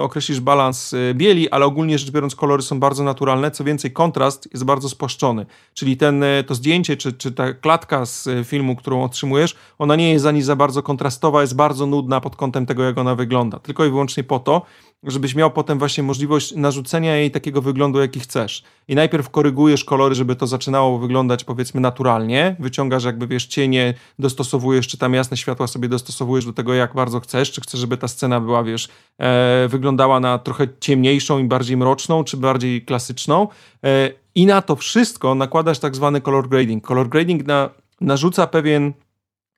określisz 0.02 0.40
balans 0.40 0.94
y, 0.94 1.14
bieli, 1.16 1.50
ale 1.50 1.66
ogólnie 1.66 2.00
rzecz 2.00 2.12
biorąc 2.12 2.36
kolory 2.36 2.64
są 2.64 2.80
bardzo 2.80 3.04
naturalne. 3.04 3.52
Co 3.52 3.64
więcej, 3.64 3.92
kontrast 3.92 4.50
jest 4.52 4.66
bardzo 4.66 4.90
spłaszczony. 4.90 5.46
Czyli 5.74 5.98
ten, 5.98 6.24
y, 6.24 6.44
to 6.48 6.56
zdjęcie, 6.56 6.98
czy, 6.98 7.14
czy 7.14 7.32
ta 7.32 7.54
klatka 7.54 8.06
z 8.06 8.48
filmu, 8.48 8.76
którą 8.76 9.04
otrzymujesz, 9.04 9.56
ona 9.80 9.96
nie 9.96 10.14
jest 10.14 10.26
ani 10.26 10.42
za 10.42 10.56
bardzo 10.56 10.84
kontrastowa, 10.84 11.42
jest 11.42 11.56
bardzo 11.56 11.86
nudna 11.86 12.22
pod 12.22 12.36
kątem 12.36 12.66
tego, 12.66 12.84
jak 12.84 12.98
ona 12.98 13.16
wygląda. 13.16 13.60
Tylko 13.60 13.86
i 13.86 13.90
wyłącznie 13.90 14.24
po 14.24 14.40
to, 14.40 14.62
żebyś 15.04 15.36
miał 15.36 15.52
potem 15.52 15.80
właśnie 15.80 16.04
możliwość 16.04 16.56
narzucenia 16.56 17.16
jej 17.16 17.32
takiego 17.32 17.62
wyglądu, 17.62 18.00
jaki 18.00 18.20
chcesz. 18.20 18.64
I 18.88 18.96
najpierw 18.96 19.30
korygujesz 19.30 19.84
kolory, 19.84 20.16
żeby 20.16 20.36
to 20.36 20.48
zaczynało 20.48 21.00
wyglądać 21.00 21.44
powiedzmy 21.44 21.82
naturalnie, 21.82 22.56
wyciągasz 22.60 23.04
jakby 23.04 23.28
wiesz 23.28 23.46
cienie, 23.46 23.94
dostosowujesz, 24.20 24.88
czy 24.88 24.98
tam 24.98 25.14
jasne 25.14 25.38
światła 25.38 25.68
sobie 25.68 25.90
dostosowujesz 25.90 26.46
do 26.46 26.54
tego, 26.54 26.74
jak 26.74 26.94
bardzo 26.94 27.20
chcesz, 27.20 27.52
czy 27.52 27.62
chcesz, 27.62 27.80
żeby 27.80 27.98
ta 27.98 28.08
scena 28.08 28.40
była, 28.40 28.64
wiesz, 28.64 28.90
e, 29.18 29.68
wyglądała 29.68 30.20
na 30.20 30.38
trochę 30.38 30.68
ciemniejszą 30.80 31.40
i 31.40 31.44
bardziej 31.44 31.78
mroczną, 31.78 32.24
czy 32.24 32.38
bardziej 32.38 32.82
klasyczną. 32.82 33.48
E, 33.84 34.12
I 34.36 34.46
na 34.46 34.62
to 34.62 34.76
wszystko 34.76 35.36
nakładasz 35.36 35.80
tak 35.80 35.96
zwany 35.96 36.22
color 36.22 36.50
grading. 36.50 36.88
Color 36.88 37.10
grading 37.10 37.46
na, 37.48 37.70
narzuca 38.02 38.48
pewien 38.48 38.94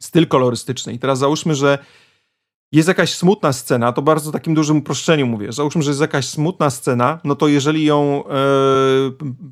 styl 0.01 0.27
kolorystyczny. 0.27 0.93
I 0.93 0.99
teraz 0.99 1.19
załóżmy, 1.19 1.55
że 1.55 1.77
jest 2.75 2.87
jakaś 2.87 3.13
smutna 3.13 3.53
scena, 3.53 3.91
to 3.91 4.01
bardzo 4.01 4.31
takim 4.31 4.53
dużym 4.53 4.77
uproszczeniu 4.77 5.27
mówię. 5.27 5.51
Załóżmy, 5.51 5.83
że 5.83 5.89
jest 5.89 6.01
jakaś 6.01 6.27
smutna 6.27 6.69
scena, 6.69 7.19
no 7.23 7.35
to 7.35 7.47
jeżeli 7.47 7.85
ją 7.85 8.23
e, 8.25 8.31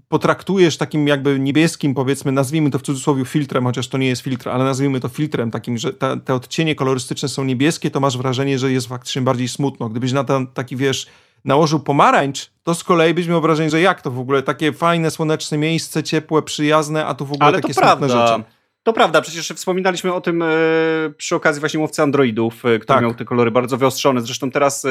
potraktujesz 0.09 0.77
takim 0.77 1.07
jakby 1.07 1.39
niebieskim, 1.39 1.93
powiedzmy, 1.93 2.31
nazwijmy 2.31 2.71
to 2.71 2.79
w 2.79 2.81
cudzysłowie 2.81 3.25
filtrem, 3.25 3.63
chociaż 3.63 3.87
to 3.87 3.97
nie 3.97 4.07
jest 4.07 4.21
filtr, 4.21 4.49
ale 4.49 4.63
nazwijmy 4.63 4.99
to 4.99 5.09
filtrem 5.09 5.51
takim, 5.51 5.77
że 5.77 5.93
ta, 5.93 6.17
te 6.17 6.35
odcienie 6.35 6.75
kolorystyczne 6.75 7.29
są 7.29 7.43
niebieskie, 7.43 7.91
to 7.91 7.99
masz 7.99 8.17
wrażenie, 8.17 8.59
że 8.59 8.71
jest 8.71 8.87
faktycznie 8.87 9.21
bardziej 9.21 9.47
smutno. 9.47 9.89
Gdybyś 9.89 10.11
na 10.11 10.23
ten 10.23 10.47
taki, 10.47 10.75
wiesz, 10.75 11.07
nałożył 11.45 11.79
pomarańcz, 11.79 12.51
to 12.63 12.75
z 12.75 12.83
kolei 12.83 13.13
byś 13.13 13.27
miał 13.27 13.41
wrażenie, 13.41 13.69
że 13.69 13.81
jak 13.81 14.01
to 14.01 14.11
w 14.11 14.19
ogóle, 14.19 14.43
takie 14.43 14.73
fajne, 14.73 15.11
słoneczne 15.11 15.57
miejsce, 15.57 16.03
ciepłe, 16.03 16.41
przyjazne, 16.41 17.05
a 17.05 17.13
tu 17.13 17.25
w 17.25 17.31
ogóle 17.31 17.47
ale 17.47 17.61
takie 17.61 17.73
smutne 17.73 18.07
prawda. 18.07 18.27
rzeczy. 18.27 18.43
To 18.83 18.93
prawda, 18.93 19.21
przecież 19.21 19.53
wspominaliśmy 19.55 20.13
o 20.13 20.21
tym 20.21 20.41
e, 20.41 20.47
przy 21.17 21.35
okazji 21.35 21.59
właśnie 21.59 21.79
łowcy 21.79 22.01
androidów, 22.01 22.53
e, 22.55 22.59
który 22.59 22.85
tak. 22.85 23.01
miał 23.01 23.13
te 23.13 23.25
kolory 23.25 23.51
bardzo 23.51 23.77
wyostrzone. 23.77 24.21
Zresztą 24.21 24.51
teraz 24.51 24.85
e, 24.85 24.89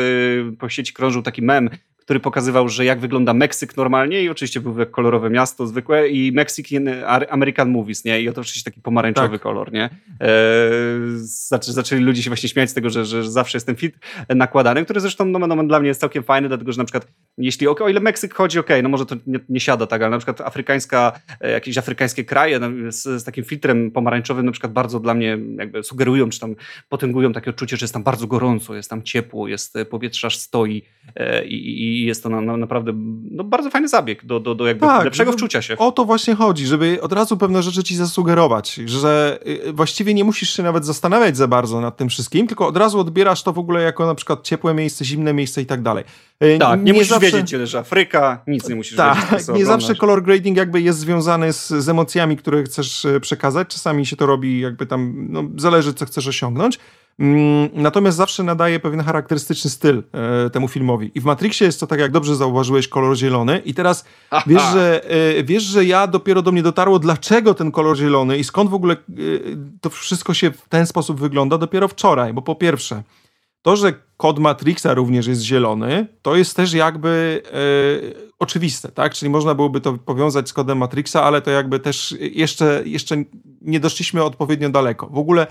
po 0.59 0.68
sieci 0.68 0.92
krążył 0.92 1.22
taki 1.22 1.42
mem, 1.42 1.70
który 2.02 2.20
pokazywał, 2.20 2.68
że 2.68 2.84
jak 2.84 3.00
wygląda 3.00 3.34
Meksyk 3.34 3.76
normalnie 3.76 4.22
i 4.22 4.28
oczywiście 4.28 4.60
był 4.60 4.78
jak 4.78 4.90
kolorowe 4.90 5.30
miasto 5.30 5.66
zwykłe 5.66 6.08
i 6.08 6.32
Mexican 6.32 6.88
American 7.30 7.70
Movies, 7.70 8.04
nie? 8.04 8.22
I 8.22 8.28
oto 8.28 8.40
oczywiście 8.40 8.70
taki 8.70 8.80
pomarańczowy 8.80 9.28
tak. 9.28 9.42
kolor, 9.42 9.72
nie? 9.72 9.90
E, 10.20 10.30
zaczęli 11.60 12.02
ludzie 12.02 12.22
się 12.22 12.30
właśnie 12.30 12.48
śmiać 12.48 12.70
z 12.70 12.74
tego, 12.74 12.90
że, 12.90 13.04
że 13.04 13.30
zawsze 13.30 13.56
jest 13.56 13.66
ten 13.66 13.76
fit 13.76 13.94
nakładany, 14.28 14.84
który 14.84 15.00
zresztą 15.00 15.24
no, 15.24 15.38
no, 15.38 15.64
dla 15.64 15.80
mnie 15.80 15.88
jest 15.88 16.00
całkiem 16.00 16.22
fajny, 16.22 16.48
dlatego 16.48 16.72
że 16.72 16.78
na 16.78 16.84
przykład 16.84 17.06
jeśli 17.38 17.68
o, 17.68 17.76
o 17.80 17.88
ile 17.88 18.00
Meksyk 18.00 18.34
chodzi, 18.34 18.58
okej, 18.58 18.76
okay, 18.76 18.82
no 18.82 18.88
może 18.88 19.06
to 19.06 19.16
nie, 19.26 19.38
nie, 19.48 19.60
siada 19.60 19.86
tak, 19.86 20.02
ale 20.02 20.10
na 20.10 20.18
przykład 20.18 20.40
afrykańska, 20.40 21.20
e, 21.40 21.50
jakieś 21.50 21.78
afrykańskie 21.78 22.24
kraje 22.24 22.58
no, 22.58 22.92
z, 22.92 23.02
z, 23.02 23.24
takim 23.24 23.44
filtrem 23.44 23.90
pomarańczowym 23.90 24.46
na 24.46 24.52
przykład 24.52 24.72
bardzo 24.72 25.00
dla 25.00 25.14
mnie 25.14 25.38
jakby 25.58 25.82
sugerują, 25.82 26.28
czy 26.28 26.40
tam 26.40 26.54
potęgują 26.88 27.32
takie 27.32 27.50
odczucie, 27.50 27.76
że 27.76 27.84
jest 27.84 27.94
tam 27.94 28.02
bardzo 28.02 28.26
gorąco, 28.26 28.74
jest 28.74 28.90
tam 28.90 29.02
ciepło, 29.02 29.48
jest 29.48 29.76
e, 29.76 29.84
powietrze 29.84 30.26
aż 30.26 30.38
stoi 30.38 30.82
e, 31.16 31.44
i, 31.44 31.91
i 32.00 32.05
jest 32.05 32.22
to 32.22 32.28
na, 32.28 32.40
na, 32.40 32.57
naprawdę 32.57 32.92
no, 33.31 33.44
bardzo 33.44 33.70
fajny 33.70 33.88
zabieg 33.88 34.24
do, 34.24 34.40
do, 34.40 34.55
do 34.55 34.66
jakby 34.66 34.87
tak, 34.87 35.05
lepszego 35.05 35.33
wczucia 35.33 35.62
się. 35.62 35.78
O 35.78 35.92
to 35.92 36.05
właśnie 36.05 36.35
chodzi, 36.35 36.66
żeby 36.66 36.98
od 37.02 37.12
razu 37.12 37.37
pewne 37.37 37.62
rzeczy 37.62 37.83
ci 37.83 37.96
zasugerować, 37.96 38.74
że 38.74 39.38
y, 39.46 39.72
właściwie 39.72 40.14
nie 40.14 40.24
musisz 40.24 40.57
się 40.57 40.62
nawet 40.62 40.87
zastanawiać 40.87 41.37
za 41.37 41.48
bardzo 41.48 41.81
nad 41.81 41.96
tym 41.96 42.09
wszystkim, 42.09 42.46
tylko 42.46 42.66
od 42.66 42.76
razu 42.76 43.00
odbierasz 43.00 43.42
to 43.42 43.52
w 43.52 43.59
ogóle 43.59 43.83
jako 43.83 44.07
na 44.07 44.14
przykład 44.14 44.42
ciepłe 44.42 44.74
miejsce, 44.74 45.05
zimne 45.05 45.35
miejsce 45.35 45.62
i 45.62 45.66
tak 45.66 45.83
dalej. 45.83 46.05
Y, 46.44 46.59
tak, 46.59 46.78
nie, 46.78 46.85
nie 46.85 46.92
musisz 46.92 47.09
zawsze... 47.09 47.31
wiedzieć, 47.31 47.68
że 47.68 47.78
Afryka, 47.78 48.42
nic 48.46 48.68
nie 48.68 48.74
musisz 48.74 48.96
tak, 48.96 49.31
wiedzieć. 49.31 49.46
Tak, 49.46 49.57
nie 49.57 49.66
zawsze 49.66 49.94
color 49.94 50.22
grading 50.22 50.57
jakby 50.57 50.81
jest 50.81 50.98
związany 50.98 51.52
z, 51.52 51.68
z 51.68 51.88
emocjami, 51.88 52.37
które 52.37 52.62
chcesz 52.62 53.05
y, 53.05 53.20
przekazać. 53.20 53.68
Czasami 53.68 54.07
się 54.07 54.16
to 54.16 54.26
robi 54.26 54.61
jakby 54.61 54.87
tam, 54.87 55.26
no, 55.28 55.44
zależy 55.57 55.94
co 55.94 56.07
chcesz 56.07 56.26
osiągnąć. 56.26 56.78
Mm, 57.18 57.68
natomiast 57.75 58.16
zawsze 58.16 58.42
nadaje 58.42 58.81
pewien 58.81 59.01
charakterystyczny 59.01 59.70
styl 59.70 60.03
e, 60.12 60.51
temu 60.51 60.68
filmowi. 60.68 61.11
I 61.14 61.20
w 61.20 61.25
Matrixie 61.25 61.66
jest 61.66 61.81
to, 61.81 61.87
tak 61.87 62.01
jak 62.01 62.12
dobrze 62.12 62.37
zauważyłeś, 62.37 62.88
kolor 62.88 63.16
zielony. 63.16 63.62
I 63.64 63.75
teraz 63.75 64.05
wiesz 64.46 64.62
że, 64.72 65.11
e, 65.38 65.44
wiesz, 65.44 65.62
że 65.62 65.85
ja 65.85 66.07
dopiero 66.07 66.42
do 66.42 66.53
mnie 66.53 66.62
dotarło, 66.62 66.98
dlaczego 66.98 67.55
ten 67.55 67.70
kolor 67.70 67.96
zielony 67.96 68.38
i 68.38 68.44
skąd 68.44 68.70
w 68.70 68.75
ogóle 68.75 68.94
e, 68.94 68.96
to 69.81 69.90
wszystko 69.90 70.35
się 70.35 70.51
w 70.51 70.68
ten 70.68 70.87
sposób 70.87 71.20
wygląda 71.20 71.59
dopiero 71.59 71.88
wczoraj. 71.88 72.33
Bo 72.33 72.42
po 72.42 72.55
pierwsze, 72.55 73.03
to, 73.62 73.77
że 73.77 73.92
kod 74.16 74.38
Matrixa 74.38 74.94
również 74.94 75.27
jest 75.27 75.42
zielony, 75.42 76.07
to 76.22 76.37
jest 76.37 76.57
też 76.57 76.72
jakby 76.72 77.42
e, 77.53 78.33
oczywiste, 78.38 78.88
tak? 78.88 79.14
Czyli 79.14 79.31
można 79.31 79.55
byłoby 79.55 79.81
to 79.81 79.92
powiązać 79.92 80.48
z 80.48 80.53
kodem 80.53 80.79
Matrixa, 80.79 81.16
ale 81.16 81.42
to 81.42 81.51
jakby 81.51 81.81
też 81.81 82.14
jeszcze, 82.20 82.83
jeszcze 82.85 83.25
nie 83.61 83.81
doszliśmy 83.81 84.25
odpowiednio 84.25 84.70
daleko. 84.70 85.07
W 85.07 85.18
ogóle 85.18 85.46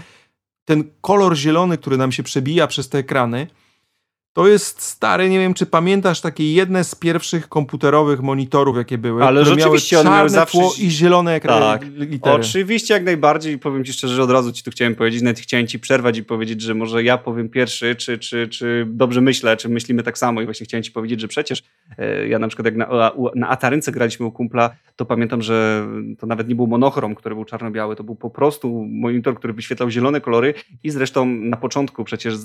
ten 0.66 0.84
kolor 1.02 1.36
zielony, 1.36 1.78
który 1.78 1.98
nam 1.98 2.12
się 2.12 2.24
przebija 2.24 2.68
przez 2.68 2.90
te 2.90 2.98
ekrany, 2.98 3.48
to 4.34 4.48
jest 4.48 4.82
stary, 4.82 5.30
nie 5.30 5.40
wiem 5.40 5.54
czy 5.54 5.66
pamiętasz, 5.66 6.22
takie 6.22 6.54
jedne 6.54 6.84
z 6.84 6.96
pierwszych 6.96 7.50
komputerowych 7.50 8.22
monitorów, 8.22 8.78
jakie 8.78 8.98
były. 8.98 9.24
Ale 9.24 9.46
rzeczywiście 9.46 9.96
miały 9.96 10.08
one 10.08 10.18
miały 10.18 10.30
zawsze... 10.30 10.58
tło 10.58 10.74
i 10.80 10.90
zielone 10.90 11.34
ekrany. 11.34 11.66
Tak, 11.66 11.86
litery. 11.98 12.36
oczywiście 12.36 12.94
jak 12.94 13.04
najbardziej. 13.04 13.60
Powiem 13.60 13.86
ci 13.86 13.94
szczerze, 13.94 14.16
że 14.16 14.24
od 14.24 14.32
razu 14.32 14.52
ci 14.52 14.64
tu 14.64 14.72
chciałem 14.72 14.96
powiedzieć, 14.96 15.22
nawet 15.22 15.40
chciałem 15.40 15.68
ci 15.68 15.80
przerwać 15.80 16.18
i 16.18 16.24
powiedzieć, 16.24 16.62
że 16.62 16.74
może 16.74 17.04
ja 17.04 17.18
powiem 17.18 17.50
pierwszy, 17.50 17.96
czy, 17.96 18.20
czy, 18.20 18.48
czy 18.48 18.88
dobrze 18.90 19.22
myślę, 19.22 19.58
czy 19.58 19.70
myślimy 19.70 20.04
tak 20.04 20.18
samo 20.18 20.42
i 20.42 20.46
właśnie 20.46 20.66
chciałem 20.66 20.84
ci 20.84 20.92
powiedzieć, 20.92 21.22
że 21.22 21.28
przecież 21.28 21.64
e, 21.98 22.28
ja 22.28 22.40
na 22.40 22.48
przykład 22.48 22.66
jak 22.66 22.76
na, 22.76 23.12
na 23.36 23.50
Atarynce 23.50 23.92
graliśmy 23.92 24.26
u 24.26 24.32
kumpla, 24.32 24.76
to 24.96 25.06
pamiętam, 25.06 25.42
że 25.42 25.88
to 26.20 26.28
nawet 26.28 26.48
nie 26.48 26.56
był 26.56 26.68
monochrom, 26.68 27.16
który 27.16 27.36
był 27.36 27.46
czarno-biały, 27.46 27.96
to 27.96 28.04
był 28.04 28.16
po 28.16 28.30
prostu 28.30 28.86
monitor, 28.90 29.36
który 29.36 29.54
wyświetlał 29.54 29.90
zielone 29.90 30.22
kolory 30.22 30.54
i 30.84 30.92
zresztą 30.92 31.26
na 31.26 31.58
początku 31.58 32.04
przecież 32.04 32.36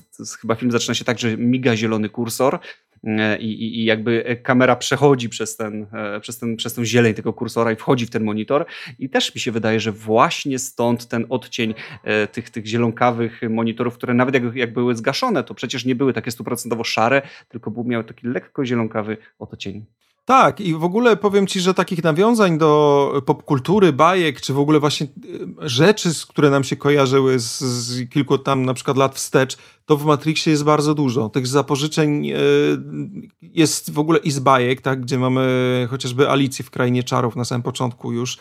chyba 0.41 0.55
film 0.55 0.71
zaczyna 0.71 0.95
się 0.95 1.05
tak, 1.05 1.19
że 1.19 1.37
miga 1.37 1.76
zielony 1.77 2.09
kursor 2.09 2.59
e, 3.05 3.39
i, 3.39 3.81
i 3.81 3.85
jakby 3.85 4.41
kamera 4.43 4.77
przechodzi 4.77 5.29
przez 5.29 5.57
ten, 5.57 5.87
e, 5.93 6.21
przez, 6.21 6.39
ten, 6.39 6.57
przez 6.57 6.75
tą 6.75 6.85
zieleń 6.85 7.15
tego 7.15 7.33
kursora 7.33 7.73
i 7.73 7.77
wchodzi 7.77 8.07
w 8.07 8.11
ten 8.11 8.25
monitor 8.25 8.67
i 8.99 9.11
też 9.11 9.35
mi 9.35 9.41
się 9.41 9.53
wydaje, 9.53 9.81
że 9.81 9.93
właśnie 9.93 10.59
stąd 10.59 11.09
ten 11.09 11.27
odcień 11.29 11.75
tych, 12.33 12.51
tych 12.51 12.67
zielonkawych 12.67 13.41
monitorów, 13.51 13.95
które 13.95 14.15
nawet 14.15 14.35
jak, 14.35 14.57
jak 14.57 14.73
były 14.73 14.95
zgaszone, 14.95 15.45
to 15.45 15.55
przecież 15.55 15.85
nie 15.85 15.95
były 15.95 16.13
takie 16.13 16.31
stuprocentowo 16.31 16.85
szare, 16.85 17.23
tylko 17.49 17.85
miały 17.85 18.05
taki 18.05 18.27
lekko 18.27 18.65
zielonkawy 18.65 19.17
odcień. 19.39 19.87
Tak, 20.27 20.61
i 20.61 20.75
w 20.75 20.85
ogóle 20.85 21.17
powiem 21.17 21.47
ci, 21.47 21.61
że 21.61 21.75
takich 21.75 22.05
nawiązań 22.05 22.59
do 22.59 23.23
popkultury, 23.27 23.93
bajek, 23.93 24.41
czy 24.41 24.53
w 24.53 24.59
ogóle 24.59 24.81
właśnie 24.81 25.07
e, 25.07 25.69
rzeczy, 25.69 26.11
które 26.29 26.51
nam 26.51 26.65
się 26.65 26.77
kojarzyły 26.77 27.39
z, 27.39 27.61
z, 27.61 28.09
kilku 28.11 28.39
tam 28.39 28.65
na 28.65 28.75
przykład 28.75 28.97
lat 28.97 29.15
wstecz, 29.15 29.57
to 29.85 29.97
w 29.97 30.05
Matrixie 30.05 30.51
jest 30.51 30.65
bardzo 30.65 30.95
dużo. 30.95 31.29
Tych 31.29 31.47
zapożyczeń 31.47 32.31
e, 32.31 32.37
jest 33.43 33.93
w 33.93 33.99
ogóle 33.99 34.19
i 34.19 34.31
z 34.31 34.39
bajek, 34.39 34.81
tak, 34.81 35.01
gdzie 35.01 35.19
mamy 35.19 35.87
chociażby 35.91 36.31
Alicję 36.31 36.65
w 36.65 36.71
Krainie 36.71 37.03
Czarów 37.03 37.37
na 37.37 37.45
samym 37.45 37.63
początku 37.63 38.13
już, 38.13 38.39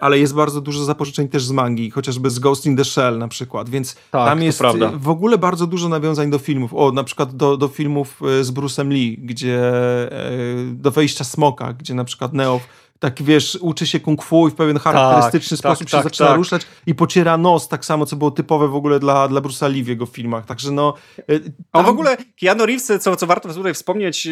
ale 0.00 0.18
jest 0.18 0.34
bardzo 0.34 0.60
dużo 0.60 0.84
zapożyczeń 0.84 1.28
też 1.28 1.44
z 1.44 1.50
mangi, 1.50 1.90
chociażby 1.90 2.30
z 2.30 2.38
Ghost 2.38 2.66
in 2.66 2.76
the 2.76 2.84
Shell 2.84 3.18
na 3.18 3.28
przykład, 3.28 3.68
więc 3.68 3.94
tak, 3.94 4.28
tam 4.28 4.42
jest 4.42 4.62
w 4.94 5.08
ogóle 5.08 5.38
bardzo 5.38 5.66
dużo 5.66 5.88
nawiązań 5.88 6.30
do 6.30 6.38
filmów. 6.38 6.74
O, 6.74 6.92
na 6.92 7.04
przykład 7.04 7.36
do, 7.36 7.56
do 7.56 7.68
filmów 7.68 8.20
e, 8.40 8.44
z 8.44 8.52
Bruce'em 8.52 8.88
Lee, 8.88 9.18
gdzie 9.22 9.58
e, 9.58 10.30
do 10.72 10.90
wejścia 10.90 11.24
Smoka, 11.24 11.72
gdzie 11.72 11.94
na 11.94 12.04
przykład 12.04 12.32
Neo 12.32 12.60
tak 12.98 13.22
wiesz, 13.22 13.58
uczy 13.60 13.86
się 13.86 14.00
kung 14.00 14.22
fu 14.22 14.48
i 14.48 14.50
w 14.50 14.54
pewien 14.54 14.78
charakterystyczny 14.78 15.56
tak, 15.56 15.58
sposób 15.58 15.86
tak, 15.86 15.90
się 15.90 15.96
tak, 15.96 16.04
zaczyna 16.04 16.28
tak. 16.28 16.36
ruszać 16.36 16.66
i 16.86 16.94
pociera 16.94 17.38
nos, 17.38 17.68
tak 17.68 17.84
samo, 17.84 18.06
co 18.06 18.16
było 18.16 18.30
typowe 18.30 18.68
w 18.68 18.74
ogóle 18.74 19.00
dla, 19.00 19.28
dla 19.28 19.40
Bruce'a 19.40 19.72
Lee 19.72 19.82
w 19.82 19.88
jego 19.88 20.06
filmach. 20.06 20.46
Także 20.46 20.70
no... 20.70 20.94
E, 21.18 21.40
tam... 21.40 21.50
A 21.72 21.82
w 21.82 21.88
ogóle 21.88 22.16
Keanu 22.40 22.66
Reeves, 22.66 22.92
co, 23.00 23.16
co 23.16 23.26
warto 23.26 23.54
tutaj 23.54 23.74
wspomnieć, 23.74 24.28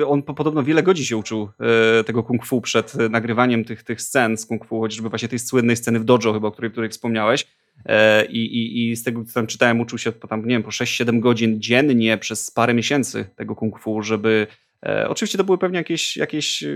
e, 0.00 0.06
on 0.06 0.22
podobno 0.22 0.62
wiele 0.62 0.82
godzin 0.82 1.04
się 1.04 1.16
uczył 1.16 1.48
e, 2.00 2.04
tego 2.04 2.22
kung 2.22 2.46
fu 2.46 2.60
przed 2.60 2.94
nagrywaniem 3.10 3.64
tych, 3.64 3.82
tych 3.82 4.02
scen 4.02 4.36
z 4.36 4.46
kung 4.46 4.66
fu, 4.66 4.80
chociażby 4.80 5.08
właśnie 5.08 5.28
tej 5.28 5.38
słynnej 5.38 5.76
sceny 5.76 6.00
w 6.00 6.04
dojo 6.04 6.32
chyba, 6.32 6.48
o 6.48 6.52
której, 6.52 6.70
której 6.70 6.90
wspomniałeś. 6.90 7.46
I, 8.28 8.38
i, 8.38 8.90
I 8.90 8.96
z 8.96 9.02
tego, 9.02 9.24
co 9.24 9.34
tam 9.34 9.46
czytałem, 9.46 9.80
uczył 9.80 9.98
się 9.98 10.12
po, 10.12 10.28
tam, 10.28 10.40
nie 10.40 10.54
wiem, 10.54 10.62
po 10.62 10.70
6-7 10.70 11.20
godzin 11.20 11.60
dziennie 11.60 12.18
przez 12.18 12.50
parę 12.50 12.74
miesięcy 12.74 13.24
tego 13.36 13.54
kung 13.54 13.78
fu, 13.78 14.02
żeby 14.02 14.46
E, 14.46 14.63
oczywiście 15.08 15.38
to 15.38 15.44
były 15.44 15.58
pewnie 15.58 15.78
jakieś, 15.78 16.16
jakieś 16.16 16.62
e, 16.62 16.68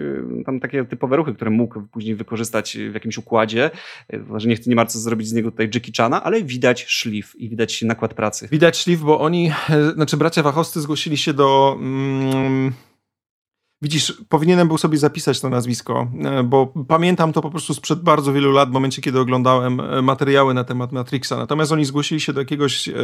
tam 0.46 0.60
takie 0.60 0.84
typowe 0.84 1.16
ruchy, 1.16 1.34
które 1.34 1.50
mógł 1.50 1.82
później 1.82 2.14
wykorzystać 2.14 2.78
w 2.90 2.94
jakimś 2.94 3.18
układzie, 3.18 3.70
e, 4.12 4.40
że 4.40 4.48
nie, 4.48 4.56
nie 4.66 4.74
ma 4.74 4.86
co 4.86 4.98
zrobić 4.98 5.28
z 5.28 5.32
niego 5.32 5.50
tutaj 5.50 5.70
Jackie 5.74 5.92
Chana, 5.96 6.24
ale 6.24 6.42
widać 6.42 6.84
szlif 6.84 7.36
i 7.36 7.48
widać 7.48 7.82
nakład 7.82 8.14
pracy. 8.14 8.48
Widać 8.52 8.78
szlif, 8.78 9.00
bo 9.00 9.20
oni, 9.20 9.52
znaczy 9.94 10.16
bracia 10.16 10.42
Wachowscy 10.42 10.80
zgłosili 10.80 11.16
się 11.16 11.34
do... 11.34 11.76
Mm, 11.80 12.72
Widzisz, 13.82 14.22
powinienem 14.28 14.68
był 14.68 14.78
sobie 14.78 14.98
zapisać 14.98 15.40
to 15.40 15.48
nazwisko, 15.48 16.08
e, 16.24 16.42
bo 16.42 16.72
pamiętam 16.88 17.32
to 17.32 17.42
po 17.42 17.50
prostu 17.50 17.74
sprzed 17.74 18.02
bardzo 18.02 18.32
wielu 18.32 18.52
lat, 18.52 18.68
w 18.68 18.72
momencie, 18.72 19.02
kiedy 19.02 19.20
oglądałem 19.20 19.80
e, 19.80 20.02
materiały 20.02 20.54
na 20.54 20.64
temat 20.64 20.92
Matrixa. 20.92 21.36
Natomiast 21.36 21.72
oni 21.72 21.84
zgłosili 21.84 22.20
się 22.20 22.32
do 22.32 22.40
jakiegoś 22.40 22.88
e, 22.88 22.94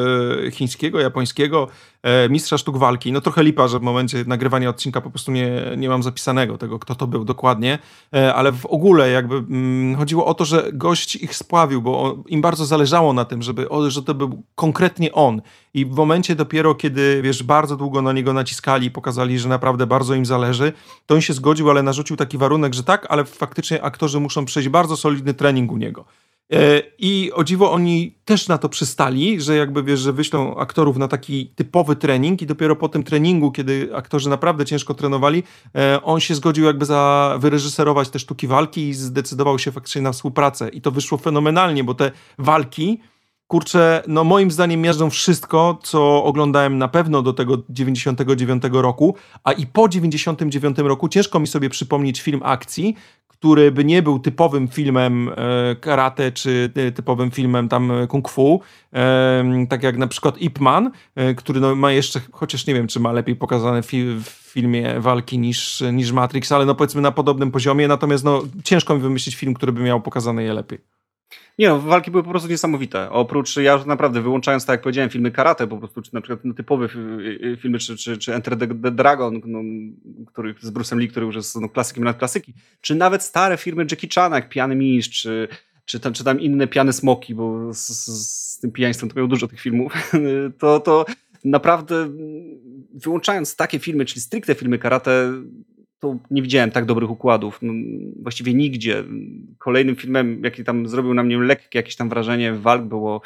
chińskiego, 0.51 1.01
japońskiego 1.01 1.69
e, 2.03 2.29
mistrza 2.29 2.59
sztuk 2.59 2.77
walki. 2.77 3.13
No 3.13 3.21
trochę 3.21 3.43
lipa, 3.43 3.69
że 3.69 3.79
w 3.79 3.83
momencie 3.83 4.25
nagrywania 4.27 4.69
odcinka 4.69 5.01
po 5.01 5.11
prostu 5.11 5.33
nie, 5.33 5.63
nie 5.77 5.89
mam 5.89 6.03
zapisanego 6.03 6.59
tego, 6.59 6.79
kto 6.79 6.95
to 6.95 7.07
był 7.07 7.25
dokładnie, 7.25 7.79
e, 8.15 8.35
ale 8.35 8.53
w 8.53 8.67
ogóle 8.67 9.11
jakby 9.11 9.35
mm, 9.35 9.97
chodziło 9.97 10.27
o 10.27 10.35
to, 10.35 10.45
że 10.45 10.71
gość 10.73 11.17
ich 11.17 11.37
spławił, 11.37 11.83
bo 11.83 12.17
im 12.27 12.41
bardzo 12.41 12.67
zależało 12.67 13.13
na 13.13 13.25
tym, 13.25 13.43
żeby, 13.43 13.69
o, 13.69 13.91
że 13.91 14.03
to 14.03 14.15
był 14.15 14.43
konkretnie 14.55 15.13
on. 15.13 15.43
I 15.75 15.87
w 15.87 15.97
momencie 15.97 16.35
dopiero, 16.35 16.75
kiedy, 16.75 17.23
wiesz, 17.23 17.43
bardzo 17.43 17.77
długo 17.77 18.03
na 18.03 18.13
niego 18.13 18.33
naciskali 18.33 18.91
pokazali, 18.91 19.39
że 19.39 19.49
naprawdę 19.49 19.87
bardzo 19.87 20.15
im 20.15 20.27
zależy, 20.27 20.64
to 21.07 21.15
on 21.15 21.21
się 21.21 21.33
zgodził, 21.33 21.71
ale 21.71 21.83
narzucił 21.83 22.17
taki 22.17 22.39
warunek, 22.39 22.75
że 22.75 22.83
tak, 22.83 23.07
ale 23.09 23.25
faktycznie 23.25 23.83
aktorzy 23.83 24.21
muszą 24.21 24.45
przejść 24.45 24.69
bardzo 24.69 24.97
solidny 24.97 25.35
trening 25.35 25.73
u 25.73 25.77
niego. 25.77 26.05
E, 26.53 26.83
I 26.99 27.33
o 27.33 27.45
dziwo 27.45 27.73
oni 27.73 28.15
też 28.25 28.49
na 28.49 28.59
to 28.59 28.69
przystali, 28.69 29.41
że 29.41 29.57
jakby 29.57 29.83
wiesz, 29.83 30.01
że 30.01 30.13
wyślą 30.13 30.57
aktorów 30.57 30.97
na 30.97 31.09
taki 31.09 31.47
typowy 31.47 31.97
trening 31.97 32.43
i 32.43 32.47
dopiero 32.47 32.77
po 32.77 32.89
tym 32.89 33.03
treningu, 33.03 33.53
kiedy 33.53 33.91
aktorzy 33.95 34.29
naprawdę 34.29 34.65
ciężko 34.65 34.95
trenowali, 34.95 35.43
e, 35.75 36.03
on 36.03 36.21
się 36.21 36.35
zgodził 36.35 36.65
jakby 36.65 36.85
za 36.85 37.35
wyreżyserować 37.41 38.09
te 38.09 38.19
sztuki 38.19 38.47
walki 38.47 38.89
i 38.89 38.95
zdecydował 38.95 39.59
się 39.59 39.73
faktycznie 39.73 40.03
na 40.03 40.13
współpracę. 40.13 40.69
I 40.69 40.81
to 40.81 40.91
wyszło 40.91 41.19
fenomenalnie, 41.19 41.85
bo 41.85 41.95
te 41.95 42.11
walki 42.39 43.01
kurczę, 43.47 44.03
no 44.09 44.25
moim 44.25 44.51
zdaniem 44.51 44.81
miażdżą 44.81 45.11
wszystko, 45.11 45.79
co 45.83 46.25
oglądałem 46.25 46.79
na 46.79 46.89
pewno 46.89 47.23
do 47.23 47.33
tego 47.33 47.59
99 47.69 48.63
roku, 48.73 49.15
a 49.45 49.53
i 49.53 49.67
po 49.67 49.89
99 49.89 50.79
roku 50.79 51.09
ciężko 51.09 51.41
mi 51.41 51.47
sobie 51.47 51.71
przypomnieć 51.71 52.23
film 52.23 52.41
akcji, 52.45 52.97
który 53.29 53.73
by 53.73 53.85
nie 53.85 54.03
był 54.03 54.19
typowym 54.19 54.69
filmem 54.69 55.29
e, 55.29 55.77
karate, 55.77 56.33
czy 56.33 56.71
e, 56.75 56.93
typowym 56.93 57.31
filmem 57.31 57.69
tam 57.69 57.91
e, 57.91 58.07
kung 58.07 58.29
fu, 58.29 58.61
e, 58.93 59.67
tak 59.69 59.83
jak 59.83 59.97
na 59.97 60.07
przykład 60.07 60.39
Ip 60.39 60.61
Man, 60.61 60.91
e, 61.15 61.35
który 61.35 61.61
no, 61.61 61.75
ma 61.75 61.93
jeszcze, 61.93 62.21
chociaż 62.33 62.67
nie 62.67 62.75
wiem, 62.75 62.87
czy 62.87 63.01
ma 63.01 63.13
lepiej 63.13 63.37
pokazane 63.37 63.83
fi 63.83 64.05
w 64.05 64.29
filmie 64.29 65.01
walki 65.01 65.39
niż, 65.39 65.83
niż 65.93 66.13
Matrix, 66.13 66.53
ale 66.53 66.67
no 66.67 66.75
powiedzmy 66.75 67.01
na 67.01 67.13
podobnym 67.13 67.51
poziomie, 67.51 67.89
natomiast 67.89 68.25
no 68.25 68.43
ciężko 68.65 68.95
mi 68.95 69.01
wymyślić 69.01 69.37
film, 69.37 69.55
który 69.55 69.73
by 69.73 69.81
miał 69.81 70.01
pokazane 70.01 70.43
je 70.43 70.55
lepiej. 70.55 71.04
Nie 71.59 71.69
no, 71.69 71.81
walki 71.81 72.11
były 72.11 72.23
po 72.23 72.31
prostu 72.31 72.49
niesamowite. 72.49 73.11
Oprócz, 73.11 73.57
ja 73.57 73.85
naprawdę 73.87 74.23
wyłączając, 74.23 74.67
tak 74.67 74.75
jak 74.75 74.83
powiedziałem, 74.83 75.11
filmy 75.11 75.31
karate 75.31 75.67
po 75.67 75.79
prostu, 75.79 76.03
czy 76.03 76.15
na 76.15 76.21
przykład 76.21 76.45
no, 76.45 76.55
typowe 76.55 76.89
filmy, 77.61 77.79
czy, 77.79 77.97
czy, 77.97 78.19
czy 78.19 78.35
Enter 78.35 78.59
the, 78.59 78.67
the 78.67 78.91
Dragon, 78.91 79.41
no, 79.45 79.61
który, 80.27 80.55
z 80.61 80.71
Bruce'em 80.71 80.99
Lee, 80.99 81.09
który 81.09 81.27
już 81.27 81.35
jest 81.35 81.61
no, 81.61 81.69
klasykiem 81.69 82.05
nad 82.05 82.19
klasyki, 82.19 82.55
czy 82.81 82.95
nawet 82.95 83.23
stare 83.23 83.57
filmy 83.57 83.87
Jackie 83.91 84.09
Chana, 84.15 84.37
jak 84.37 84.49
Pijany 84.49 84.77
Mistrz, 84.77 85.23
czy, 85.23 85.49
czy, 85.85 86.01
tam, 86.01 86.13
czy 86.13 86.25
tam 86.25 86.41
inne 86.41 86.67
Piane 86.67 86.93
Smoki, 86.93 87.35
bo 87.35 87.75
z, 87.75 87.89
z, 87.89 88.07
z 88.55 88.59
tym 88.59 88.73
pijaństwem 88.73 89.11
to 89.11 89.17
miał 89.17 89.29
dużo 89.29 89.49
tych 89.49 89.61
filmów, 89.61 89.93
to, 90.59 90.81
to 90.81 91.05
naprawdę 91.45 92.09
wyłączając 92.95 93.57
takie 93.57 93.79
filmy, 93.79 94.05
czyli 94.05 94.21
stricte 94.21 94.55
filmy 94.55 94.79
karate, 94.79 95.33
to 96.05 96.17
nie 96.31 96.43
widziałem 96.43 96.71
tak 96.71 96.85
dobrych 96.85 97.11
układów. 97.11 97.59
No, 97.63 97.73
właściwie 98.23 98.55
nigdzie. 98.55 99.05
Kolejnym 99.59 99.97
filmem, 99.97 100.45
jaki 100.45 100.65
tam 100.65 100.89
zrobił 100.89 101.15
na 101.15 101.23
mnie 101.23 101.39
lekkie 101.39 101.79
jakieś 101.79 101.97
tam 101.97 102.09
wrażenie 102.09 102.53
walk 102.53 102.83
było 102.83 103.21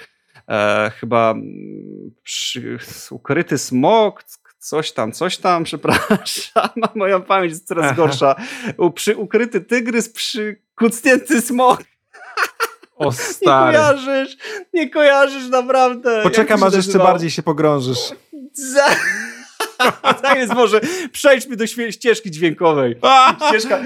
e, 0.48 0.90
chyba 1.00 1.30
mm, 1.30 2.10
przy, 2.22 2.78
ukryty 3.10 3.58
smok, 3.58 4.24
coś 4.58 4.92
tam, 4.92 5.12
coś 5.12 5.38
tam, 5.38 5.64
przepraszam, 5.68 6.70
moja 6.94 7.20
pamięć 7.20 7.52
jest 7.52 7.68
coraz 7.68 7.96
gorsza. 7.96 8.36
U, 8.76 8.90
przy 8.90 9.16
ukryty 9.16 9.60
tygrys, 9.60 10.08
przy 10.08 10.62
kucnięty 10.74 11.40
smok. 11.40 11.82
O 12.96 13.12
stary. 13.32 13.72
Nie 13.72 13.78
kojarzysz, 13.78 14.36
nie 14.74 14.90
kojarzysz 14.90 15.48
naprawdę. 15.48 16.20
Poczekam, 16.22 16.62
aż 16.62 16.74
jeszcze 16.74 16.98
bardziej 16.98 17.30
się 17.30 17.42
pogrążysz. 17.42 17.98
tak 20.22 20.38
jest 20.38 20.54
może. 20.54 20.80
Przejdźmy 21.12 21.56
do 21.56 21.66
ścieżki 21.90 22.30
dźwiękowej. 22.30 22.96
Ścieżka... 23.48 23.78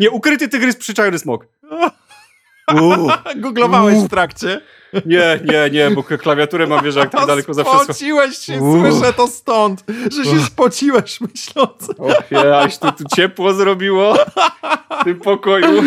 Nie, 0.00 0.10
ukryty 0.10 0.48
tygrys, 0.48 0.76
przyczajny 0.76 1.18
smok. 1.18 1.46
Googlowałeś 3.36 3.98
w 3.98 4.08
trakcie? 4.08 4.60
Nie, 5.06 5.40
nie, 5.44 5.70
nie, 5.70 5.90
bo 5.90 6.02
klawiaturę 6.02 6.66
mam, 6.66 6.84
wiesz, 6.84 6.96
jak 6.96 7.10
tak 7.10 7.26
daleko 7.26 7.54
zawsze... 7.54 7.84
Spociłeś 7.84 8.38
się, 8.38 8.58
słyszę 8.58 9.12
to 9.12 9.26
stąd, 9.28 9.84
że 10.12 10.24
się 10.24 10.40
spociłeś 10.40 11.20
myśląc. 11.20 11.90
Och, 11.98 12.30
ja, 12.30 12.58
aż 12.58 12.78
tu, 12.78 12.92
tu 12.92 13.04
ciepło 13.16 13.54
zrobiło 13.54 14.14
w 15.00 15.04
tym 15.04 15.20
pokoju. 15.20 15.82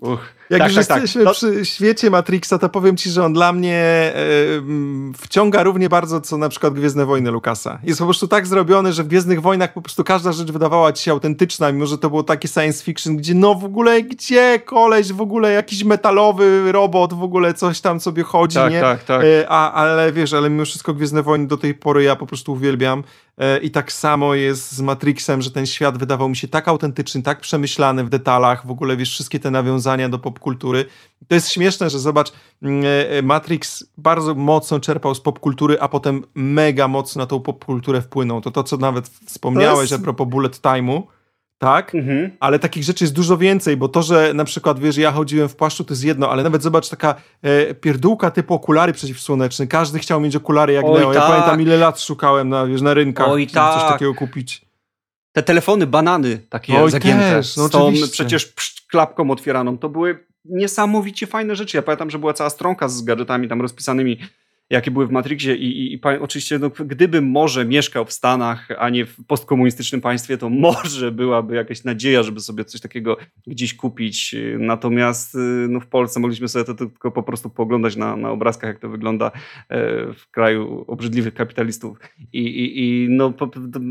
Uch. 0.00 0.35
Jak 0.50 0.60
tak, 0.60 0.68
już 0.68 0.76
tak, 0.76 0.86
tak. 0.86 1.02
jesteśmy 1.02 1.24
tak. 1.24 1.34
przy 1.34 1.64
świecie 1.64 2.10
Matrixa, 2.10 2.58
to 2.60 2.68
powiem 2.68 2.96
ci, 2.96 3.10
że 3.10 3.24
on 3.24 3.32
dla 3.32 3.52
mnie 3.52 4.12
wciąga 5.18 5.62
równie 5.62 5.88
bardzo, 5.88 6.20
co 6.20 6.38
na 6.38 6.48
przykład 6.48 6.74
Gwiezdne 6.74 7.06
Wojny 7.06 7.30
Lukasa. 7.30 7.78
Jest 7.82 7.98
po 7.98 8.04
prostu 8.04 8.28
tak 8.28 8.46
zrobiony, 8.46 8.92
że 8.92 9.04
w 9.04 9.08
Gwiezdnych 9.08 9.42
Wojnach 9.42 9.72
po 9.72 9.82
prostu 9.82 10.04
każda 10.04 10.32
rzecz 10.32 10.52
wydawała 10.52 10.92
ci 10.92 11.04
się 11.04 11.10
autentyczna, 11.10 11.72
mimo 11.72 11.86
że 11.86 11.98
to 11.98 12.08
było 12.08 12.22
takie 12.22 12.48
science 12.48 12.84
fiction, 12.84 13.16
gdzie 13.16 13.34
no 13.34 13.54
w 13.54 13.64
ogóle, 13.64 14.02
gdzie 14.02 14.60
koleś, 14.64 15.12
w 15.12 15.20
ogóle 15.20 15.52
jakiś 15.52 15.84
metalowy 15.84 16.72
robot, 16.72 17.14
w 17.14 17.22
ogóle 17.22 17.54
coś 17.54 17.80
tam 17.80 18.00
sobie 18.00 18.22
chodzi, 18.22 18.54
tak, 18.54 18.72
nie? 18.72 18.80
Tak, 18.80 19.04
tak. 19.04 19.22
E, 19.24 19.46
a, 19.48 19.72
ale 19.72 20.12
wiesz, 20.12 20.32
ale 20.32 20.50
mimo 20.50 20.64
wszystko 20.64 20.94
Gwiezdne 20.94 21.22
Wojny 21.22 21.46
do 21.46 21.56
tej 21.56 21.74
pory 21.74 22.02
ja 22.02 22.16
po 22.16 22.26
prostu 22.26 22.52
uwielbiam. 22.52 23.04
E, 23.38 23.58
I 23.58 23.70
tak 23.70 23.92
samo 23.92 24.34
jest 24.34 24.72
z 24.72 24.80
Matrixem, 24.80 25.42
że 25.42 25.50
ten 25.50 25.66
świat 25.66 25.98
wydawał 25.98 26.28
mi 26.28 26.36
się 26.36 26.48
tak 26.48 26.68
autentyczny, 26.68 27.22
tak 27.22 27.40
przemyślany 27.40 28.04
w 28.04 28.08
detalach, 28.08 28.66
w 28.66 28.70
ogóle 28.70 28.96
wiesz, 28.96 29.10
wszystkie 29.10 29.40
te 29.40 29.50
nawiązania 29.50 30.08
do 30.08 30.18
popkultury. 30.36 30.84
To 31.28 31.34
jest 31.34 31.50
śmieszne, 31.50 31.90
że 31.90 31.98
zobacz, 31.98 32.32
mm, 32.62 32.84
e, 33.10 33.22
Matrix 33.22 33.84
bardzo 33.98 34.34
mocno 34.34 34.80
czerpał 34.80 35.14
z 35.14 35.20
popkultury, 35.20 35.80
a 35.80 35.88
potem 35.88 36.22
mega 36.34 36.88
mocno 36.88 37.22
na 37.22 37.26
tą 37.26 37.40
popkulturę 37.40 38.02
wpłynął. 38.02 38.40
To 38.40 38.50
to, 38.50 38.62
co 38.62 38.76
nawet 38.76 39.08
wspomniałeś 39.08 39.90
jest... 39.90 40.02
a 40.02 40.04
propos 40.04 40.28
bullet 40.28 40.60
time'u, 40.60 41.02
tak? 41.58 41.94
Mhm. 41.94 42.30
Ale 42.40 42.58
takich 42.58 42.84
rzeczy 42.84 43.04
jest 43.04 43.14
dużo 43.14 43.36
więcej, 43.36 43.76
bo 43.76 43.88
to, 43.88 44.02
że 44.02 44.34
na 44.34 44.44
przykład, 44.44 44.78
wiesz, 44.78 44.96
ja 44.96 45.12
chodziłem 45.12 45.48
w 45.48 45.56
płaszczu, 45.56 45.84
to 45.84 45.92
jest 45.92 46.04
jedno, 46.04 46.30
ale 46.30 46.42
nawet 46.42 46.62
zobacz, 46.62 46.88
taka 46.88 47.14
e, 47.42 47.74
pierdółka 47.74 48.30
typu 48.30 48.54
okulary 48.54 48.92
przeciwsłoneczne. 48.92 49.66
Każdy 49.66 49.98
chciał 49.98 50.20
mieć 50.20 50.36
okulary 50.36 50.72
jak 50.72 50.84
Oj, 50.84 51.00
Neo. 51.00 51.12
Ja 51.12 51.20
tak. 51.20 51.30
pamiętam, 51.30 51.60
ile 51.60 51.76
lat 51.76 52.00
szukałem 52.00 52.48
na, 52.48 52.66
wiesz, 52.66 52.82
na 52.82 52.94
rynkach, 52.94 53.28
Oj, 53.28 53.46
tak. 53.46 53.74
coś 53.74 53.90
takiego 53.92 54.14
kupić. 54.14 54.66
Te 55.32 55.42
telefony, 55.42 55.86
banany 55.86 56.38
takie 56.48 56.82
Oj, 56.82 56.90
zagięte, 56.90 57.30
też, 57.30 57.56
no 57.56 57.68
z 57.68 57.70
tą 57.70 57.92
przecież 58.10 58.54
klapką 58.90 59.30
otwieraną, 59.30 59.78
to 59.78 59.88
były 59.88 60.25
niesamowicie 60.50 61.26
fajne 61.26 61.56
rzeczy. 61.56 61.76
Ja 61.76 61.82
pamiętam, 61.82 62.10
że 62.10 62.18
była 62.18 62.32
cała 62.32 62.50
stronka 62.50 62.88
z 62.88 63.02
gadżetami 63.02 63.48
tam 63.48 63.62
rozpisanymi 63.62 64.18
jakie 64.70 64.90
były 64.90 65.06
w 65.06 65.10
Matrixie 65.10 65.56
i, 65.56 65.92
i, 65.92 65.94
i 65.94 66.00
oczywiście 66.20 66.58
no, 66.58 66.70
gdybym 66.70 67.30
może 67.30 67.64
mieszkał 67.64 68.04
w 68.04 68.12
Stanach, 68.12 68.68
a 68.78 68.90
nie 68.90 69.06
w 69.06 69.24
postkomunistycznym 69.26 70.00
państwie, 70.00 70.38
to 70.38 70.50
może 70.66 71.12
byłaby 71.12 71.54
jakaś 71.56 71.84
nadzieja, 71.84 72.22
żeby 72.22 72.40
sobie 72.40 72.64
coś 72.64 72.80
takiego 72.80 73.16
gdzieś 73.46 73.74
kupić. 73.74 74.34
Natomiast 74.58 75.34
y, 75.34 75.38
no, 75.68 75.80
w 75.80 75.86
Polsce 75.86 76.20
mogliśmy 76.20 76.48
sobie 76.48 76.64
to 76.64 76.74
tylko 76.74 77.10
po 77.10 77.22
prostu 77.22 77.50
pooglądać 77.50 77.96
na, 77.96 78.16
na 78.16 78.30
obrazkach, 78.30 78.68
jak 78.68 78.78
to 78.78 78.88
wygląda 78.88 79.26
e, 79.26 79.32
w 80.12 80.30
kraju 80.30 80.84
obrzydliwych 80.88 81.34
kapitalistów. 81.34 81.98
I, 82.32 82.40
i, 82.40 82.84
i 82.84 83.08
no, 83.10 83.32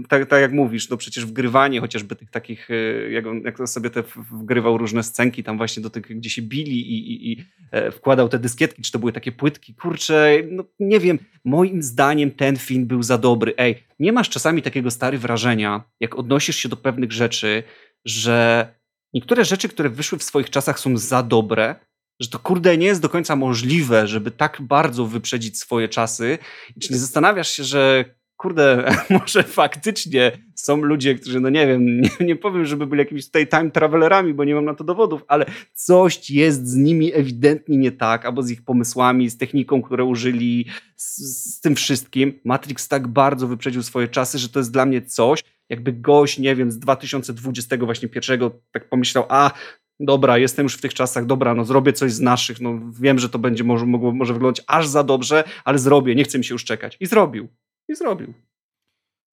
tak, 0.09 0.25
tak 0.25 0.41
jak 0.41 0.51
mówisz, 0.51 0.89
no 0.89 0.97
przecież 0.97 1.25
wgrywanie 1.25 1.81
chociażby 1.81 2.15
tych 2.15 2.31
takich, 2.31 2.71
e, 2.71 3.11
jak, 3.11 3.27
on, 3.27 3.41
jak 3.41 3.69
sobie 3.69 3.89
te 3.89 4.03
wgrywał 4.31 4.77
różne 4.77 5.03
scenki 5.03 5.43
tam 5.43 5.57
właśnie 5.57 5.83
do 5.83 5.89
tych, 5.89 6.03
gdzie 6.03 6.29
się 6.29 6.41
bili 6.41 6.91
i, 6.91 7.11
i, 7.11 7.31
i 7.31 7.45
e, 7.71 7.91
wkładał 7.91 8.29
te 8.29 8.39
dyskietki, 8.39 8.81
czy 8.81 8.91
to 8.91 8.99
były 8.99 9.13
takie 9.13 9.31
płytki, 9.31 9.73
kurcze, 9.73 10.37
no 10.51 10.64
nie 10.79 10.99
wiem, 10.99 11.19
moim 11.45 11.83
zdaniem 11.83 12.31
ten 12.31 12.57
film 12.57 12.85
był 12.85 13.03
za 13.03 13.17
dobry. 13.17 13.53
Ej, 13.57 13.83
nie 13.99 14.11
masz 14.11 14.29
czasami 14.29 14.61
takiego 14.61 14.91
stary 14.91 15.17
wrażenia, 15.17 15.83
jak 15.99 16.15
odnosisz 16.15 16.55
się 16.55 16.69
do 16.69 16.77
pewnych 16.77 17.11
rzeczy, 17.11 17.63
że 18.05 18.67
niektóre 19.13 19.45
rzeczy, 19.45 19.69
które 19.69 19.89
wyszły 19.89 20.17
w 20.17 20.23
swoich 20.23 20.49
czasach 20.49 20.79
są 20.79 20.97
za 20.97 21.23
dobre, 21.23 21.75
że 22.19 22.29
to 22.29 22.39
kurde 22.39 22.77
nie 22.77 22.85
jest 22.85 23.01
do 23.01 23.09
końca 23.09 23.35
możliwe, 23.35 24.07
żeby 24.07 24.31
tak 24.31 24.61
bardzo 24.61 25.05
wyprzedzić 25.05 25.59
swoje 25.59 25.89
czasy. 25.89 26.37
I 26.75 26.79
czy 26.79 26.93
nie 26.93 26.99
zastanawiasz 26.99 27.49
się, 27.49 27.63
że 27.63 28.05
kurde, 28.37 28.91
może 29.19 29.43
faktycznie 29.43 30.31
są 30.55 30.77
ludzie, 30.77 31.15
którzy, 31.15 31.39
no 31.39 31.49
nie 31.49 31.67
wiem, 31.67 31.85
nie, 32.01 32.09
nie, 32.19 32.35
powiem, 32.35 32.65
żeby 32.65 32.87
byli 32.87 32.99
jakimiś 32.99 33.25
tutaj 33.25 33.47
time 33.47 33.71
travelerami, 33.71 34.33
bo 34.33 34.43
nie 34.43 34.55
mam 34.55 34.65
na 34.65 34.73
to 34.73 34.83
dowodów, 34.83 35.23
ale 35.27 35.45
coś 35.73 36.29
jest 36.29 36.67
z 36.67 36.75
nimi 36.75 37.13
ewidentnie 37.13 37.77
nie 37.77 37.91
tak, 37.91 38.25
albo 38.25 38.43
z 38.43 38.51
ich 38.51 38.63
pomysłami, 38.63 39.29
z 39.29 39.37
techniką, 39.37 39.81
które 39.81 40.03
użyli, 40.03 40.65
z, 40.95 41.17
z 41.55 41.61
tym 41.61 41.75
wszystkim. 41.75 42.39
Matrix 42.43 42.87
tak 42.87 43.07
bardzo 43.07 43.47
wyprzedził 43.47 43.83
swoje 43.83 44.07
czasy, 44.07 44.39
że 44.39 44.49
to 44.49 44.59
jest 44.59 44.71
dla 44.71 44.85
mnie 44.85 45.01
coś, 45.01 45.43
jakby 45.69 45.93
gość, 45.93 46.39
nie 46.39 46.55
wiem, 46.55 46.71
z 46.71 46.79
2020 46.79 47.77
właśnie 47.77 48.09
pierwszego 48.09 48.51
tak 48.71 48.89
pomyślał, 48.89 49.25
a 49.29 49.51
dobra, 49.99 50.37
jestem 50.37 50.63
już 50.63 50.75
w 50.75 50.81
tych 50.81 50.93
czasach, 50.93 51.25
dobra, 51.25 51.53
no 51.53 51.65
zrobię 51.65 51.93
coś 51.93 52.11
z 52.11 52.21
naszych, 52.21 52.61
no 52.61 52.79
wiem, 52.99 53.19
że 53.19 53.29
to 53.29 53.39
będzie 53.39 53.63
może, 53.63 53.85
mogło, 53.85 54.11
może 54.11 54.33
wyglądać 54.33 54.65
aż 54.67 54.87
za 54.87 55.03
dobrze, 55.03 55.43
ale 55.63 55.79
zrobię, 55.79 56.15
nie 56.15 56.23
chcę 56.23 56.37
mi 56.37 56.43
się 56.43 56.53
już 56.53 56.65
czekać. 56.65 56.97
I 56.99 57.05
zrobił. 57.05 57.47
I 57.89 57.95
zrobił. 57.95 58.33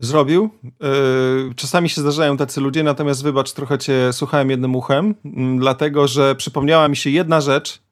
Zrobił. 0.00 0.50
E, 0.64 1.54
czasami 1.54 1.88
się 1.88 2.00
zdarzają 2.00 2.36
tacy 2.36 2.60
ludzie, 2.60 2.82
natomiast 2.82 3.22
wybacz, 3.22 3.52
trochę 3.52 3.78
cię 3.78 4.12
słuchałem 4.12 4.50
jednym 4.50 4.76
uchem, 4.76 5.14
dlatego 5.58 6.08
że 6.08 6.34
przypomniała 6.34 6.88
mi 6.88 6.96
się 6.96 7.10
jedna 7.10 7.40
rzecz. 7.40 7.82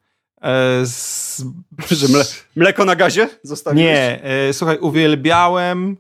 E, 0.43 0.87
z... 0.87 1.45
Że 1.91 2.09
mle... 2.09 2.25
mleko 2.57 2.85
na 2.85 2.97
gazie 2.97 3.29
zostawiłeś? 3.43 3.87
Nie, 3.87 4.21
e, 4.23 4.53
słuchaj, 4.53 4.79
uwielbiałem 4.79 5.97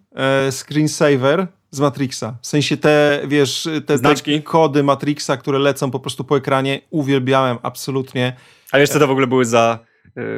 screensaver 0.50 1.46
z 1.70 1.80
Matrixa. 1.80 2.34
W 2.42 2.46
sensie 2.46 2.76
te, 2.76 3.20
wiesz, 3.26 3.68
te, 3.86 3.98
te 3.98 4.40
kody 4.40 4.82
Matrixa, 4.82 5.36
które 5.36 5.58
lecą 5.58 5.90
po 5.90 6.00
prostu 6.00 6.24
po 6.24 6.36
ekranie, 6.36 6.80
uwielbiałem 6.90 7.58
absolutnie. 7.62 8.36
A 8.72 8.86
co 8.86 8.98
to 8.98 9.06
w 9.06 9.10
ogóle 9.10 9.26
były 9.26 9.44
za 9.44 9.78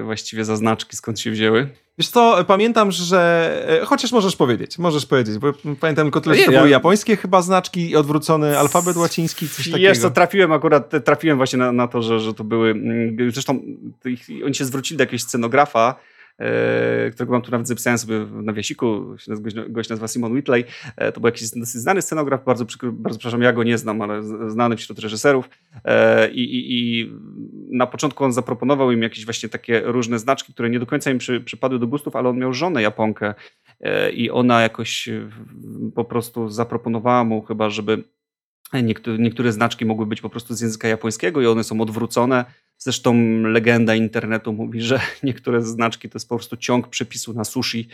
właściwie 0.05 0.45
za 0.45 0.57
znaczki, 0.57 0.97
skąd 0.97 1.20
się 1.20 1.30
wzięły? 1.30 1.68
Wiesz 1.99 2.09
co, 2.09 2.45
pamiętam, 2.47 2.91
że... 2.91 3.80
E, 3.83 3.85
chociaż 3.85 4.12
możesz 4.12 4.37
powiedzieć, 4.37 4.78
możesz 4.78 5.07
powiedzieć, 5.07 5.39
bo 5.39 5.53
pamiętam 5.80 6.07
tylko 6.07 6.20
tyle, 6.20 6.37
że 6.37 6.45
to 6.45 6.53
ja... 6.53 6.59
były 6.59 6.70
japońskie 6.70 7.16
chyba 7.16 7.43
znaczki 7.43 7.91
i 7.91 7.97
odwrócony 7.97 8.59
alfabet 8.59 8.97
łaciński, 8.97 9.49
coś 9.49 9.70
takiego. 9.70 9.89
Wiesz 9.89 9.99
co, 9.99 10.11
trafiłem 10.11 10.53
akurat, 10.53 10.93
trafiłem 11.05 11.37
właśnie 11.37 11.59
na, 11.59 11.72
na 11.72 11.89
to, 11.89 12.03
że, 12.03 12.20
że 12.20 12.35
to 12.35 12.45
były... 12.45 12.70
Mm, 12.70 13.30
zresztą 13.33 13.61
oni 14.45 14.55
się 14.55 14.64
zwrócili 14.64 14.99
do 14.99 15.03
jakiegoś 15.03 15.22
scenografa, 15.22 15.95
E, 15.95 16.12
którego 17.12 17.32
mam 17.32 17.43
tu 17.43 17.51
nawet 17.51 17.68
zapisałem 17.68 17.99
sobie 17.99 18.24
w 18.24 18.43
nawiasiku, 18.43 19.16
gość 19.68 19.90
nazywa 19.90 20.09
Simon 20.09 20.32
Whitley. 20.32 20.64
E, 20.97 21.12
to 21.12 21.20
był 21.20 21.28
jakiś 21.28 21.49
znany 21.49 22.03
scenograf, 22.03 22.45
bardzo, 22.45 22.66
bardzo 22.82 23.18
przepraszam, 23.18 23.43
ja 23.43 23.53
go 23.53 23.62
nie 23.62 23.78
znam, 23.78 24.03
ale 24.03 24.22
znany 24.51 24.76
wśród 24.76 24.99
reżyserów. 24.99 25.49
E, 25.84 26.30
I, 26.30 26.40
i, 26.40 27.01
I, 27.01 27.12
na 27.70 27.86
początku 27.86 28.24
on 28.24 28.32
zaproponował 28.32 28.93
im 28.93 29.03
jakieś 29.03 29.24
właśnie 29.24 29.49
takie 29.49 29.80
różne 29.80 30.18
znaczki, 30.18 30.53
które 30.53 30.70
nie 30.70 30.78
do 30.78 30.86
końca 30.86 31.11
im 31.11 31.18
przy, 31.18 31.40
przypadły 31.40 31.78
do 31.78 31.86
gustów, 31.86 32.16
ale 32.16 32.28
on 32.28 32.38
miał 32.38 32.53
żonę 32.53 32.82
Japonkę 32.82 33.34
i 34.14 34.30
ona 34.30 34.62
jakoś 34.62 35.09
po 35.95 36.05
prostu 36.05 36.49
zaproponowała 36.49 37.24
mu 37.24 37.43
chyba, 37.43 37.70
żeby 37.70 38.05
niektóre, 38.82 39.18
niektóre 39.18 39.53
znaczki 39.53 39.84
mogły 39.84 40.07
być 40.07 40.20
po 40.20 40.30
prostu 40.30 40.55
z 40.55 40.61
języka 40.61 40.88
japońskiego 40.88 41.43
i 41.43 41.47
one 41.47 41.64
są 41.64 41.80
odwrócone 41.80 42.45
Zresztą 42.83 43.43
legenda 43.43 43.95
internetu 43.95 44.53
mówi, 44.53 44.80
że 44.80 45.01
niektóre 45.22 45.62
znaczki 45.62 46.09
to 46.09 46.16
jest 46.16 46.28
po 46.28 46.37
prostu 46.37 46.57
ciąg 46.57 46.89
przepisu 46.89 47.33
na 47.33 47.45
sushi. 47.45 47.89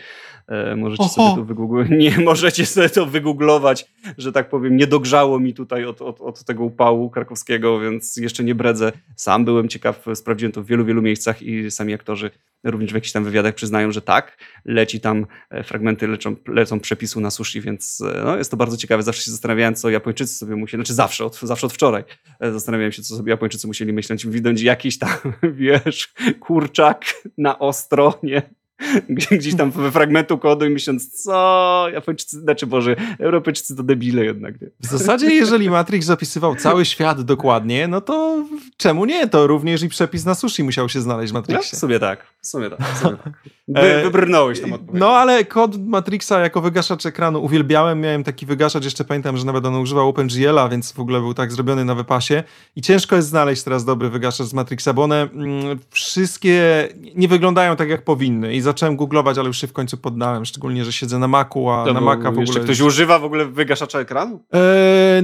E, 0.47 0.75
możecie 0.75 1.03
Oho. 1.03 1.13
sobie 1.13 1.35
to 1.35 1.45
wygooglować. 1.45 1.89
Nie 2.05 2.17
możecie 2.19 2.65
sobie 2.65 2.89
to 2.89 3.05
wygooglować, 3.05 3.85
że 4.17 4.31
tak 4.31 4.49
powiem. 4.49 4.77
Nie 4.77 4.87
dogrzało 4.87 5.39
mi 5.39 5.53
tutaj 5.53 5.85
od, 5.85 6.01
od, 6.01 6.21
od 6.21 6.43
tego 6.43 6.63
upału 6.63 7.09
krakowskiego, 7.09 7.79
więc 7.79 8.17
jeszcze 8.17 8.43
nie 8.43 8.55
bredzę. 8.55 8.91
Sam 9.15 9.45
byłem 9.45 9.67
ciekaw, 9.67 10.05
sprawdziłem 10.13 10.51
to 10.51 10.63
w 10.63 10.65
wielu, 10.65 10.85
wielu 10.85 11.01
miejscach 11.01 11.41
i 11.41 11.71
sami 11.71 11.93
aktorzy 11.93 12.31
również 12.63 12.91
w 12.91 12.95
jakichś 12.95 13.11
tam 13.11 13.23
wywiadach 13.23 13.55
przyznają, 13.55 13.91
że 13.91 14.01
tak, 14.01 14.37
leci 14.65 14.99
tam 14.99 15.25
e, 15.49 15.63
fragmenty 15.63 16.07
lecą, 16.07 16.35
lecą 16.47 16.79
przepisu 16.79 17.21
na 17.21 17.31
sushi, 17.31 17.61
więc 17.61 18.01
e, 18.01 18.21
no, 18.25 18.37
jest 18.37 18.51
to 18.51 18.57
bardzo 18.57 18.77
ciekawe. 18.77 19.03
Zawsze 19.03 19.23
się 19.23 19.31
zastanawiałem, 19.31 19.75
co 19.75 19.89
Japończycy 19.89 20.35
sobie 20.35 20.55
musieli, 20.55 20.83
znaczy 20.83 20.93
zawsze, 20.93 21.25
od, 21.25 21.39
zawsze 21.39 21.67
od 21.67 21.73
wczoraj 21.73 22.03
e, 22.39 22.51
zastanawiałem 22.51 22.91
się, 22.91 23.01
co 23.01 23.15
sobie 23.15 23.29
Japończycy 23.29 23.67
musieli 23.67 23.93
myśleć, 23.93 24.27
widząc 24.27 24.61
jakiś 24.79 24.99
tam, 24.99 25.09
wiesz, 25.53 26.13
kurczak 26.39 27.05
na 27.37 27.59
ostro, 27.59 28.19
nie? 28.23 28.41
gdzieś 29.09 29.55
tam 29.55 29.71
we 29.71 29.91
fragmentu 29.91 30.37
kodu 30.37 30.65
i 30.65 30.69
myśląc, 30.69 31.23
co 31.23 31.85
Japończycy, 31.93 32.39
znaczy 32.39 32.67
Boże, 32.67 32.95
Europejczycy 33.19 33.75
to 33.75 33.83
debile 33.83 34.25
jednak. 34.25 34.61
Nie? 34.61 34.67
W 34.79 34.85
zasadzie, 34.85 35.35
jeżeli 35.35 35.69
Matrix 35.69 36.05
zapisywał 36.05 36.55
cały 36.55 36.85
świat 36.85 37.21
dokładnie, 37.21 37.87
no 37.87 38.01
to 38.01 38.45
czemu 38.77 39.05
nie? 39.05 39.27
To 39.27 39.47
również 39.47 39.83
i 39.83 39.89
przepis 39.89 40.25
na 40.25 40.35
sushi 40.35 40.63
musiał 40.63 40.89
się 40.89 41.01
znaleźć 41.01 41.31
w 41.31 41.33
Matrixie. 41.33 41.69
No, 41.73 41.77
w 41.77 41.79
sumie 41.79 41.99
tak, 41.99 42.25
w 42.41 42.47
sumie 42.47 42.69
tak. 42.69 42.81
W 42.81 42.97
sumie 42.97 43.17
tak. 43.23 43.33
Wy, 43.67 43.79
e, 43.79 44.03
wybrnąłeś 44.03 44.61
tam 44.61 44.73
odpowiedź. 44.73 44.99
No 44.99 45.09
ale 45.09 45.45
kod 45.45 45.87
Matrixa 45.87 46.31
jako 46.31 46.61
wygaszacz 46.61 47.05
ekranu 47.05 47.43
uwielbiałem, 47.43 48.01
miałem 48.01 48.23
taki 48.23 48.45
wygaszacz, 48.45 48.83
jeszcze 48.83 49.05
pamiętam, 49.05 49.37
że 49.37 49.45
nawet 49.45 49.65
on 49.65 49.75
używał 49.75 50.09
OpenGL-a, 50.09 50.69
więc 50.69 50.91
w 50.91 50.99
ogóle 50.99 51.19
był 51.19 51.33
tak 51.33 51.51
zrobiony 51.51 51.85
na 51.85 51.95
wypasie 51.95 52.43
i 52.75 52.81
ciężko 52.81 53.15
jest 53.15 53.27
znaleźć 53.27 53.63
teraz 53.63 53.85
dobry 53.85 54.09
wygaszacz 54.09 54.47
z 54.47 54.53
Matrixa, 54.53 54.93
bo 54.93 55.03
one 55.03 55.21
mm, 55.21 55.79
wszystkie 55.89 56.87
nie 57.15 57.27
wyglądają 57.27 57.75
tak 57.75 57.89
jak 57.89 58.03
powinny 58.03 58.55
i 58.55 58.61
zacząłem 58.69 58.95
googlować, 58.95 59.37
ale 59.37 59.47
już 59.47 59.57
się 59.57 59.67
w 59.67 59.73
końcu 59.73 59.97
poddałem, 59.97 60.45
szczególnie, 60.45 60.85
że 60.85 60.93
siedzę 60.93 61.19
na 61.19 61.27
Macu, 61.27 61.69
a 61.69 61.85
to 61.85 61.93
na 61.93 62.01
Maca 62.01 62.23
w 62.23 62.27
ogóle... 62.27 62.41
Jeszcze 62.41 62.59
ktoś 62.59 62.81
używa 62.81 63.19
w 63.19 63.23
ogóle 63.23 63.45
wygaszacza 63.45 63.99
ekranu? 63.99 64.43
Eee, 64.51 65.23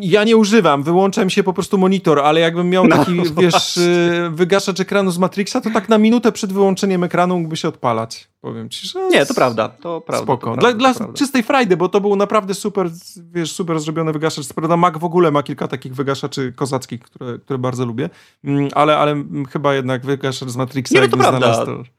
ja 0.00 0.24
nie 0.24 0.36
używam, 0.36 0.82
wyłączam 0.82 1.30
się 1.30 1.42
po 1.42 1.52
prostu 1.52 1.78
monitor, 1.78 2.20
ale 2.20 2.40
jakbym 2.40 2.70
miał 2.70 2.86
no, 2.86 2.96
taki, 2.96 3.12
no, 3.16 3.22
wiesz, 3.38 3.78
e, 3.78 4.30
wygaszacz 4.30 4.80
ekranu 4.80 5.10
z 5.10 5.18
Matrixa, 5.18 5.60
to 5.60 5.70
tak 5.70 5.88
na 5.88 5.98
minutę 5.98 6.32
przed 6.32 6.52
wyłączeniem 6.52 7.04
ekranu 7.04 7.38
mógłby 7.38 7.56
się 7.56 7.68
odpalać. 7.68 8.28
Powiem 8.40 8.68
ci, 8.68 8.88
że... 8.88 9.08
Nie, 9.08 9.26
to 9.26 9.34
prawda, 9.34 9.68
to 9.68 10.00
prawda. 10.00 10.24
Spoko. 10.24 10.54
To 10.54 10.60
dla, 10.60 10.72
dla 10.72 11.12
czystej 11.14 11.42
frajdy, 11.42 11.76
bo 11.76 11.88
to 11.88 12.00
był 12.00 12.16
naprawdę 12.16 12.54
super, 12.54 12.90
wiesz, 13.32 13.52
super 13.52 13.80
zrobiony 13.80 14.12
wygaszacz. 14.12 14.52
Prawda, 14.52 14.76
Mac 14.76 14.98
w 14.98 15.04
ogóle 15.04 15.30
ma 15.30 15.42
kilka 15.42 15.68
takich 15.68 15.94
wygaszaczy 15.94 16.52
kozackich, 16.52 17.00
które, 17.00 17.38
które 17.38 17.58
bardzo 17.58 17.86
lubię, 17.86 18.10
mm, 18.44 18.68
ale, 18.74 18.98
ale 18.98 19.24
chyba 19.52 19.74
jednak 19.74 20.06
wygaszacz 20.06 20.48
z 20.48 20.56
Matrixa 20.56 20.94
nie, 20.94 21.00
no 21.00 21.08
to 21.08 21.16
prawda. 21.16 21.38
Znalazł, 21.38 21.66
to... 21.66 21.95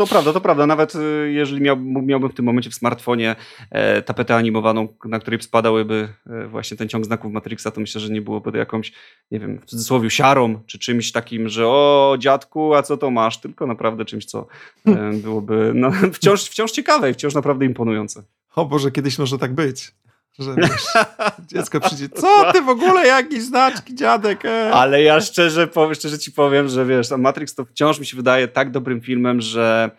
To 0.00 0.06
prawda, 0.06 0.32
to 0.32 0.40
prawda. 0.40 0.66
Nawet 0.66 0.94
y, 0.94 1.32
jeżeli 1.32 1.62
miał, 1.62 1.76
miałbym 1.80 2.30
w 2.30 2.34
tym 2.34 2.44
momencie 2.44 2.70
w 2.70 2.74
smartfonie 2.74 3.36
e, 3.70 4.02
tapetę 4.02 4.36
animowaną, 4.36 4.88
na 5.04 5.18
której 5.18 5.42
spadałyby 5.42 6.08
e, 6.26 6.46
właśnie 6.46 6.76
ten 6.76 6.88
ciąg 6.88 7.04
znaków 7.04 7.32
Matrixa, 7.32 7.70
to 7.74 7.80
myślę, 7.80 8.00
że 8.00 8.12
nie 8.12 8.22
byłoby 8.22 8.52
to 8.52 8.58
jakąś, 8.58 8.92
nie 9.30 9.40
wiem, 9.40 9.58
w 9.58 9.64
cudzysłowie 9.64 10.10
siarą, 10.10 10.60
czy 10.66 10.78
czymś 10.78 11.12
takim, 11.12 11.48
że 11.48 11.68
o 11.68 12.16
dziadku, 12.18 12.74
a 12.74 12.82
co 12.82 12.96
to 12.96 13.10
masz? 13.10 13.40
Tylko 13.40 13.66
naprawdę 13.66 14.04
czymś, 14.04 14.24
co 14.24 14.46
e, 14.86 15.10
byłoby 15.24 15.72
no, 15.74 15.90
wciąż, 16.14 16.44
wciąż 16.44 16.72
ciekawe 16.72 17.10
i 17.10 17.14
wciąż 17.14 17.34
naprawdę 17.34 17.64
imponujące. 17.64 18.22
O 18.56 18.64
Boże, 18.64 18.90
kiedyś 18.90 19.18
może 19.18 19.38
tak 19.38 19.54
być 19.54 19.92
że 20.38 20.54
wiesz, 20.54 20.86
dziecko 21.52 21.80
przyjdzie, 21.80 22.08
co 22.08 22.52
ty 22.52 22.62
w 22.62 22.68
ogóle, 22.68 23.06
jakieś 23.06 23.42
znaczki, 23.42 23.94
dziadek? 23.94 24.44
E. 24.44 24.70
Ale 24.72 25.02
ja 25.02 25.20
szczerze, 25.20 25.66
powiem, 25.66 25.94
szczerze 25.94 26.18
ci 26.18 26.32
powiem, 26.32 26.68
że 26.68 26.86
wiesz, 26.86 27.10
Matrix 27.10 27.54
to 27.54 27.64
wciąż 27.64 27.98
mi 27.98 28.06
się 28.06 28.16
wydaje 28.16 28.48
tak 28.48 28.70
dobrym 28.70 29.00
filmem, 29.00 29.40
że 29.40 29.90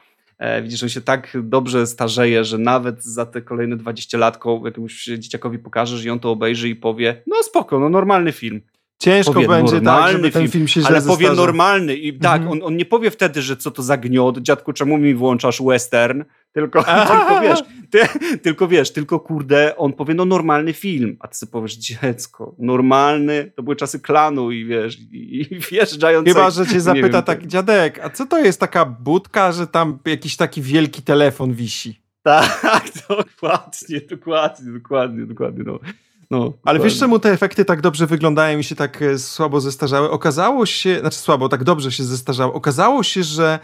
E, 0.42 0.62
widzisz, 0.62 0.84
on 0.84 0.90
się 0.90 1.02
tak 1.02 1.38
dobrze 1.44 1.88
starzeje, 1.88 2.44
że 2.44 2.58
nawet 2.58 3.04
za 3.04 3.26
te 3.26 3.42
kolejne 3.42 3.78
20 3.78 4.18
lat 4.18 4.40
jakiemuś 4.66 5.06
dzieciakowi 5.06 5.60
pokażesz 5.60 6.06
i 6.06 6.10
on 6.10 6.20
to 6.20 6.32
obejrzy 6.32 6.70
i 6.70 6.76
powie, 6.76 7.24
no 7.28 7.44
spoko, 7.44 7.80
no 7.80 7.90
normalny 7.90 8.32
film. 8.32 8.62
Ciężko 9.02 9.34
powie 9.34 9.48
będzie 9.48 9.82
tak, 9.82 10.12
żeby 10.12 10.32
ten 10.32 10.48
film 10.48 10.68
się 10.68 10.82
źle 10.82 10.90
Ale 10.90 11.02
powie 11.02 11.32
normalny 11.32 11.96
i 11.96 12.20
tak, 12.20 12.42
mhm. 12.42 12.52
on, 12.52 12.68
on 12.68 12.78
nie 12.78 12.86
powie 12.86 13.12
wtedy, 13.12 13.42
że 13.42 13.58
co 13.58 13.72
to 13.72 13.84
za 13.84 13.98
gniot, 13.98 14.38
dziadku, 14.38 14.74
czemu 14.74 14.98
mi 14.98 15.16
włączasz 15.16 15.62
western, 15.62 16.24
tylko, 16.52 16.84
tylko 17.12 17.42
wiesz, 17.42 17.60
ty, 17.90 18.00
tylko 18.40 18.68
wiesz, 18.68 18.94
tylko 18.94 19.20
kurde, 19.20 19.78
on 19.78 19.94
powie, 19.94 20.14
no 20.14 20.26
normalny 20.26 20.74
film, 20.74 21.18
a 21.20 21.28
ty 21.28 21.38
sobie 21.38 21.52
powiesz, 21.52 21.76
dziecko, 21.76 22.56
normalny, 22.60 23.52
to 23.56 23.64
były 23.64 23.76
czasy 23.76 24.00
klanu 24.00 24.52
i 24.52 24.66
wiesz, 24.66 25.00
i, 25.00 25.48
i 25.52 25.60
wjeżdżając... 25.72 26.28
Chyba, 26.28 26.50
że 26.50 26.68
cię 26.68 26.82
zapyta 26.82 27.22
taki 27.22 27.48
dziadek, 27.48 28.00
a 28.04 28.10
co 28.10 28.26
to 28.26 28.40
jest 28.40 28.60
taka 28.60 28.86
budka, 28.86 29.52
że 29.52 29.68
tam 29.68 30.00
jakiś 30.06 30.36
taki 30.36 30.62
wielki 30.62 31.02
telefon 31.02 31.54
wisi? 31.54 32.02
Tak, 32.24 32.62
dokładnie, 33.10 34.02
dokładnie, 34.10 34.72
dokładnie, 34.72 35.26
dokładnie, 35.26 35.64
no. 35.66 35.80
No, 36.32 36.54
Ale 36.64 36.80
wiesz, 36.80 37.00
czemu 37.00 37.20
te 37.20 37.32
efekty 37.32 37.66
tak 37.66 37.82
dobrze 37.82 38.08
wyglądają 38.08 38.60
i 38.60 38.64
się 38.64 38.76
tak 38.76 39.02
e, 39.02 39.20
słabo 39.20 39.62
zestarzały? 39.62 40.12
Okazało 40.12 40.66
się, 40.66 41.00
znaczy 41.00 41.18
słabo, 41.18 41.50
tak 41.50 41.64
dobrze 41.64 41.92
się 41.92 42.04
zestarzały. 42.04 42.54
Okazało 42.54 43.04
się, 43.04 43.24
że 43.24 43.60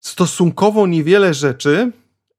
stosunkowo 0.00 0.86
niewiele 0.86 1.34
rzeczy 1.34 1.92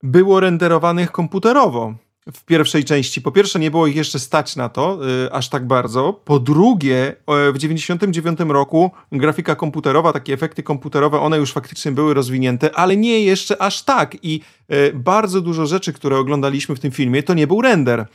było 0.04 0.40
renderowanych 0.40 1.12
komputerowo 1.12 1.94
w 2.34 2.46
pierwszej 2.46 2.84
części. 2.86 3.22
Po 3.22 3.32
pierwsze, 3.32 3.60
nie 3.60 3.72
było 3.72 3.88
ich 3.88 3.96
jeszcze 3.96 4.20
stać 4.20 4.56
na 4.56 4.70
to 4.70 5.00
yy, 5.02 5.34
aż 5.34 5.50
tak 5.50 5.68
bardzo. 5.68 6.14
Po 6.14 6.40
drugie, 6.40 7.16
yy, 7.28 7.54
w 7.54 7.58
99 7.58 8.40
roku 8.40 8.92
grafika 9.12 9.56
komputerowa, 9.56 10.14
takie 10.14 10.34
efekty 10.34 10.64
komputerowe, 10.64 11.20
one 11.20 11.38
już 11.38 11.54
faktycznie 11.54 11.92
były 11.92 12.14
rozwinięte, 12.14 12.76
ale 12.76 12.98
nie 12.98 13.24
jeszcze 13.24 13.62
aż 13.62 13.84
tak. 13.84 14.18
I 14.24 14.42
yy, 14.70 14.92
bardzo 14.96 15.42
dużo 15.42 15.66
rzeczy, 15.66 15.94
które 15.94 16.18
oglądaliśmy 16.18 16.76
w 16.76 16.80
tym 16.80 16.92
filmie, 16.92 17.24
to 17.24 17.34
nie 17.34 17.48
był 17.48 17.62
render 17.62 18.06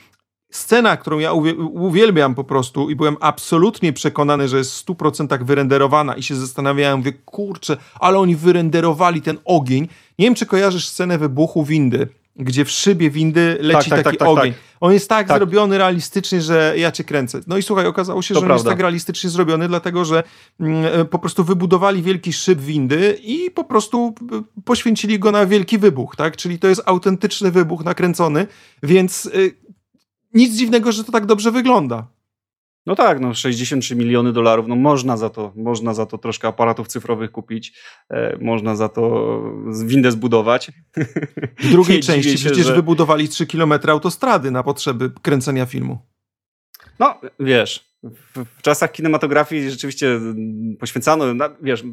scena, 0.57 0.97
którą 0.97 1.19
ja 1.19 1.33
uwielbiam 1.73 2.35
po 2.35 2.45
prostu 2.45 2.91
i 2.91 2.97
byłem 2.97 3.17
absolutnie 3.21 3.93
przekonany, 3.93 4.49
że 4.49 4.59
jest 4.59 4.81
w 4.81 4.87
100% 4.87 5.45
wyrenderowana 5.45 6.15
i 6.15 6.23
się 6.23 6.35
zastanawiałem, 6.35 6.99
mówię, 6.99 7.13
kurczę, 7.13 7.77
ale 8.01 8.19
oni 8.19 8.37
wyrenderowali 8.37 9.23
ten 9.23 9.39
ogień. 9.45 9.89
Nie 10.19 10.27
wiem, 10.27 10.35
czy 10.35 10.47
kojarzysz 10.47 10.89
scenę 10.89 11.19
wybuchu 11.19 11.65
windy, 11.65 12.09
gdzie 12.37 12.65
w 12.65 12.71
szybie 12.71 13.11
windy 13.11 13.59
leci 13.61 13.91
tak, 13.91 13.99
tak, 13.99 14.05
taki 14.05 14.17
tak, 14.17 14.29
tak 14.29 14.39
ogień. 14.39 14.53
Tak. 14.53 14.63
On 14.81 14.93
jest 14.93 15.09
tak, 15.09 15.29
tak, 15.29 15.37
zrobiony 15.37 15.79
realistycznie, 15.79 16.41
że 16.41 16.75
ja 16.77 16.93
cię 16.93 17.05
kręcę. 17.05 17.41
No 17.47 17.59
i 17.59 17.63
słuchaj, 17.63 17.87
okazało 17.87 18.23
się, 18.23 18.35
to 18.35 18.41
że 18.41 18.47
prawda. 18.47 18.55
on 18.55 18.67
jest 18.67 18.69
tak 18.69 18.81
realistycznie 18.81 19.31
zrobiony, 19.31 19.69
dlatego 19.69 20.05
że 20.05 20.23
mm, 20.61 21.01
e, 21.01 21.05
po 21.05 21.19
prostu 21.19 21.45
wybudowali 21.45 22.03
wielki 22.03 22.33
szyb 22.33 22.61
windy 22.61 23.19
i 23.23 23.51
po 23.51 23.65
prostu 23.65 24.15
e, 24.33 24.63
poświęcili 24.65 25.19
go 25.19 25.33
na 25.33 25.47
wielki 25.47 25.79
wybuch, 25.79 26.17
tak? 26.17 26.37
Czyli 26.37 26.59
to 26.59 26.69
jest 26.69 26.83
autentyczny 26.87 27.51
wybuch 27.51 27.85
nakręcony, 27.85 28.47
więc 28.83 29.27
y, 29.27 29.64
nic 30.35 30.55
dziwnego, 30.57 30.93
że 30.93 31.05
to 31.05 31.13
tak 31.13 31.27
dobrze 31.27 31.51
wygląda. 31.51 32.07
No 32.87 32.95
tak, 32.97 33.21
no 33.21 33.35
63 33.35 33.97
miliony 33.97 34.33
dolarów, 34.33 34.67
no 34.69 34.77
można 34.77 35.17
za 35.17 35.31
to, 35.31 35.53
można 35.57 35.95
za 35.95 36.07
to 36.07 36.19
troszkę 36.19 36.49
aparatów 36.49 36.89
cyfrowych 36.89 37.31
kupić, 37.31 37.73
e, 38.11 38.39
można 38.41 38.77
za 38.77 38.89
to 38.89 39.43
windę 39.87 40.13
zbudować. 40.13 40.73
W 41.59 41.71
drugiej 41.71 42.01
części 42.09 42.39
się, 42.39 42.51
przecież 42.51 42.67
że... 42.67 42.75
wybudowali 42.75 43.29
3 43.29 43.47
kilometry 43.47 43.93
autostrady 43.93 44.51
na 44.51 44.63
potrzeby 44.63 45.11
kręcenia 45.23 45.67
filmu. 45.67 45.99
No, 46.99 47.21
wiesz, 47.41 47.94
w, 48.11 48.63
czasach 48.63 48.93
kinematografii 48.93 49.71
rzeczywiście 49.71 50.21
poświęcano, 50.79 51.35
na, 51.35 51.51
wiesz, 51.63 51.85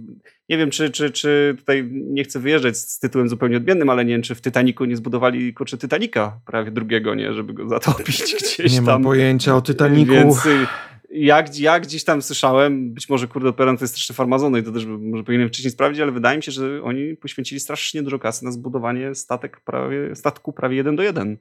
nie 0.50 0.58
wiem, 0.58 0.70
czy, 0.70 0.90
czy, 0.90 1.12
czy 1.12 1.56
tutaj 1.60 1.90
nie 1.92 2.24
chcę 2.24 2.40
wyjeżdżać 2.40 2.78
z 2.78 3.00
tytułem 3.00 3.30
zupełnie 3.30 3.58
odmiennym, 3.58 3.90
ale 3.90 4.06
nie 4.06 4.14
wiem, 4.14 4.22
czy 4.22 4.36
w 4.36 4.42
Titaniku 4.42 4.86
nie 4.86 4.96
zbudowali 4.96 5.54
kurczę 5.54 5.78
Titanika 5.78 6.40
prawie 6.46 6.72
drugiego, 6.72 7.16
nie, 7.16 7.34
żeby 7.34 7.54
go 7.54 7.70
zatopić 7.70 8.22
gdzieś 8.22 8.60
nie 8.60 8.66
tam. 8.66 8.74
Nie 8.74 8.82
mam 8.82 9.04
pojęcia 9.04 9.56
o 9.56 9.62
Titaniku. 9.62 10.12
Więc 10.12 10.46
y, 10.46 10.68
jak, 11.12 11.60
jak 11.60 11.84
gdzieś 11.84 12.04
tam 12.04 12.22
słyszałem, 12.22 12.94
być 12.94 13.10
może 13.10 13.28
kurde 13.28 13.50
operan 13.50 13.78
to 13.78 13.84
jest 13.84 13.94
strasznie 13.94 14.16
farmazony 14.16 14.60
i 14.60 14.64
to 14.64 14.72
też 14.72 14.86
może 14.86 15.24
powinienem 15.24 15.50
wcześniej 15.50 15.72
sprawdzić, 15.72 16.02
ale 16.02 16.12
wydaje 16.12 16.38
mi 16.38 16.44
się, 16.44 16.52
że 16.52 16.84
oni 16.84 17.18
poświęcili 17.18 17.60
strasznie 17.60 18.04
dużo 18.04 18.20
kasy 18.20 18.46
na 18.46 18.52
zbudowanie 18.52 19.16
statek 19.16 19.60
prawie, 19.60 20.16
statku 20.16 20.54
prawie 20.54 20.76
jeden 20.76 20.96
do 20.96 21.04
jeden. 21.04 21.38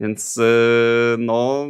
Więc 0.00 0.38
e, 0.38 0.42
no, 1.18 1.66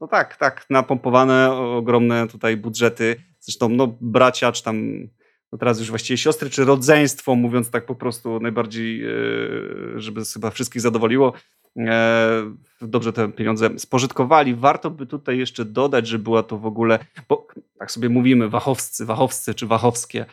no 0.00 0.08
tak, 0.08 0.36
tak, 0.36 0.66
napompowane 0.70 1.52
ogromne 1.52 2.28
tutaj 2.28 2.56
budżety. 2.56 3.16
Zresztą 3.40 3.68
no, 3.68 3.96
bracia, 4.00 4.52
czy 4.52 4.62
tam 4.62 5.08
no 5.52 5.58
teraz 5.58 5.78
już 5.78 5.90
właściwie 5.90 6.18
siostry, 6.18 6.50
czy 6.50 6.64
rodzeństwo, 6.64 7.34
mówiąc 7.34 7.70
tak 7.70 7.86
po 7.86 7.94
prostu 7.94 8.40
najbardziej, 8.40 9.04
e, 9.04 9.10
żeby 9.96 10.20
chyba 10.34 10.50
wszystkich 10.50 10.82
zadowoliło, 10.82 11.32
e, 11.76 12.54
dobrze 12.80 13.12
te 13.12 13.32
pieniądze 13.32 13.78
spożytkowali. 13.78 14.54
Warto 14.54 14.90
by 14.90 15.06
tutaj 15.06 15.38
jeszcze 15.38 15.64
dodać, 15.64 16.06
że 16.06 16.18
była 16.18 16.42
to 16.42 16.58
w 16.58 16.66
ogóle, 16.66 16.98
bo 17.28 17.46
tak 17.78 17.90
sobie 17.92 18.08
mówimy, 18.08 18.48
wachowscy, 18.48 19.04
wachowscy 19.04 19.54
czy 19.54 19.66
wachowskie. 19.66 20.26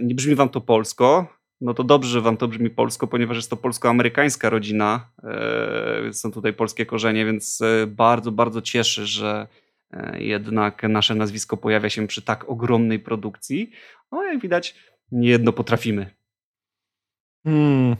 Nie 0.00 0.14
brzmi 0.14 0.34
wam 0.34 0.48
to 0.48 0.60
polsko, 0.60 1.39
no 1.60 1.74
to 1.74 1.84
dobrze, 1.84 2.10
że 2.10 2.20
wam 2.20 2.36
to 2.36 2.48
brzmi 2.48 2.70
polsko, 2.70 3.06
ponieważ 3.06 3.36
jest 3.36 3.50
to 3.50 3.56
polsko-amerykańska 3.56 4.50
rodzina. 4.50 5.08
E, 5.24 6.12
są 6.12 6.32
tutaj 6.32 6.52
polskie 6.52 6.86
korzenie, 6.86 7.24
więc 7.24 7.60
e, 7.60 7.86
bardzo, 7.86 8.32
bardzo 8.32 8.62
cieszy, 8.62 9.06
że 9.06 9.46
e, 9.92 10.22
jednak 10.22 10.82
nasze 10.82 11.14
nazwisko 11.14 11.56
pojawia 11.56 11.90
się 11.90 12.06
przy 12.06 12.22
tak 12.22 12.48
ogromnej 12.48 12.98
produkcji. 12.98 13.70
No 14.12 14.24
jak 14.24 14.40
widać, 14.40 14.74
niejedno 15.12 15.52
potrafimy. 15.52 16.19
Hmm, 17.44 17.96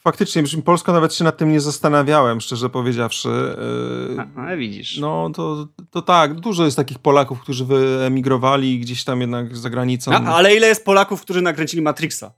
faktycznie, 0.00 0.42
Polsko 0.64 0.92
nawet 0.92 1.14
się 1.14 1.24
nad 1.24 1.36
tym 1.36 1.52
nie 1.52 1.60
zastanawiałem, 1.60 2.40
szczerze 2.40 2.68
powiedziawszy. 2.70 3.56
ale 4.36 4.56
widzisz. 4.56 4.98
No 4.98 5.30
to, 5.34 5.68
to 5.90 6.02
tak, 6.02 6.34
dużo 6.34 6.64
jest 6.64 6.76
takich 6.76 6.98
Polaków, 6.98 7.40
którzy 7.40 7.64
wyemigrowali 7.64 8.80
gdzieś 8.80 9.04
tam 9.04 9.20
jednak 9.20 9.56
za 9.56 9.70
granicą. 9.70 10.12
A, 10.12 10.24
ale 10.24 10.56
ile 10.56 10.66
jest 10.66 10.84
Polaków, 10.84 11.20
którzy 11.22 11.42
nakręcili 11.42 11.82
Matrixa? 11.82 12.32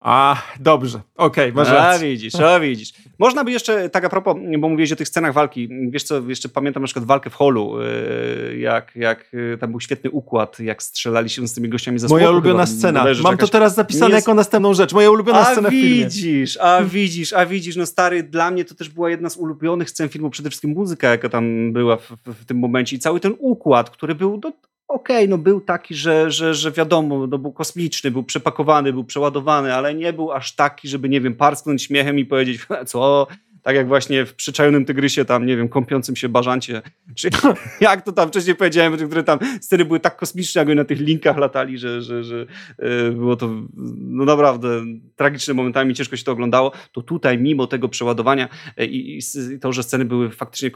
A, 0.00 0.42
dobrze, 0.60 1.00
okej, 1.16 1.50
okay, 1.50 1.64
masz 1.64 1.68
rację. 1.72 2.08
A 2.08 2.10
widzisz, 2.10 2.34
a 2.34 2.60
widzisz. 2.60 2.92
Można 3.18 3.44
by 3.44 3.50
jeszcze, 3.50 3.90
tak 3.90 4.04
a 4.04 4.08
propos, 4.08 4.36
bo 4.58 4.68
mówiłeś 4.68 4.92
o 4.92 4.96
tych 4.96 5.08
scenach 5.08 5.32
walki, 5.32 5.68
wiesz 5.90 6.02
co, 6.02 6.20
jeszcze 6.28 6.48
pamiętam 6.48 6.82
na 6.82 6.86
przykład 6.86 7.04
walkę 7.04 7.30
w 7.30 7.34
holu, 7.34 7.80
y, 7.80 8.58
jak, 8.58 8.96
jak 8.96 9.34
y, 9.34 9.58
tam 9.60 9.70
był 9.70 9.80
świetny 9.80 10.10
układ, 10.10 10.60
jak 10.60 10.82
strzelali 10.82 11.30
się 11.30 11.48
z 11.48 11.54
tymi 11.54 11.68
gościami 11.68 11.98
ze 11.98 12.08
Moja 12.08 12.30
ulubiona 12.30 12.66
scena, 12.66 13.04
mam 13.04 13.32
jakaś... 13.32 13.38
to 13.38 13.48
teraz 13.48 13.74
zapisane 13.74 14.14
jest... 14.14 14.26
jako 14.26 14.34
następną 14.34 14.74
rzecz, 14.74 14.92
moja 14.92 15.10
ulubiona 15.10 15.38
a 15.38 15.52
scena 15.52 15.70
widzisz, 15.70 16.58
a 16.60 16.82
widzisz, 16.84 17.32
a 17.32 17.46
widzisz, 17.46 17.76
no 17.76 17.86
stary, 17.86 18.22
dla 18.22 18.50
mnie 18.50 18.64
to 18.64 18.74
też 18.74 18.88
była 18.88 19.10
jedna 19.10 19.30
z 19.30 19.36
ulubionych 19.36 19.90
scen 19.90 20.08
filmu, 20.08 20.30
przede 20.30 20.50
wszystkim 20.50 20.70
muzyka, 20.70 21.08
jaka 21.08 21.28
tam 21.28 21.72
była 21.72 21.96
w, 21.96 22.10
w, 22.26 22.42
w 22.42 22.44
tym 22.44 22.58
momencie 22.58 22.96
i 22.96 22.98
cały 22.98 23.20
ten 23.20 23.34
układ, 23.38 23.90
który 23.90 24.14
był 24.14 24.38
do, 24.38 24.52
okej, 24.88 25.16
okay, 25.16 25.28
no 25.28 25.38
był 25.38 25.60
taki, 25.60 25.94
że, 25.94 26.30
że, 26.30 26.54
że 26.54 26.72
wiadomo, 26.72 27.26
no 27.26 27.38
był 27.38 27.52
kosmiczny, 27.52 28.10
był 28.10 28.22
przepakowany, 28.22 28.92
był 28.92 29.04
przeładowany, 29.04 29.74
ale 29.74 29.94
nie 29.94 30.12
był 30.12 30.32
aż 30.32 30.54
taki, 30.54 30.88
żeby, 30.88 31.08
nie 31.08 31.20
wiem, 31.20 31.34
parsknąć 31.34 31.82
śmiechem 31.82 32.18
i 32.18 32.24
powiedzieć, 32.24 32.66
co, 32.86 33.26
tak 33.66 33.76
jak 33.76 33.88
właśnie 33.88 34.26
w 34.26 34.34
przyczajonym 34.34 34.84
tygrysie 34.84 35.24
tam, 35.24 35.46
nie 35.46 35.56
wiem, 35.56 35.68
kąpiącym 35.68 36.16
się 36.16 36.28
bażancie, 36.28 36.82
czy 37.14 37.30
jak 37.80 38.02
to 38.02 38.12
tam 38.12 38.28
wcześniej 38.28 38.56
powiedziałem, 38.56 38.96
które 38.96 39.22
tam 39.22 39.38
sceny 39.60 39.84
były 39.84 40.00
tak 40.00 40.16
kosmiczne, 40.16 40.58
jak 40.58 40.68
oni 40.68 40.76
na 40.76 40.84
tych 40.84 41.00
linkach 41.00 41.36
latali, 41.36 41.78
że, 41.78 42.02
że, 42.02 42.24
że 42.24 42.46
e, 42.78 43.10
było 43.10 43.36
to 43.36 43.50
no 43.96 44.24
naprawdę 44.24 44.68
tragiczne 45.16 45.54
momentami, 45.54 45.94
ciężko 45.94 46.16
się 46.16 46.24
to 46.24 46.32
oglądało, 46.32 46.72
to 46.92 47.02
tutaj 47.02 47.38
mimo 47.38 47.66
tego 47.66 47.88
przeładowania 47.88 48.48
e, 48.76 48.84
i, 48.84 49.18
i 49.18 49.20
to, 49.60 49.72
że 49.72 49.82
sceny 49.82 50.04
były 50.04 50.30
faktycznie, 50.30 50.70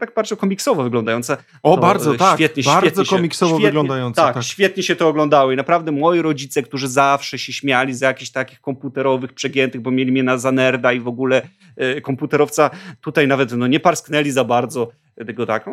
tak 0.00 0.14
bardzo 0.14 0.36
komiksowo 0.36 0.82
wyglądające. 0.82 1.36
O, 1.62 1.76
bardzo, 1.76 2.14
tak, 2.14 2.36
świetnie, 2.36 2.62
bardzo 2.62 2.86
świetnie 2.86 3.16
komiksowo 3.16 3.50
się, 3.50 3.54
świetnie, 3.54 3.68
wyglądające. 3.68 4.22
Tak, 4.22 4.34
tak, 4.34 4.44
świetnie 4.44 4.82
się 4.82 4.96
to 4.96 5.08
oglądało 5.08 5.52
i 5.52 5.56
naprawdę 5.56 5.92
moi 5.92 6.22
rodzice, 6.22 6.62
którzy 6.62 6.88
zawsze 6.88 7.38
się 7.38 7.52
śmiali 7.52 7.94
z 7.94 8.00
jakichś 8.00 8.30
takich 8.30 8.60
komputerowych 8.60 9.32
przegiętych, 9.32 9.80
bo 9.80 9.90
mieli 9.90 10.12
mnie 10.12 10.22
na 10.22 10.38
za 10.38 10.52
nerda 10.52 10.92
i 10.92 11.00
w 11.00 11.08
ogóle 11.08 11.42
e, 11.76 12.00
komputer 12.00 12.31
komputerowca 12.32 12.70
tutaj 13.00 13.28
nawet 13.28 13.52
no, 13.52 13.66
nie 13.66 13.80
parsknęli 13.80 14.30
za 14.30 14.44
bardzo, 14.44 14.92
tylko 15.26 15.46
tak, 15.46 15.70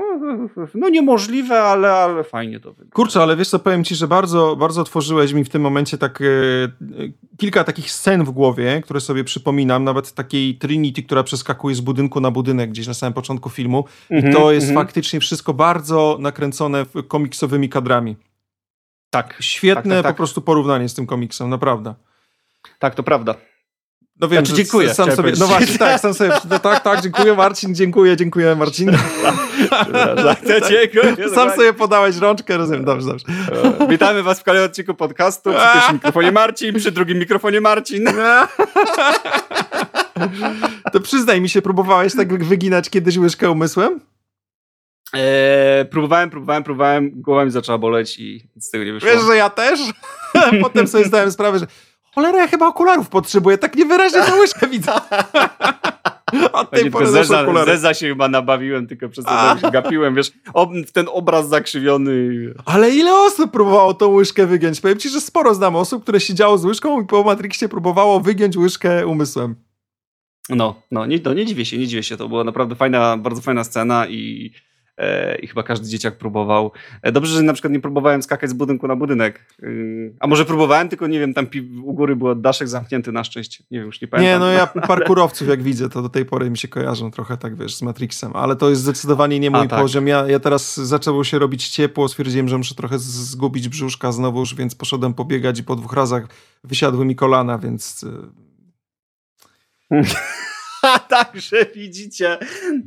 no, 0.76 0.90
niemożliwe, 0.90 1.62
ale, 1.62 1.92
ale 1.92 2.24
fajnie 2.24 2.60
to 2.60 2.70
wygląda. 2.70 2.96
Kurczę, 2.96 3.22
ale 3.22 3.36
wiesz 3.36 3.50
co, 3.50 3.60
powiem 3.60 3.84
ci, 3.84 3.96
że 3.96 4.08
bardzo, 4.08 4.56
bardzo 4.56 4.82
otworzyłeś 4.82 5.34
mi 5.34 5.44
w 5.44 5.50
tym 5.50 5.62
momencie 5.62 5.98
tak 5.98 6.22
e, 6.22 6.26
kilka 7.38 7.64
takich 7.64 7.92
scen 7.92 8.24
w 8.24 8.32
głowie, 8.32 8.82
które 8.84 9.00
sobie 9.00 9.24
przypominam, 9.24 9.84
nawet 9.84 10.14
takiej 10.14 10.58
Trinity, 10.58 11.04
która 11.04 11.24
przeskakuje 11.24 11.76
z 11.76 11.82
budynku 11.82 12.20
na 12.20 12.32
budynek 12.32 12.70
gdzieś 12.70 12.88
na 12.88 12.94
samym 12.94 13.14
początku 13.14 13.50
filmu 13.50 13.86
mm 14.10 14.24
-hmm, 14.24 14.26
i 14.26 14.28
mhm, 14.28 14.44
to 14.44 14.52
jest 14.52 14.68
mm 14.68 14.76
-hmm. 14.76 14.80
faktycznie 14.80 15.20
wszystko 15.20 15.54
bardzo 15.54 16.18
nakręcone 16.20 16.86
komiksowymi 17.08 17.70
kadrami. 17.70 18.16
Tak. 19.10 19.38
Świetne 19.40 19.82
tak, 19.82 19.98
tak, 19.98 20.04
tak. 20.04 20.16
po 20.16 20.18
prostu 20.18 20.42
porównanie 20.42 20.90
z 20.90 20.94
tym 20.94 21.06
komiksem, 21.06 21.50
naprawdę. 21.50 21.94
Tak, 22.80 22.96
to 22.96 23.04
prawda. 23.04 23.36
No 24.20 24.28
wiem, 24.28 24.46
znaczy, 24.46 24.64
dziękuję. 24.64 24.94
Sam 24.94 25.12
sobie, 25.12 25.34
no 25.40 25.48
właśnie, 25.48 25.78
tak, 25.78 26.02
sam 26.02 26.14
sobie, 26.14 26.32
no 26.50 26.60
tak, 26.60 26.84
tak, 26.84 27.02
dziękuję 27.02 27.34
Marcin, 27.34 27.76
dziękuję, 27.76 28.18
dziękuję 28.18 28.56
Marcin. 28.56 28.92
tak, 30.26 30.42
dziękuję. 30.70 31.30
Sam 31.36 31.52
sobie 31.52 31.74
podałeś 31.74 32.18
rączkę, 32.18 32.58
rozumiem, 32.58 32.86
dobrze, 32.86 33.08
dobrze. 33.08 33.26
Witamy 33.90 34.24
was 34.24 34.40
w 34.40 34.44
kolejnym 34.44 34.70
odcinku 34.70 34.94
podcastu, 34.94 35.50
przy 35.54 35.74
pierwszym 35.74 35.94
mikrofonie 36.00 36.32
Marcin, 36.32 36.76
przy 36.76 36.92
drugim 36.92 37.20
mikrofonie 37.20 37.62
Marcin. 37.62 38.06
To 40.94 41.00
przyznaj 41.00 41.42
mi 41.42 41.50
się, 41.50 41.62
próbowałeś 41.62 42.16
tak 42.16 42.44
wyginać 42.44 42.90
kiedyś 42.90 43.18
łyżkę 43.18 43.52
umysłem? 43.52 44.00
Eee, 45.14 45.86
próbowałem, 45.86 46.30
próbowałem, 46.30 46.64
próbowałem, 46.64 47.12
głowa 47.22 47.46
mi 47.46 47.52
zaczęła 47.52 47.78
boleć 47.78 48.20
i 48.20 48.50
z 48.60 48.70
tego 48.70 48.84
nie 48.84 48.94
wyszło. 48.94 49.10
Wiesz, 49.10 49.22
że 49.22 49.36
ja 49.36 49.50
też? 49.50 49.80
Potem 50.62 50.88
sobie 50.88 51.06
zdałem 51.06 51.32
sprawę, 51.32 51.60
że 51.60 51.68
cholera, 52.16 52.40
ja 52.40 52.48
chyba 52.48 52.68
okularów 52.68 53.10
potrzebuję, 53.10 53.58
tak 53.58 53.76
niewyraźnie 53.76 54.22
tą 54.22 54.40
łyżkę 54.40 54.68
widzę. 54.68 54.92
Od 56.54 56.72
tej 56.72 56.92
pory 56.92 57.08
zeza, 57.08 57.66
zeza 57.66 57.94
się 57.94 58.08
chyba 58.08 58.28
nabawiłem, 58.28 58.88
tylko 58.88 59.10
przez 59.10 59.26
to, 59.26 59.58
się 59.62 59.72
gapiłem, 59.72 60.16
wiesz, 60.16 60.32
ob, 60.54 60.70
ten 60.94 61.06
obraz 61.12 61.50
zakrzywiony. 61.50 62.14
Ale 62.66 62.90
ile 62.90 63.16
osób 63.16 63.52
próbowało 63.52 63.94
tą 63.94 64.08
łyżkę 64.08 64.46
wygiąć? 64.46 64.82
Powiem 64.82 64.98
ci, 64.98 65.10
że 65.10 65.22
sporo 65.22 65.56
znam 65.56 65.76
osób, 65.76 66.04
które 66.04 66.20
siedziało 66.20 66.58
z 66.58 66.66
łyżką 66.66 67.02
i 67.02 67.06
po 67.06 67.24
Matrixie 67.24 67.70
próbowało 67.70 68.20
wygiąć 68.20 68.58
łyżkę 68.58 69.08
umysłem. 69.08 69.56
No, 70.50 70.82
no 70.92 71.06
nie, 71.06 71.20
no, 71.26 71.34
nie 71.34 71.46
dziwię 71.46 71.66
się, 71.66 71.78
nie 71.78 71.88
dziwię 71.88 72.04
się. 72.04 72.18
To 72.18 72.30
była 72.30 72.44
naprawdę 72.44 72.76
fajna, 72.76 73.18
bardzo 73.18 73.42
fajna 73.42 73.64
scena 73.64 74.08
i 74.08 74.52
i 75.42 75.48
chyba 75.48 75.64
każdy 75.64 75.88
dzieciak 75.88 76.18
próbował. 76.18 76.72
E, 77.02 77.12
dobrze, 77.12 77.36
że 77.36 77.44
na 77.44 77.54
przykład 77.54 77.74
nie 77.74 77.80
próbowałem 77.80 78.24
skakać 78.24 78.50
z 78.50 78.54
budynku 78.54 78.88
na 78.88 78.96
budynek. 78.96 79.46
Y, 79.64 80.14
a 80.20 80.28
może 80.28 80.46
próbowałem, 80.46 80.90
tylko 80.90 81.08
nie 81.08 81.20
wiem, 81.20 81.34
tam 81.34 81.48
u 81.84 81.94
góry 81.94 82.16
był 82.16 82.36
daszek 82.36 82.68
zamknięty 82.68 83.12
na 83.12 83.24
szczęście. 83.24 83.64
Nie 83.72 83.78
wiem, 83.78 83.88
już 83.88 84.02
nie 84.02 84.08
pamiętam. 84.08 84.34
Nie, 84.34 84.40
no 84.40 84.52
ja 84.52 84.68
parkurowców 84.88 85.48
jak 85.48 85.64
widzę, 85.64 85.90
to 85.90 86.02
do 86.02 86.10
tej 86.10 86.26
pory 86.26 86.50
mi 86.50 86.58
się 86.58 86.68
kojarzą 86.68 87.12
trochę 87.12 87.38
tak, 87.38 87.56
wiesz, 87.56 87.76
z 87.76 87.82
Matrixem, 87.82 88.32
ale 88.36 88.56
to 88.56 88.70
jest 88.70 88.82
zdecydowanie 88.82 89.40
nie 89.40 89.52
mój 89.52 89.62
a, 89.62 89.68
tak. 89.68 89.80
poziom. 89.82 90.08
Ja, 90.08 90.28
ja 90.28 90.40
teraz 90.40 90.78
zaczęło 90.78 91.24
się 91.24 91.40
robić 91.40 91.70
ciepło, 91.70 92.08
stwierdziłem, 92.08 92.48
że 92.48 92.58
muszę 92.58 92.76
trochę 92.76 93.00
zgubić 93.00 93.70
brzuszka 93.70 94.12
znowuż, 94.12 94.56
więc 94.56 94.76
poszedłem 94.76 95.14
pobiegać 95.14 95.60
i 95.60 95.64
po 95.64 95.76
dwóch 95.76 95.94
razach 95.94 96.28
wysiadły 96.64 97.06
mi 97.06 97.16
kolana, 97.16 97.58
więc... 97.58 98.06
Także 101.10 101.66
widzicie, 101.76 102.38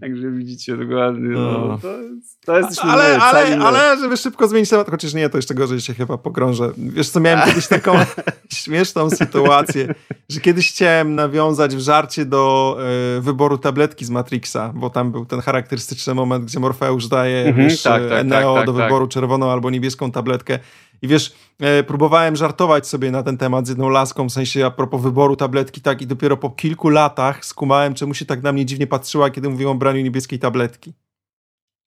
także 0.00 0.30
widzicie 0.30 0.76
dokładnie. 0.76 1.28
No, 1.28 1.68
no. 1.68 1.78
To, 1.78 2.02
jest, 2.02 2.40
to 2.44 2.58
jesteśmy 2.58 2.90
ale, 2.90 3.12
my, 3.12 3.22
ale, 3.22 3.58
ale, 3.58 4.00
żeby 4.00 4.16
szybko 4.16 4.48
zmienić 4.48 4.70
temat, 4.70 4.90
chociaż 4.90 5.14
nie, 5.14 5.28
to 5.28 5.38
jeszcze 5.38 5.54
gorzej 5.54 5.80
się 5.80 5.94
chyba 5.94 6.18
pogrążę. 6.18 6.72
Wiesz 6.76 7.08
co, 7.08 7.20
miałem 7.20 7.48
kiedyś 7.48 7.66
taką 7.66 7.92
śmieszną 8.62 9.10
sytuację, 9.10 9.94
że 10.28 10.40
kiedyś 10.40 10.72
chciałem 10.72 11.14
nawiązać 11.14 11.76
w 11.76 11.80
żarcie 11.80 12.24
do 12.24 12.76
y, 13.18 13.20
wyboru 13.20 13.58
tabletki 13.58 14.04
z 14.04 14.10
Matrixa, 14.10 14.72
bo 14.74 14.90
tam 14.90 15.12
był 15.12 15.24
ten 15.24 15.40
charakterystyczny 15.40 16.14
moment, 16.14 16.44
gdzie 16.44 16.60
Morfeusz 16.60 17.08
daje 17.08 17.44
mhm, 17.44 17.68
wiesz, 17.68 17.82
tak, 17.82 18.02
tak, 18.08 18.26
Neo 18.26 18.54
tak, 18.54 18.66
do 18.66 18.72
tak, 18.72 18.82
wyboru 18.82 19.06
czerwoną 19.06 19.50
albo 19.50 19.70
niebieską 19.70 20.12
tabletkę 20.12 20.58
i 21.02 21.08
wiesz, 21.08 21.32
e, 21.60 21.82
próbowałem 21.82 22.36
żartować 22.36 22.86
sobie 22.86 23.10
na 23.10 23.22
ten 23.22 23.38
temat 23.38 23.66
z 23.66 23.68
jedną 23.68 23.88
laską, 23.88 24.28
w 24.28 24.32
sensie 24.32 24.66
a 24.66 24.70
propos 24.70 25.02
wyboru 25.02 25.36
tabletki, 25.36 25.80
tak, 25.80 26.02
i 26.02 26.06
dopiero 26.06 26.36
po 26.36 26.50
kilku 26.50 26.88
latach 26.88 27.44
skumałem, 27.44 27.94
czemu 27.94 28.14
się 28.14 28.24
tak 28.24 28.42
na 28.42 28.52
mnie 28.52 28.66
dziwnie 28.66 28.86
patrzyła, 28.86 29.30
kiedy 29.30 29.48
mówiłem 29.48 29.72
o 29.72 29.78
braniu 29.78 30.02
niebieskiej 30.02 30.38
tabletki. 30.38 30.92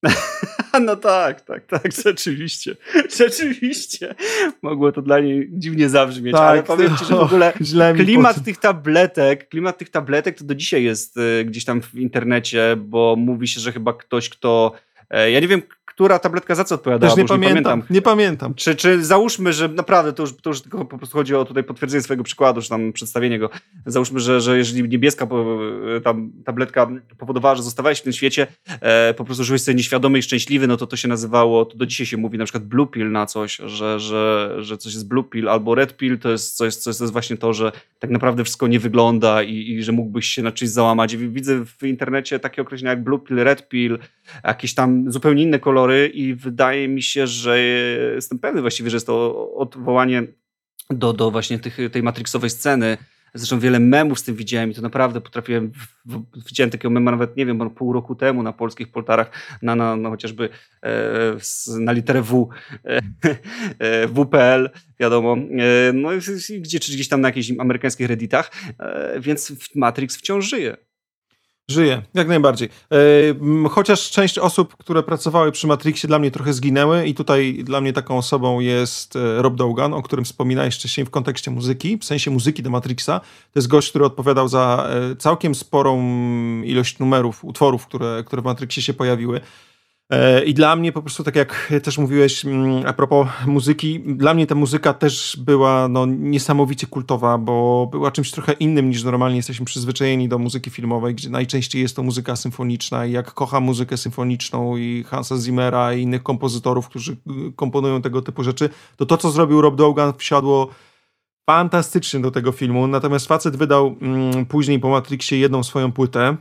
No 0.82 0.96
tak, 0.96 1.42
tak, 1.42 1.66
tak, 1.66 1.92
rzeczywiście. 2.06 2.76
Rzeczywiście. 3.18 4.16
Mogło 4.62 4.92
to 4.92 5.02
dla 5.02 5.20
niej 5.20 5.50
dziwnie 5.52 5.90
zabrzmieć, 5.90 6.34
tak, 6.34 6.42
ale 6.42 6.64
powiem 6.64 6.98
ci, 6.98 7.06
że 7.06 7.16
w 7.16 7.20
ogóle 7.20 7.54
klimat 7.96 8.44
tych 8.44 8.58
tabletek, 8.58 9.50
klimat 9.50 9.78
tych 9.78 9.90
tabletek 9.90 10.38
to 10.38 10.46
do 10.46 10.56
dzisiaj 10.56 10.84
jest 10.84 11.18
y, 11.18 11.46
gdzieś 11.46 11.66
tam 11.66 11.82
w 11.82 11.96
internecie, 11.96 12.76
bo 12.78 13.16
mówi 13.18 13.48
się, 13.48 13.60
że 13.60 13.72
chyba 13.72 13.94
ktoś, 13.94 14.30
kto 14.30 14.72
e, 15.10 15.32
ja 15.32 15.40
nie 15.40 15.48
wiem, 15.48 15.62
która 15.96 16.20
tabletka 16.20 16.56
za 16.56 16.64
co 16.64 16.76
odpowiadała, 16.76 17.14
Też 17.14 17.24
nie, 17.24 17.28
pamiętam, 17.28 17.56
nie 17.56 17.62
pamiętam. 17.64 17.84
Nie 17.96 18.02
pamiętam. 18.02 18.54
Czy, 18.54 18.76
czy 18.76 19.06
załóżmy, 19.06 19.54
że 19.54 19.68
naprawdę 19.68 20.14
to 20.14 20.24
już, 20.24 20.38
to 20.38 20.50
już 20.50 20.62
tylko 20.62 20.86
po 20.86 20.98
prostu 20.98 21.18
chodzi 21.18 21.36
o 21.36 21.46
tutaj 21.46 21.64
potwierdzenie 21.64 22.02
swojego 22.02 22.24
przykładu, 22.24 22.62
czy 22.62 22.70
tam 22.70 22.94
przedstawienie 22.94 23.40
go. 23.40 23.50
Załóżmy, 23.86 24.20
że, 24.20 24.42
że 24.42 24.58
jeżeli 24.58 24.90
niebieska 24.90 25.28
tam 26.04 26.32
tabletka 26.46 26.88
powodowała, 27.18 27.56
że 27.56 27.64
zostawałeś 27.64 28.00
w 28.00 28.04
tym 28.04 28.14
świecie, 28.14 28.48
e, 28.82 29.14
po 29.14 29.26
prostu 29.26 29.44
żyłeś 29.44 29.62
sobie 29.62 29.76
nieświadomy 29.76 30.20
i 30.20 30.22
szczęśliwy, 30.22 30.68
no 30.68 30.78
to 30.78 30.88
to 30.88 30.96
się 30.96 31.08
nazywało, 31.08 31.66
to 31.66 31.78
do 31.78 31.86
dzisiaj 31.86 32.06
się 32.06 32.18
mówi 32.18 32.38
na 32.38 32.46
przykład 32.46 32.64
blue 32.64 32.88
pill 32.88 33.12
na 33.12 33.26
coś, 33.26 33.56
że, 33.66 34.00
że, 34.00 34.56
że 34.60 34.78
coś 34.78 34.94
jest 34.94 35.08
blue 35.08 35.24
pill 35.24 35.50
albo 35.50 35.76
red 35.76 35.98
pill, 35.98 36.20
to 36.20 36.30
jest 36.30 36.58
coś, 36.58 36.76
coś 36.76 36.98
to 36.98 37.04
jest 37.04 37.14
właśnie 37.14 37.38
to, 37.38 37.54
że 37.54 37.72
tak 38.00 38.10
naprawdę 38.10 38.44
wszystko 38.44 38.68
nie 38.68 38.80
wygląda 38.80 39.44
i, 39.44 39.72
i 39.72 39.84
że 39.84 39.92
mógłbyś 39.92 40.28
się 40.28 40.44
na 40.44 40.52
czymś 40.52 40.72
załamać. 40.72 41.18
Widzę 41.18 41.66
w 41.66 41.84
internecie 41.84 42.40
takie 42.40 42.62
określenia 42.62 42.90
jak 42.90 43.04
blue 43.04 43.20
pill, 43.20 43.38
red 43.38 43.70
pill, 43.70 44.00
jakieś 44.44 44.74
tam 44.74 45.12
zupełnie 45.12 45.44
inne 45.44 45.60
kolory 45.60 45.85
i 46.14 46.36
wydaje 46.36 46.88
mi 46.88 47.02
się, 47.02 47.28
że 47.28 47.60
jestem 48.16 48.40
pewny 48.40 48.62
właściwie, 48.62 48.90
że 48.90 48.96
jest 48.96 49.08
to 49.08 49.50
odwołanie 49.56 50.24
do, 50.90 51.14
do 51.14 51.32
właśnie 51.32 51.60
tych, 51.60 51.78
tej 51.92 52.04
matrixowej 52.04 52.50
sceny. 52.50 52.98
Zresztą 53.34 53.60
wiele 53.60 53.80
memów 53.80 54.20
z 54.20 54.24
tym 54.24 54.36
widziałem 54.36 54.72
i 54.72 54.74
to 54.74 54.82
naprawdę 54.82 55.22
potrafiłem, 55.22 55.72
widziałem 56.48 56.72
takiego 56.72 56.90
mema 56.90 57.12
nawet, 57.12 57.38
nie 57.38 57.46
wiem, 57.46 57.70
pół 57.70 57.94
roku 57.94 58.16
temu 58.16 58.44
na 58.44 58.54
polskich 58.54 58.92
poltarach, 58.92 59.58
na, 59.62 59.76
na, 59.76 59.96
na 59.96 60.10
chociażby 60.10 60.50
e, 60.84 60.92
na 61.80 61.92
literę 61.92 62.22
W, 62.22 62.50
e, 62.86 63.02
e, 63.80 64.08
WPL, 64.08 64.70
wiadomo, 65.00 65.38
e, 65.38 65.94
no 65.94 66.10
gdzie, 66.60 66.80
czy 66.80 66.92
gdzieś 66.92 67.08
tam 67.08 67.22
na 67.22 67.28
jakichś 67.28 67.52
amerykańskich 67.60 68.08
redditach, 68.08 68.52
e, 68.80 69.20
więc 69.20 69.54
Matrix 69.76 70.18
wciąż 70.18 70.50
żyje. 70.50 70.78
Żyje, 71.70 72.02
jak 72.14 72.28
najbardziej. 72.28 72.70
E, 72.92 73.70
chociaż 73.70 74.12
część 74.12 74.40
osób, 74.40 74.78
które 74.78 75.04
pracowały 75.04 75.52
przy 75.52 75.68
Matrixie 75.68 76.08
dla 76.08 76.20
mnie 76.20 76.32
trochę 76.32 76.54
zginęły 76.54 77.06
i 77.06 77.14
tutaj 77.14 77.64
dla 77.64 77.82
mnie 77.82 77.94
taką 77.94 78.18
osobą 78.18 78.60
jest 78.60 79.16
e, 79.16 79.42
Rob 79.42 79.56
Dogan, 79.56 79.94
o 79.94 80.02
którym 80.02 80.26
wspominałeś 80.26 80.76
wcześniej 80.76 81.06
w 81.06 81.10
kontekście 81.10 81.52
muzyki, 81.52 81.98
w 81.98 82.06
sensie 82.06 82.32
muzyki 82.32 82.64
do 82.64 82.70
Matrixa. 82.70 83.20
To 83.54 83.60
jest 83.60 83.68
gość, 83.68 83.90
który 83.90 84.06
odpowiadał 84.06 84.48
za 84.48 84.90
e, 84.90 85.16
całkiem 85.16 85.56
sporą 85.56 86.02
ilość 86.62 87.00
numerów, 87.00 87.46
utworów, 87.46 87.88
które, 87.88 88.24
które 88.26 88.42
w 88.42 88.46
Matrixie 88.46 88.84
się 88.84 88.94
pojawiły. 88.94 89.42
E, 90.10 90.44
I 90.44 90.54
dla 90.54 90.76
mnie 90.76 90.92
po 90.92 91.02
prostu, 91.02 91.24
tak 91.24 91.36
jak 91.36 91.74
też 91.84 91.98
mówiłeś 91.98 92.46
mm, 92.46 92.84
a 92.88 92.94
propos 92.94 93.28
muzyki, 93.48 94.00
dla 94.00 94.34
mnie 94.34 94.48
ta 94.48 94.56
muzyka 94.56 94.94
też 94.94 95.38
była 95.40 95.88
no, 95.88 96.06
niesamowicie 96.06 96.88
kultowa, 96.88 97.38
bo 97.38 97.88
była 97.92 98.12
czymś 98.12 98.32
trochę 98.32 98.54
innym 98.54 98.90
niż 98.90 99.04
normalnie 99.04 99.38
jesteśmy 99.38 99.66
przyzwyczajeni 99.66 100.30
do 100.30 100.38
muzyki 100.38 100.70
filmowej, 100.70 101.16
gdzie 101.16 101.30
najczęściej 101.30 101.82
jest 101.82 101.96
to 101.96 102.04
muzyka 102.04 102.36
symfoniczna 102.36 103.06
i 103.06 103.12
jak 103.12 103.34
kocham 103.34 103.64
muzykę 103.64 103.98
symfoniczną 103.98 104.78
i 104.78 105.04
Hansa 105.04 105.38
Zimmera 105.38 105.94
i 105.94 106.02
innych 106.02 106.24
kompozytorów, 106.24 106.90
którzy 106.90 107.12
y, 107.12 107.18
komponują 107.56 108.02
tego 108.02 108.22
typu 108.22 108.44
rzeczy, 108.44 108.70
to 108.98 109.06
to, 109.06 109.18
co 109.18 109.32
zrobił 109.32 109.62
Rob 109.62 109.76
Dogan 109.76 110.14
wsiadło 110.18 110.70
fantastycznie 111.50 112.20
do 112.20 112.32
tego 112.32 112.52
filmu, 112.52 112.88
natomiast 112.88 113.28
facet 113.28 113.56
wydał 113.56 113.96
mm, 114.02 114.46
później 114.46 114.80
po 114.80 114.90
Matrixie 114.90 115.40
jedną 115.40 115.64
swoją 115.64 115.92
płytę, 115.92 116.38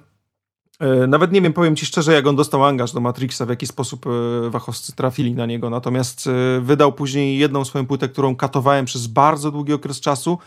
nawet 1.08 1.32
nie 1.32 1.42
wiem, 1.42 1.52
powiem 1.52 1.76
ci 1.76 1.86
szczerze, 1.86 2.12
jak 2.12 2.26
on 2.26 2.36
dostał 2.36 2.64
angaż 2.64 2.92
do 2.92 3.00
Matrixa, 3.00 3.46
w 3.46 3.48
jaki 3.48 3.66
sposób 3.66 4.06
e, 4.06 4.50
wachowcy 4.50 4.96
trafili 4.96 5.34
na 5.34 5.46
niego. 5.46 5.70
Natomiast 5.70 6.26
e, 6.26 6.60
wydał 6.60 6.92
później 6.92 7.38
jedną 7.38 7.64
swoją 7.64 7.86
płytę, 7.86 8.08
którą 8.08 8.36
katowałem 8.36 8.84
przez 8.84 9.06
bardzo 9.06 9.50
długi 9.50 9.72
okres 9.72 10.00
czasu, 10.00 10.38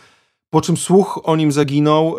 po 0.50 0.60
czym 0.60 0.76
słuch 0.76 1.20
o 1.22 1.36
nim 1.36 1.52
zaginął. 1.52 2.16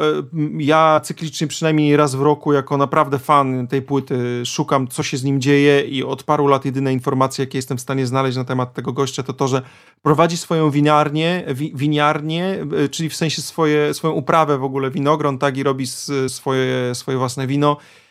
Ja 0.58 1.02
cyklicznie 1.04 1.48
przynajmniej 1.48 1.98
raz 1.98 2.16
w 2.16 2.22
roku, 2.22 2.54
jako 2.54 2.78
naprawdę 2.78 3.20
fan 3.20 3.68
tej 3.68 3.82
płyty, 3.82 4.46
szukam, 4.46 4.88
co 4.88 5.04
się 5.04 5.18
z 5.18 5.24
nim 5.24 5.42
dzieje 5.42 5.82
i 5.82 6.04
od 6.04 6.24
paru 6.24 6.48
lat 6.48 6.66
jedyne 6.66 6.94
informacje, 6.94 7.46
jakie 7.46 7.58
jestem 7.58 7.78
w 7.78 7.82
stanie 7.82 8.08
znaleźć 8.08 8.38
na 8.38 8.44
temat 8.44 8.74
tego 8.74 8.94
gościa, 8.94 9.24
to 9.24 9.34
to, 9.34 9.48
że 9.48 9.62
prowadzi 10.02 10.38
swoją 10.38 10.72
winiarnię, 10.72 11.44
wi 11.48 11.72
winiarnię 11.76 12.66
czyli 12.92 13.10
w 13.10 13.16
sensie 13.16 13.42
swoje, 13.42 13.94
swoją 13.94 14.14
uprawę 14.14 14.58
w 14.58 14.64
ogóle 14.64 14.92
winogron, 14.92 15.38
tak, 15.38 15.58
i 15.58 15.64
robi 15.64 15.86
swoje, 16.28 16.96
swoje 16.96 17.18
własne 17.18 17.48
wino 17.48 17.78
E, 17.78 18.09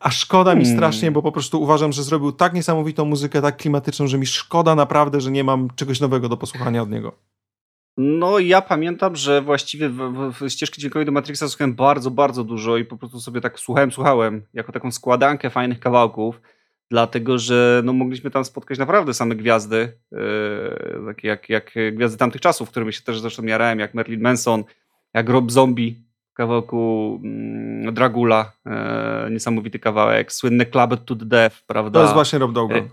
a 0.00 0.10
szkoda 0.10 0.54
mi 0.54 0.62
hmm. 0.64 0.78
strasznie, 0.78 1.10
bo 1.10 1.22
po 1.22 1.32
prostu 1.32 1.62
uważam, 1.62 1.92
że 1.92 2.02
zrobił 2.02 2.32
tak 2.32 2.54
niesamowitą 2.54 3.04
muzykę, 3.04 3.42
tak 3.42 3.56
klimatyczną, 3.56 4.06
że 4.06 4.18
mi 4.18 4.26
szkoda 4.26 4.74
naprawdę, 4.74 5.20
że 5.20 5.30
nie 5.30 5.44
mam 5.44 5.68
czegoś 5.76 6.00
nowego 6.00 6.28
do 6.28 6.36
posłuchania 6.36 6.82
od 6.82 6.90
niego. 6.90 7.12
No 7.96 8.38
ja 8.38 8.62
pamiętam, 8.62 9.16
że 9.16 9.42
właściwie 9.42 9.88
w, 9.88 10.32
w, 10.40 10.50
ścieżki 10.50 10.80
dźwiękowej 10.80 11.06
do 11.06 11.12
Matrixa 11.12 11.48
słuchałem 11.48 11.74
bardzo, 11.74 12.10
bardzo 12.10 12.44
dużo 12.44 12.76
i 12.76 12.84
po 12.84 12.96
prostu 12.96 13.20
sobie 13.20 13.40
tak 13.40 13.60
słuchałem, 13.60 13.92
słuchałem, 13.92 14.42
jako 14.54 14.72
taką 14.72 14.92
składankę 14.92 15.50
fajnych 15.50 15.80
kawałków, 15.80 16.40
dlatego 16.90 17.38
że 17.38 17.82
no, 17.84 17.92
mogliśmy 17.92 18.30
tam 18.30 18.44
spotkać 18.44 18.78
naprawdę 18.78 19.14
same 19.14 19.34
gwiazdy, 19.34 19.98
yy, 20.12 20.18
takie 21.06 21.28
jak, 21.28 21.48
jak 21.48 21.72
gwiazdy 21.92 22.18
tamtych 22.18 22.40
czasów, 22.40 22.70
którymi 22.70 22.92
się 22.92 23.02
też 23.02 23.20
zresztą 23.20 23.42
miarałem, 23.42 23.78
jak 23.78 23.94
Merlin 23.94 24.20
Manson, 24.20 24.64
jak 25.14 25.28
Rob 25.28 25.50
Zombie, 25.50 26.04
kawałku 26.34 27.20
mm, 27.24 27.94
Dragula, 27.94 28.52
e, 28.66 29.28
niesamowity 29.30 29.78
kawałek, 29.78 30.32
słynny 30.32 30.66
Clubbed 30.66 31.04
to 31.04 31.16
the 31.16 31.24
Death, 31.24 31.56
prawda? 31.66 31.98
To 31.98 32.02
jest 32.02 32.14
właśnie 32.14 32.38
Rob 32.38 32.52
Dogan. 32.52 32.78
E, 32.78 32.88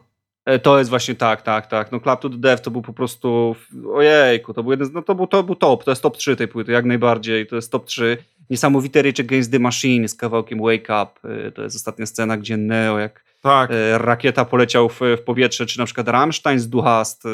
e, 0.45 0.59
to 0.59 0.77
jest 0.77 0.89
właśnie 0.89 1.15
tak, 1.15 1.41
tak, 1.41 1.67
tak. 1.67 1.91
No 1.91 1.99
Club 1.99 2.19
to 2.19 2.29
the 2.29 2.37
Death 2.37 2.63
to 2.63 2.71
był 2.71 2.81
po 2.81 2.93
prostu, 2.93 3.55
ojejku, 3.93 4.53
to 4.53 4.63
był 4.63 4.71
jeden, 4.71 4.89
no 4.93 5.01
to 5.01 5.15
był, 5.15 5.27
to 5.27 5.43
był 5.43 5.55
top, 5.55 5.83
to 5.83 5.91
jest 5.91 6.01
top 6.01 6.17
3 6.17 6.35
tej 6.35 6.47
płyty, 6.47 6.71
jak 6.71 6.85
najbardziej, 6.85 7.47
to 7.47 7.55
jest 7.55 7.71
top 7.71 7.85
3. 7.85 8.17
Niesamowity 8.49 9.01
Rage 9.01 9.23
Against 9.23 9.51
the 9.51 9.59
Machine 9.59 10.07
z 10.07 10.15
kawałkiem 10.15 10.59
Wake 10.59 11.03
Up. 11.03 11.29
Y, 11.47 11.51
to 11.51 11.63
jest 11.63 11.75
ostatnia 11.75 12.05
scena, 12.05 12.37
gdzie 12.37 12.57
Neo 12.57 12.99
jak 12.99 13.29
tak. 13.41 13.71
Y, 13.71 13.97
rakieta 13.97 14.45
poleciał 14.45 14.89
w, 14.89 14.99
w, 14.99 15.21
powietrze, 15.21 15.65
czy 15.65 15.79
na 15.79 15.85
przykład 15.85 16.07
Rammstein 16.07 16.59
z 16.59 16.69
Duhast. 16.69 17.25
Y, 17.25 17.29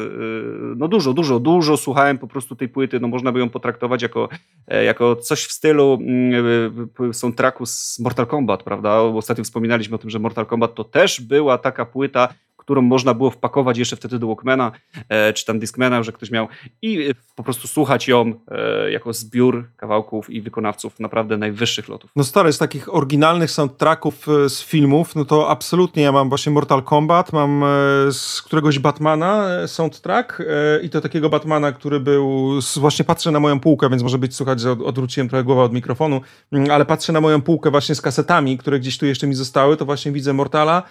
no 0.76 0.88
dużo, 0.88 1.12
dużo, 1.12 1.40
dużo 1.40 1.76
słuchałem 1.76 2.18
po 2.18 2.26
prostu 2.26 2.56
tej 2.56 2.68
płyty. 2.68 3.00
No 3.00 3.08
można 3.08 3.32
by 3.32 3.38
ją 3.38 3.48
potraktować 3.48 4.02
jako, 4.02 4.28
e, 4.68 4.84
jako 4.84 5.16
coś 5.16 5.44
w 5.44 5.52
stylu 5.52 5.98
mm, 6.00 7.12
soundtracku 7.12 7.66
z 7.66 7.98
Mortal 7.98 8.26
Kombat, 8.26 8.62
prawda? 8.62 9.00
Ostatnio 9.00 9.44
wspominaliśmy 9.44 9.94
o 9.94 9.98
tym, 9.98 10.10
że 10.10 10.18
Mortal 10.18 10.46
Kombat 10.46 10.74
to 10.74 10.84
też 10.84 11.20
była 11.20 11.58
taka 11.58 11.86
płyta, 11.86 12.28
którą 12.66 12.82
można 12.82 13.14
było 13.14 13.30
wpakować 13.30 13.78
jeszcze 13.78 13.96
wtedy 13.96 14.18
do 14.18 14.26
Walkmana, 14.26 14.72
e, 15.08 15.32
czy 15.32 15.44
tam 15.44 15.58
Discmana, 15.58 16.02
że 16.02 16.12
ktoś 16.12 16.30
miał 16.30 16.48
i 16.82 17.10
po 17.36 17.42
prostu 17.42 17.68
słuchać 17.68 18.08
ją 18.08 18.32
e, 18.48 18.90
jako 18.90 19.12
zbiór 19.12 19.68
kawałków 19.76 20.30
i 20.30 20.40
wykonawców 20.40 21.00
naprawdę 21.00 21.36
najwyższych 21.36 21.88
lotów. 21.88 22.10
No 22.16 22.24
stary, 22.24 22.52
z 22.52 22.58
takich 22.58 22.94
oryginalnych 22.94 23.50
soundtracków 23.50 24.28
e, 24.28 24.48
z 24.48 24.62
filmów, 24.62 25.14
no 25.14 25.24
to 25.24 25.50
absolutnie 25.50 26.02
ja 26.02 26.12
mam 26.12 26.28
właśnie 26.28 26.52
Mortal 26.52 26.82
Kombat, 26.82 27.32
mam 27.32 27.64
z 28.10 28.42
któregoś 28.42 28.78
Batmana 28.78 29.48
soundtrack 29.66 30.42
i 30.82 30.90
to 30.90 31.00
takiego 31.00 31.30
Batmana, 31.30 31.72
który 31.72 32.00
był, 32.00 32.52
właśnie 32.76 33.04
patrzę 33.04 33.30
na 33.30 33.40
moją 33.40 33.60
półkę, 33.60 33.90
więc 33.90 34.02
może 34.02 34.18
być 34.18 34.36
słuchać, 34.36 34.60
że 34.60 34.70
odwróciłem 34.70 35.28
trochę 35.28 35.44
głowę 35.44 35.62
od 35.62 35.72
mikrofonu, 35.72 36.20
mm, 36.52 36.70
ale 36.70 36.84
patrzę 36.84 37.12
na 37.12 37.20
moją 37.20 37.42
półkę 37.42 37.70
właśnie 37.70 37.94
z 37.94 38.00
kasetami, 38.00 38.58
które 38.58 38.80
gdzieś 38.80 38.98
tu 38.98 39.06
jeszcze 39.06 39.26
mi 39.26 39.34
zostały, 39.34 39.76
to 39.76 39.84
właśnie 39.84 40.12
widzę 40.12 40.32
Mortala, 40.32 40.82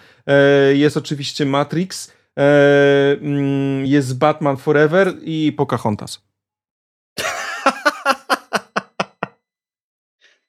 jest 0.74 0.96
oczywiście 0.96 1.46
Matt 1.46 1.65
Matrix, 1.66 2.12
e, 2.38 2.42
mm, 3.20 3.86
jest 3.86 4.18
Batman 4.18 4.56
Forever 4.56 5.14
i 5.22 5.52
Pocahontas. 5.52 6.26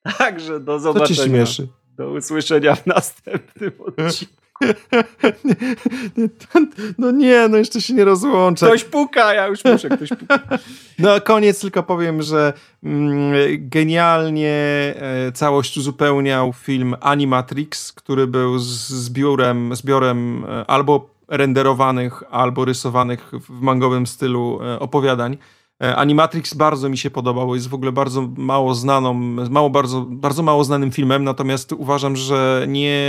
Także 0.17 0.59
do 0.59 0.79
zobaczenia. 0.79 1.07
Co 1.07 1.23
ci 1.23 1.29
śmieszy? 1.29 1.67
Do 1.97 2.11
usłyszenia 2.11 2.75
w 2.75 2.85
następnym 2.85 3.71
odcinku. 3.79 4.33
no 6.97 7.11
nie, 7.11 7.47
no 7.47 7.57
jeszcze 7.57 7.81
się 7.81 7.93
nie 7.93 8.05
rozłączę. 8.05 8.65
Ktoś 8.65 8.83
puka, 8.83 9.33
ja 9.33 9.47
już 9.47 9.65
muszę, 9.65 9.89
ktoś 9.89 10.09
puka. 10.09 10.39
No 10.99 11.21
koniec 11.21 11.61
tylko 11.61 11.83
powiem, 11.83 12.21
że 12.21 12.53
mm, 12.83 13.33
genialnie 13.57 14.49
e, 14.49 15.31
całość 15.31 15.77
uzupełniał 15.77 16.53
film 16.53 16.95
Animatrix, 17.01 17.91
który 17.91 18.27
był 18.27 18.59
z 18.59 18.87
zbiorem, 18.87 19.75
zbiorem 19.75 20.45
albo 20.67 21.09
renderowanych, 21.27 22.23
albo 22.31 22.65
rysowanych 22.65 23.31
w 23.49 23.61
mangowym 23.61 24.07
stylu 24.07 24.59
e, 24.63 24.79
opowiadań. 24.79 25.37
E, 25.83 25.95
Animatrix 25.95 26.53
bardzo 26.53 26.89
mi 26.89 26.97
się 26.97 27.09
podobał, 27.09 27.55
jest 27.55 27.69
w 27.69 27.73
ogóle 27.73 27.91
bardzo 27.91 28.29
mało 28.37 28.75
znaną, 28.75 29.13
mało, 29.49 29.69
bardzo, 29.69 30.01
bardzo 30.01 30.43
mało 30.43 30.63
znanym 30.63 30.91
filmem, 30.91 31.23
natomiast 31.23 31.73
uważam, 31.73 32.15
że 32.15 32.65
nie, 32.67 33.01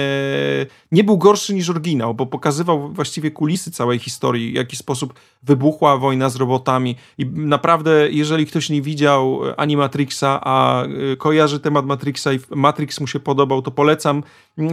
nie 0.93 1.05
był 1.05 1.19
gorszy 1.19 1.55
niż 1.55 1.71
oryginał, 1.71 2.15
bo 2.15 2.27
pokazywał 2.27 2.93
właściwie 2.93 3.31
kulisy 3.31 3.71
całej 3.71 3.99
historii, 3.99 4.53
w 4.53 4.55
jaki 4.55 4.77
sposób 4.77 5.15
wybuchła 5.43 5.97
wojna 5.97 6.29
z 6.29 6.37
robotami. 6.37 6.97
I 7.19 7.27
naprawdę, 7.27 8.11
jeżeli 8.11 8.47
ktoś 8.47 8.71
nie 8.71 8.83
widział 8.83 9.41
Animatrixa, 9.57 10.41
a 10.43 10.85
e, 10.85 11.17
kojarzy 11.17 11.61
temat 11.61 11.87
Matrixa 11.87 12.33
i 12.33 12.39
Matrix 12.51 13.01
mu 13.01 13.07
się 13.07 13.21
podobał, 13.21 13.63
to 13.63 13.71
polecam, 13.71 14.23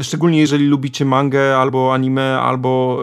szczególnie 0.02 0.39
jeżeli 0.39 0.66
lubicie 0.66 1.06
mangę 1.06 1.58
albo 1.58 1.93
anime, 1.93 2.39
albo 2.39 3.02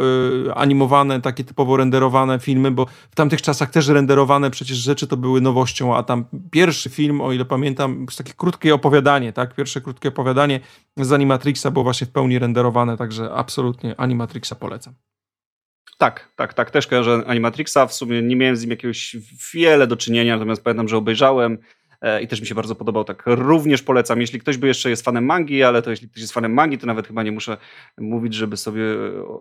y, 0.49 0.55
animowane, 0.55 1.21
takie 1.21 1.45
typowo 1.45 1.77
renderowane 1.77 2.39
filmy, 2.39 2.71
bo 2.71 2.87
w 3.11 3.15
tamtych 3.15 3.43
czasach 3.43 3.71
też 3.71 3.89
renderowane 3.89 4.51
przecież 4.51 4.82
rzeczy 4.83 5.07
to 5.07 5.17
były 5.17 5.41
nowością, 5.41 5.97
a 5.97 6.03
tam 6.03 6.25
pierwszy 6.51 6.91
film, 6.91 7.21
o 7.21 7.33
ile 7.33 7.45
pamiętam, 7.45 8.07
takie 8.19 8.33
krótkie 8.33 8.75
opowiadanie, 8.75 9.33
tak? 9.33 9.55
Pierwsze 9.55 9.81
krótkie 9.81 10.09
opowiadanie 10.09 10.61
z 10.97 11.13
Animatrixa 11.13 11.67
było 11.73 11.83
właśnie 11.83 12.07
w 12.07 12.11
pełni 12.11 12.39
renderowane, 12.39 12.97
także 12.97 13.33
absolutnie 13.33 14.01
Animatrixa 14.01 14.55
polecam. 14.55 14.95
Tak, 15.99 16.33
tak, 16.37 16.55
tak, 16.55 16.71
też 16.71 16.87
kojarzę 16.87 17.23
Animatrixa, 17.27 17.87
w 17.87 17.95
sumie 17.95 18.23
nie 18.23 18.37
miałem 18.37 18.57
z 18.57 18.63
nim 18.63 18.71
jakiegoś 18.71 19.17
wiele 19.55 19.87
do 19.87 19.97
czynienia, 19.97 20.35
natomiast 20.35 20.65
pamiętam, 20.65 20.89
że 20.89 20.97
obejrzałem 20.97 21.59
e, 22.01 22.23
i 22.23 22.29
też 22.29 22.41
mi 22.41 22.47
się 22.47 22.55
bardzo 22.55 22.75
podobał, 22.75 23.05
tak 23.05 23.23
również 23.27 23.83
polecam. 23.83 24.21
Jeśli 24.21 24.41
ktoś 24.41 24.57
by 24.57 24.67
jeszcze 24.67 24.91
jest 24.91 25.05
fanem 25.05 25.25
mangi, 25.25 25.63
ale 25.63 25.83
to 25.83 25.91
jeśli 25.91 26.09
ktoś 26.09 26.21
jest 26.21 26.33
fanem 26.33 26.55
mangi, 26.55 26.79
to 26.79 26.87
nawet 26.87 27.07
chyba 27.07 27.23
nie 27.23 27.33
muszę 27.33 27.57
mówić, 27.99 28.35
żeby 28.35 28.57
sobie 28.57 28.85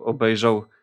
obejrzał 0.04 0.58
E, 0.58 0.81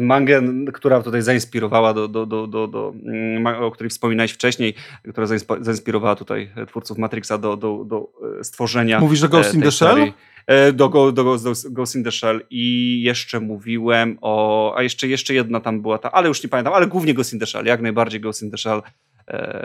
mangę, 0.00 0.42
która 0.72 1.02
tutaj 1.02 1.22
zainspirowała 1.22 1.94
do, 1.94 2.08
do, 2.08 2.26
do, 2.26 2.46
do, 2.46 2.66
do, 2.68 2.94
mm, 3.04 3.46
o 3.46 3.70
której 3.70 3.90
wspominałeś 3.90 4.32
wcześniej, 4.32 4.74
która 5.10 5.26
zainspirowała 5.60 6.16
tutaj 6.16 6.50
twórców 6.68 6.98
Matrixa 6.98 7.38
do, 7.38 7.56
do, 7.56 7.84
do 7.84 8.08
e, 8.40 8.44
stworzenia. 8.44 9.00
Mówisz, 9.00 9.18
że 9.18 9.28
Ghost 9.28 9.54
in 9.54 9.62
the 9.62 9.70
Shell? 9.70 10.12
E, 10.46 10.72
do, 10.72 10.88
do, 10.88 11.12
do, 11.12 11.38
do 11.38 11.52
Ghost 11.70 11.96
in 11.96 12.04
the 12.04 12.12
Shell 12.12 12.46
i 12.50 13.02
jeszcze 13.02 13.40
mówiłem 13.40 14.18
o, 14.20 14.74
a 14.76 14.82
jeszcze, 14.82 15.08
jeszcze 15.08 15.34
jedna 15.34 15.60
tam 15.60 15.82
była 15.82 15.98
ta, 15.98 16.12
ale 16.12 16.28
już 16.28 16.42
nie 16.42 16.48
pamiętam, 16.48 16.74
ale 16.74 16.86
głównie 16.86 17.14
Ghost 17.14 17.32
in 17.32 17.38
the 17.38 17.46
Shell, 17.46 17.66
jak 17.66 17.80
najbardziej 17.80 18.20
Ghost 18.20 18.42
in 18.42 18.50
the 18.50 18.58
Shell, 18.58 18.82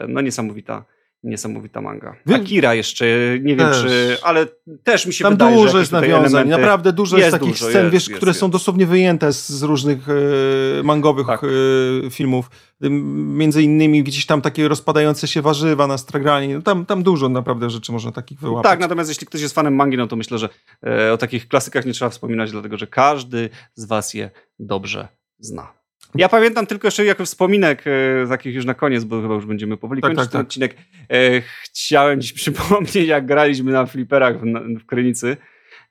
no 0.07 0.21
niesamowita 0.21 0.85
niesamowita 1.23 1.81
manga. 1.81 2.15
Akira 2.33 2.75
jeszcze, 2.75 3.05
nie 3.41 3.55
wiem 3.55 3.67
też. 3.67 3.81
czy, 3.81 4.17
ale 4.23 4.47
też 4.83 5.05
mi 5.05 5.13
się 5.13 5.23
Tam 5.23 5.33
wydaje, 5.33 5.55
dużo 5.55 5.79
jest 5.79 5.91
nawiązań, 5.91 6.49
naprawdę 6.49 6.93
dużo 6.93 7.17
jest, 7.17 7.25
jest 7.25 7.39
takich 7.39 7.53
dużo, 7.53 7.69
scen, 7.69 7.83
jest, 7.83 7.93
wiesz, 7.93 8.07
jest, 8.07 8.17
które 8.17 8.33
są 8.33 8.51
dosłownie 8.51 8.85
wyjęte 8.85 9.33
z, 9.33 9.49
z 9.49 9.63
różnych 9.63 10.07
e, 10.09 10.83
mangowych 10.83 11.27
tak. 11.27 11.41
e, 11.43 12.09
filmów. 12.09 12.49
Między 12.81 13.63
innymi 13.63 14.03
gdzieś 14.03 14.25
tam 14.25 14.41
takie 14.41 14.67
rozpadające 14.67 15.27
się 15.27 15.41
warzywa 15.41 15.87
na 15.87 15.97
stragrani. 15.97 16.53
No 16.53 16.61
tam, 16.61 16.85
tam 16.85 17.03
dużo 17.03 17.29
naprawdę 17.29 17.69
rzeczy 17.69 17.91
można 17.91 18.11
takich 18.11 18.39
wyłapać. 18.39 18.71
Tak, 18.71 18.79
natomiast 18.79 19.09
jeśli 19.09 19.27
ktoś 19.27 19.41
jest 19.41 19.55
fanem 19.55 19.75
mangi, 19.75 19.97
no 19.97 20.07
to 20.07 20.15
myślę, 20.15 20.37
że 20.37 20.49
e, 20.87 21.13
o 21.13 21.17
takich 21.17 21.47
klasykach 21.47 21.85
nie 21.85 21.93
trzeba 21.93 22.09
wspominać, 22.09 22.51
dlatego 22.51 22.77
że 22.77 22.87
każdy 22.87 23.49
z 23.75 23.85
was 23.85 24.13
je 24.13 24.31
dobrze 24.59 25.07
zna. 25.39 25.76
Ja 26.17 26.29
pamiętam 26.29 26.65
tylko 26.65 26.87
jeszcze 26.87 27.05
jako 27.05 27.25
wspominek, 27.25 27.83
e, 27.87 28.27
takich 28.27 28.55
już 28.55 28.65
na 28.65 28.73
koniec, 28.73 29.03
bo 29.03 29.21
chyba 29.21 29.33
już 29.33 29.45
będziemy 29.45 29.77
powoli 29.77 30.01
tak, 30.01 30.09
kończyć 30.09 30.25
tak, 30.25 30.31
ten 30.31 30.39
tak. 30.39 30.47
odcinek. 30.47 30.75
E, 31.11 31.41
chciałem 31.63 32.21
dziś 32.21 32.33
przypomnieć, 32.41 32.95
jak 32.95 33.25
graliśmy 33.25 33.71
na 33.71 33.85
fliperach 33.85 34.39
w, 34.39 34.43
w 34.79 34.85
Krynicy. 34.85 35.37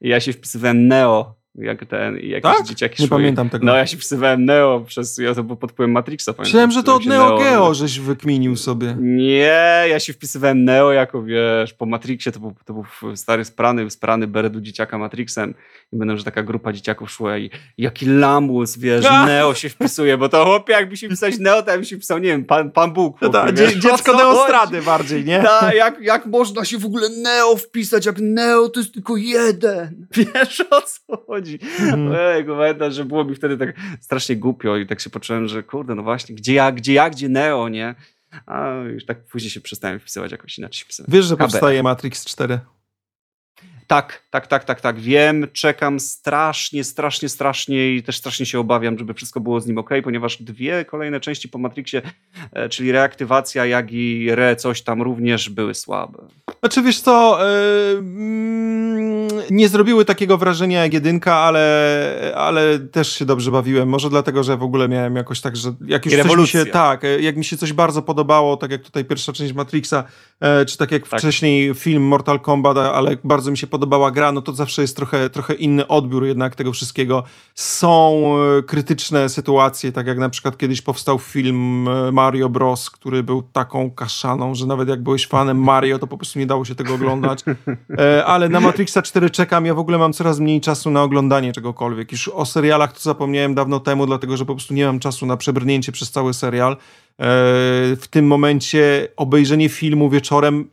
Ja 0.01 0.20
się 0.20 0.33
wpisywałem 0.33 0.89
Neo 0.89 1.35
jak 1.59 1.86
ten, 1.86 2.14
jakieś 2.14 2.57
tak? 2.57 2.66
dzieciaki 2.66 3.02
Nie 3.02 3.09
szły. 3.09 3.16
pamiętam 3.16 3.50
tego. 3.50 3.66
No 3.66 3.76
ja 3.76 3.86
się 3.86 3.96
wpisywałem 3.96 4.44
Neo 4.44 4.80
przez, 4.80 5.18
ja 5.18 5.34
to 5.34 5.44
był 5.44 5.57
pod 5.57 5.72
wpływem 5.72 5.90
Matrixa. 5.92 6.34
Myślałem, 6.38 6.70
że 6.70 6.82
to 6.82 6.94
od 6.94 7.07
Neo 7.07 7.38
Geo 7.38 7.74
żeś 7.74 8.00
wykminił 8.00 8.57
sobie. 8.57 8.96
Nie, 9.00 9.84
ja 9.88 10.00
się 10.00 10.12
wpisywałem 10.12 10.64
Neo 10.64 10.92
jako, 10.92 11.22
wiesz, 11.22 11.74
po 11.74 11.86
Matrixie, 11.86 12.32
to 12.32 12.40
był, 12.40 12.54
to 12.64 12.72
był 12.72 12.84
stary 13.16 13.44
sprany, 13.44 13.90
sprany 13.90 14.26
beredu 14.26 14.61
dzieciaka 14.61 14.98
Matrixem 14.98 15.54
i 15.92 15.96
będę, 15.96 16.18
że 16.18 16.24
taka 16.24 16.42
grupa 16.42 16.72
dzieciaków 16.72 17.11
szła 17.11 17.38
i 17.38 17.50
jaki 17.78 18.07
lamus, 18.07 18.78
wiesz, 18.78 19.07
Neo 19.26 19.54
się 19.54 19.68
wpisuje, 19.68 20.18
bo 20.18 20.28
to 20.28 20.44
chłopie, 20.44 20.72
jakby 20.72 20.96
się 20.96 21.07
wpisać 21.07 21.38
Neo, 21.38 21.62
to 21.62 21.70
ja 21.70 21.76
bym 21.76 21.84
się 21.84 21.96
wpisał, 21.96 22.18
nie 22.18 22.28
wiem, 22.28 22.44
Pan, 22.44 22.70
pan 22.70 22.92
Bóg. 22.92 23.18
Chłopie, 23.18 23.38
no 23.38 23.52
ta, 23.52 23.52
dziecko 23.80 24.16
Neostrady 24.16 24.82
bardziej, 24.82 25.24
nie? 25.24 25.42
Ta, 25.42 25.74
jak, 25.74 26.00
jak 26.00 26.26
można 26.26 26.64
się 26.64 26.78
w 26.78 26.84
ogóle 26.84 27.09
Neo 27.09 27.57
wpisać, 27.57 28.07
jak 28.07 28.16
Neo 28.20 28.68
to 28.68 28.80
jest 28.80 28.94
tylko 28.94 29.16
jeden. 29.16 30.07
Wiesz, 30.34 30.61
o 30.70 30.82
co 30.82 31.24
chodzi? 31.26 31.45
Chodzi. 31.47 31.59
Mm. 31.92 32.12
Ej, 32.18 32.44
pamiętam, 32.44 32.90
że 32.90 33.05
było 33.05 33.24
mi 33.24 33.34
wtedy 33.34 33.59
tak 33.59 33.76
strasznie 34.01 34.36
głupio 34.36 34.76
i 34.76 34.86
tak 34.86 35.01
się 35.01 35.11
poczułem, 35.11 35.49
że 35.49 35.62
kurde, 35.62 35.94
no 35.94 36.03
właśnie, 36.03 36.34
gdzie 36.34 36.55
ja, 36.55 36.72
gdzie 36.72 36.92
ja, 36.92 37.11
gdzie 37.11 37.28
Neo, 37.28 37.68
nie? 37.68 37.94
A 38.47 38.70
już 38.92 39.05
tak 39.05 39.24
później 39.24 39.51
się 39.51 39.61
przestałem 39.61 40.01
wpisywać 40.01 40.32
jakoś 40.32 40.59
inaczej. 40.59 40.84
Wpisywać. 40.84 41.11
Wiesz, 41.11 41.24
że 41.24 41.36
powstaje 41.36 41.82
Matrix 41.82 42.24
4? 42.24 42.59
Tak, 43.86 44.22
tak, 44.37 44.47
tak, 44.47 44.64
tak, 44.64 44.80
tak. 44.80 45.01
Wiem, 45.01 45.47
czekam 45.53 46.01
strasznie, 46.01 46.84
strasznie, 46.84 47.28
strasznie 47.28 47.95
i 47.95 48.03
też 48.03 48.16
strasznie 48.16 48.47
się 48.47 48.61
obawiam, 48.61 48.99
żeby 48.99 49.14
wszystko 49.14 49.41
było 49.41 49.61
z 49.61 49.66
nim 49.66 49.78
ok, 49.78 49.91
ponieważ 50.05 50.43
dwie 50.43 50.84
kolejne 50.84 51.20
części 51.20 51.49
po 51.49 51.59
Matrixie, 51.59 52.03
e, 52.53 52.68
czyli 52.68 52.93
reaktywacja, 52.93 53.66
jak 53.66 53.93
i 53.93 54.30
re 54.30 54.57
coś 54.57 54.82
tam 54.82 55.03
również 55.03 55.51
były 55.51 55.74
słabe. 55.74 56.18
Znaczy 56.61 56.82
wiesz 56.82 57.01
co, 57.01 57.39
yy, 57.95 58.03
nie 59.51 59.68
zrobiły 59.68 60.05
takiego 60.05 60.39
wrażenia 60.39 60.82
jak 60.82 60.93
jedynka, 60.93 61.34
ale, 61.34 62.32
ale 62.37 62.78
też 62.78 63.12
się 63.12 63.24
dobrze 63.24 63.51
bawiłem. 63.51 63.89
Może 63.89 64.11
dlatego, 64.11 64.43
że 64.43 64.57
w 64.57 64.62
ogóle 64.62 64.89
miałem 64.89 65.16
jakoś 65.16 65.41
tak, 65.41 65.57
że 65.57 65.74
jak 65.87 66.07
już 66.07 66.14
coś 66.14 66.37
mi 66.37 66.47
się, 66.47 66.66
tak, 66.66 67.03
jak 67.20 67.37
mi 67.37 67.45
się 67.45 67.57
coś 67.57 67.72
bardzo 67.72 68.03
podobało, 68.03 68.57
tak 68.57 68.70
jak 68.70 68.82
tutaj 68.82 69.05
pierwsza 69.05 69.32
część 69.32 69.53
Matrixa, 69.53 70.05
e, 70.41 70.64
czy 70.66 70.78
tak 70.78 70.93
jak 70.93 71.09
tak. 71.09 71.20
wcześniej 71.20 71.74
film 71.74 72.03
Mortal 72.03 72.41
Kombat, 72.41 72.76
ale 72.76 73.16
bardzo 73.24 73.51
mi 73.51 73.59
się 73.59 73.66
podobała 73.66 74.11
gra, 74.11 74.26
no 74.33 74.43
to 74.43 74.53
zawsze 74.53 74.83
jest 74.83 74.97
trochę, 74.97 75.31
trochę 75.31 75.55
inny 75.55 75.89
odbiór 75.89 76.24
jednak 76.24 76.55
tego 76.55 76.72
wszystkiego. 76.72 77.22
Są 77.55 78.24
e, 78.59 78.62
krytyczne 78.62 79.29
sytuacje, 79.29 79.93
tak 79.93 80.07
jak 80.07 80.18
na 80.18 80.29
przykład 80.29 80.59
kiedyś 80.59 80.83
powstał 80.83 81.18
film 81.18 81.89
e, 81.89 82.12
Mario 82.12 82.49
Bros, 82.49 82.91
który 82.91 83.22
był 83.22 83.43
taką 83.43 83.91
kaszaną, 83.91 84.55
że 84.55 84.66
nawet 84.66 84.89
jak 84.89 85.03
byłeś 85.03 85.27
fanem 85.27 85.62
Mario, 85.62 85.99
to 85.99 86.07
po 86.07 86.16
prostu 86.16 86.39
nie 86.39 86.47
dało 86.47 86.64
się 86.64 86.74
tego 86.74 86.95
oglądać. 86.95 87.45
E, 87.99 88.24
ale 88.24 88.49
na 88.49 88.61
Matrixa 88.61 89.03
4 89.03 89.31
czekam, 89.31 89.66
ja 89.66 89.74
w 89.74 89.79
ogóle 89.79 89.99
mam 89.99 90.12
coraz 90.12 90.41
mniej 90.41 90.61
czasu 90.61 90.91
na 90.91 91.03
oglądanie 91.03 91.53
czegokolwiek. 91.53 92.12
Już 92.12 92.29
o 92.29 92.47
serialach 92.47 92.93
to 92.93 93.01
zapomniałem 93.01 93.55
dawno 93.55 93.81
temu, 93.81 94.07
dlatego 94.07 94.37
że 94.37 94.45
po 94.45 94.55
prostu 94.55 94.74
nie 94.74 94.87
mam 94.87 94.99
czasu 94.99 95.27
na 95.27 95.37
przebrnięcie 95.37 95.93
przez 95.93 96.11
cały 96.11 96.35
serial. 96.35 96.77
W 97.97 98.05
tym 98.11 98.27
momencie 98.27 99.09
obejrzenie 99.16 99.68
filmu 99.68 100.11
wieczorem 100.11 100.68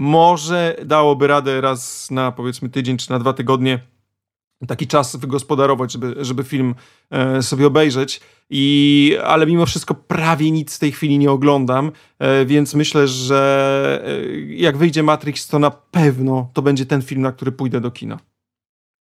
może 0.00 0.76
dałoby 0.84 1.26
radę 1.26 1.60
raz 1.60 2.10
na 2.10 2.32
powiedzmy 2.32 2.68
tydzień 2.70 2.96
czy 2.96 3.10
na 3.10 3.18
dwa 3.18 3.32
tygodnie 3.32 3.80
taki 4.66 4.86
czas 4.86 5.16
wygospodarować, 5.16 5.92
żeby, 5.92 6.14
żeby 6.20 6.44
film 6.44 6.74
e, 7.10 7.42
sobie 7.42 7.66
obejrzeć. 7.66 8.20
I, 8.50 9.16
ale 9.24 9.46
mimo 9.46 9.66
wszystko 9.66 9.94
prawie 9.94 10.50
nic 10.50 10.76
w 10.76 10.78
tej 10.78 10.92
chwili 10.92 11.18
nie 11.18 11.30
oglądam, 11.30 11.92
e, 12.18 12.46
więc 12.46 12.74
myślę, 12.74 13.08
że 13.08 14.02
e, 14.06 14.40
jak 14.40 14.76
wyjdzie 14.76 15.02
Matrix, 15.02 15.48
to 15.48 15.58
na 15.58 15.70
pewno 15.70 16.50
to 16.54 16.62
będzie 16.62 16.86
ten 16.86 17.02
film, 17.02 17.20
na 17.20 17.32
który 17.32 17.52
pójdę 17.52 17.80
do 17.80 17.90
kina. 17.90 18.18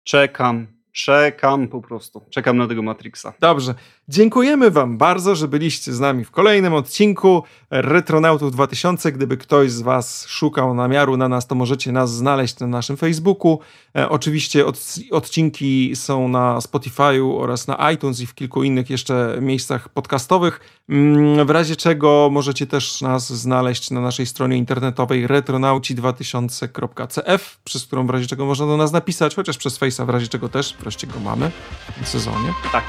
Czekam, 0.03 0.67
czekam 0.91 1.67
po 1.67 1.81
prostu. 1.81 2.21
Czekam 2.29 2.57
na 2.57 2.67
tego 2.67 2.81
Matrixa. 2.81 3.33
Dobrze. 3.39 3.75
Dziękujemy 4.09 4.71
Wam 4.71 4.97
bardzo, 4.97 5.35
że 5.35 5.47
byliście 5.47 5.93
z 5.93 5.99
nami 5.99 6.25
w 6.25 6.31
kolejnym 6.31 6.73
odcinku 6.73 7.43
Retronautów 7.69 8.51
2000. 8.51 9.11
Gdyby 9.11 9.37
ktoś 9.37 9.71
z 9.71 9.81
Was 9.81 10.25
szukał 10.27 10.73
namiaru 10.73 11.17
na 11.17 11.29
nas, 11.29 11.47
to 11.47 11.55
możecie 11.55 11.91
nas 11.91 12.13
znaleźć 12.13 12.59
na 12.59 12.67
naszym 12.67 12.97
Facebooku. 12.97 13.59
E, 13.95 14.09
oczywiście 14.09 14.65
od, 14.65 14.95
odcinki 15.11 15.95
są 15.95 16.27
na 16.27 16.59
Spotify'u 16.59 17.41
oraz 17.41 17.67
na 17.67 17.91
iTunes 17.91 18.21
i 18.21 18.25
w 18.25 18.35
kilku 18.35 18.63
innych 18.63 18.89
jeszcze 18.89 19.37
miejscach 19.41 19.89
podcastowych. 19.89 20.59
Mm, 20.89 21.47
w 21.47 21.49
razie 21.49 21.75
czego 21.75 22.29
możecie 22.31 22.67
też 22.67 23.01
nas 23.01 23.33
znaleźć 23.33 23.91
na 23.91 24.01
naszej 24.01 24.25
stronie 24.25 24.57
internetowej 24.57 25.27
retronauci2000.cf, 25.27 27.59
przez 27.63 27.85
którą 27.85 28.07
w 28.07 28.09
razie 28.09 28.27
czego 28.27 28.45
można 28.45 28.65
do 28.65 28.77
nas 28.77 28.91
napisać, 28.91 29.35
chociaż 29.35 29.57
przez 29.57 29.79
Face'a 29.79 30.05
w 30.05 30.09
razie 30.09 30.27
czego 30.27 30.49
też, 30.49 30.77
wreszcie 30.79 31.07
go 31.07 31.19
mamy 31.19 31.51
w 31.89 31.93
tym 31.93 32.05
sezonie. 32.05 32.53
Tak. 32.71 32.83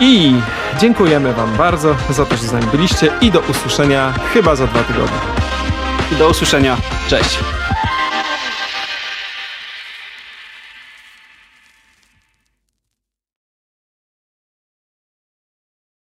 I 0.00 0.34
dziękujemy 0.80 1.34
Wam 1.34 1.56
bardzo 1.56 1.96
za 2.10 2.26
to, 2.26 2.36
że 2.36 2.42
z 2.42 2.52
nami 2.52 2.66
byliście 2.66 3.10
i 3.20 3.30
do 3.30 3.40
usłyszenia 3.40 4.14
chyba 4.32 4.56
za 4.56 4.66
dwa 4.66 4.82
tygodnie. 4.82 5.18
Do 6.18 6.28
usłyszenia. 6.28 6.76
Cześć. 7.08 7.38